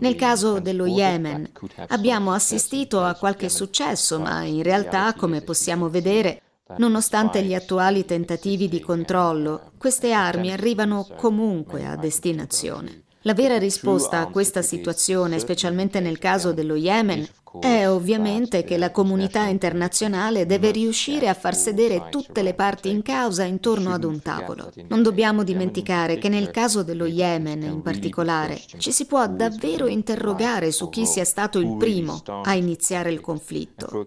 Nel 0.00 0.14
caso 0.14 0.60
dello 0.60 0.84
Yemen 0.84 1.52
abbiamo 1.88 2.34
assistito 2.34 3.02
a 3.02 3.14
qualche 3.14 3.48
successo, 3.48 4.20
ma 4.20 4.42
in 4.42 4.62
realtà, 4.62 5.14
come 5.14 5.40
possiamo 5.40 5.88
vedere, 5.88 6.42
Nonostante 6.78 7.42
gli 7.42 7.54
attuali 7.54 8.04
tentativi 8.04 8.68
di 8.68 8.80
controllo, 8.80 9.72
queste 9.78 10.12
armi 10.12 10.52
arrivano 10.52 11.06
comunque 11.16 11.84
a 11.86 11.96
destinazione. 11.96 13.04
La 13.22 13.34
vera 13.34 13.58
risposta 13.58 14.20
a 14.20 14.28
questa 14.28 14.62
situazione, 14.62 15.38
specialmente 15.38 16.00
nel 16.00 16.18
caso 16.18 16.52
dello 16.52 16.74
Yemen, 16.74 17.26
è 17.58 17.88
ovviamente 17.88 18.62
che 18.62 18.76
la 18.76 18.92
comunità 18.92 19.46
internazionale 19.46 20.46
deve 20.46 20.70
riuscire 20.70 21.28
a 21.28 21.34
far 21.34 21.56
sedere 21.56 22.06
tutte 22.08 22.42
le 22.42 22.54
parti 22.54 22.90
in 22.90 23.02
causa 23.02 23.42
intorno 23.42 23.92
ad 23.92 24.04
un 24.04 24.20
tavolo. 24.22 24.70
Non 24.88 25.02
dobbiamo 25.02 25.42
dimenticare 25.42 26.18
che 26.18 26.28
nel 26.28 26.50
caso 26.50 26.82
dello 26.82 27.06
Yemen 27.06 27.62
in 27.62 27.82
particolare 27.82 28.60
ci 28.78 28.92
si 28.92 29.06
può 29.06 29.26
davvero 29.26 29.86
interrogare 29.86 30.70
su 30.70 30.88
chi 30.88 31.06
sia 31.06 31.24
stato 31.24 31.58
il 31.58 31.76
primo 31.76 32.22
a 32.44 32.54
iniziare 32.54 33.10
il 33.10 33.20
conflitto. 33.20 34.06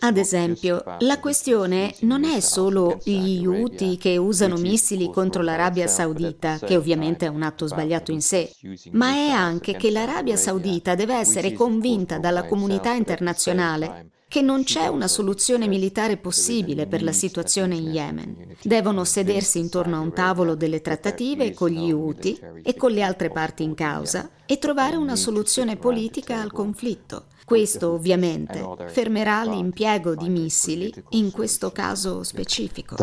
Ad 0.00 0.16
esempio, 0.18 0.84
la 0.98 1.18
questione 1.18 1.94
non 2.00 2.24
è 2.24 2.40
solo 2.40 2.98
gli 3.02 3.46
Houthi 3.46 3.96
che 3.96 4.18
usano 4.18 4.56
missili 4.56 5.10
contro 5.10 5.42
l'Arabia 5.42 5.86
Saudita, 5.86 6.58
che 6.58 6.76
ovviamente 6.76 7.26
è 7.26 7.28
un 7.28 7.42
atto 7.42 7.66
sbagliato 7.66 8.12
in 8.12 8.20
sé, 8.20 8.50
ma 8.90 9.12
è 9.12 9.28
anche 9.30 9.76
che 9.76 9.90
l'Arabia 9.90 10.36
Saudita 10.36 10.94
deve 10.94 11.14
essere 11.14 11.52
convinta 11.52 12.18
dalla 12.18 12.44
comunità 12.44 12.81
comunità 12.82 12.92
internazionale 12.94 14.10
che 14.26 14.40
non 14.40 14.64
c'è 14.64 14.86
una 14.86 15.08
soluzione 15.08 15.68
militare 15.68 16.16
possibile 16.16 16.86
per 16.86 17.02
la 17.02 17.12
situazione 17.12 17.76
in 17.76 17.90
Yemen. 17.90 18.56
Devono 18.62 19.04
sedersi 19.04 19.58
intorno 19.58 19.96
a 19.96 20.00
un 20.00 20.14
tavolo 20.14 20.54
delle 20.54 20.80
trattative 20.80 21.52
con 21.52 21.68
gli 21.68 21.92
Houthi 21.92 22.40
e 22.62 22.74
con 22.74 22.92
le 22.92 23.02
altre 23.02 23.28
parti 23.28 23.62
in 23.62 23.74
causa 23.74 24.30
e 24.46 24.58
trovare 24.58 24.96
una 24.96 25.16
soluzione 25.16 25.76
politica 25.76 26.40
al 26.40 26.50
conflitto. 26.50 27.26
Questo 27.44 27.92
ovviamente 27.92 28.64
fermerà 28.86 29.44
l'impiego 29.44 30.14
di 30.14 30.30
missili 30.30 30.92
in 31.10 31.30
questo 31.30 31.70
caso 31.70 32.22
specifico. 32.22 32.94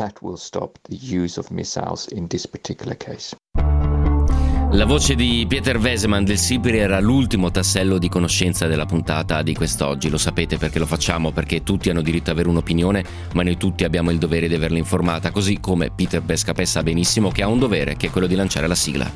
La 4.71 4.85
voce 4.85 5.15
di 5.15 5.45
Peter 5.49 5.77
Weseman 5.77 6.23
del 6.23 6.37
Sibri 6.37 6.77
era 6.77 6.99
l'ultimo 6.99 7.49
tassello 7.49 7.97
di 7.97 8.07
conoscenza 8.07 8.67
della 8.67 8.85
puntata 8.85 9.41
di 9.41 9.55
quest'oggi. 9.55 10.09
Lo 10.09 10.19
sapete 10.19 10.57
perché 10.57 10.77
lo 10.77 10.85
facciamo, 10.85 11.31
perché 11.31 11.63
tutti 11.63 11.89
hanno 11.89 12.03
diritto 12.03 12.29
ad 12.29 12.35
avere 12.35 12.49
un'opinione, 12.49 13.03
ma 13.33 13.41
noi 13.41 13.57
tutti 13.57 13.83
abbiamo 13.83 14.11
il 14.11 14.19
dovere 14.19 14.47
di 14.47 14.53
averla 14.53 14.77
informata, 14.77 15.31
così 15.31 15.59
come 15.59 15.89
Peter 15.89 16.21
Bescapè 16.21 16.63
sa 16.65 16.83
benissimo 16.83 17.31
che 17.31 17.41
ha 17.41 17.47
un 17.47 17.57
dovere, 17.57 17.97
che 17.97 18.07
è 18.07 18.09
quello 18.11 18.27
di 18.27 18.35
lanciare 18.35 18.67
la 18.67 18.75
sigla. 18.75 19.11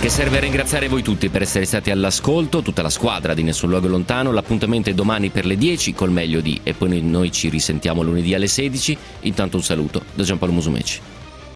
Che 0.00 0.08
serve 0.08 0.38
a 0.38 0.40
ringraziare 0.40 0.88
voi 0.88 1.02
tutti 1.02 1.28
per 1.28 1.42
essere 1.42 1.66
stati 1.66 1.90
all'ascolto, 1.90 2.62
tutta 2.62 2.80
la 2.80 2.90
squadra 2.90 3.34
di 3.34 3.42
Nessun 3.42 3.68
Luogo 3.68 3.88
Lontano. 3.88 4.32
L'appuntamento 4.32 4.88
è 4.88 4.94
domani 4.94 5.28
per 5.28 5.44
le 5.44 5.56
10 5.56 5.92
col 5.92 6.10
meglio 6.10 6.40
di 6.40 6.58
e 6.62 6.72
poi 6.72 7.02
noi 7.02 7.30
ci 7.30 7.50
risentiamo 7.50 8.02
lunedì 8.02 8.32
alle 8.32 8.48
16. 8.48 8.96
Intanto 9.20 9.58
un 9.58 9.62
saluto 9.62 10.02
da 10.14 10.24
Giampaolo 10.24 10.54
Musumeci. 10.54 11.11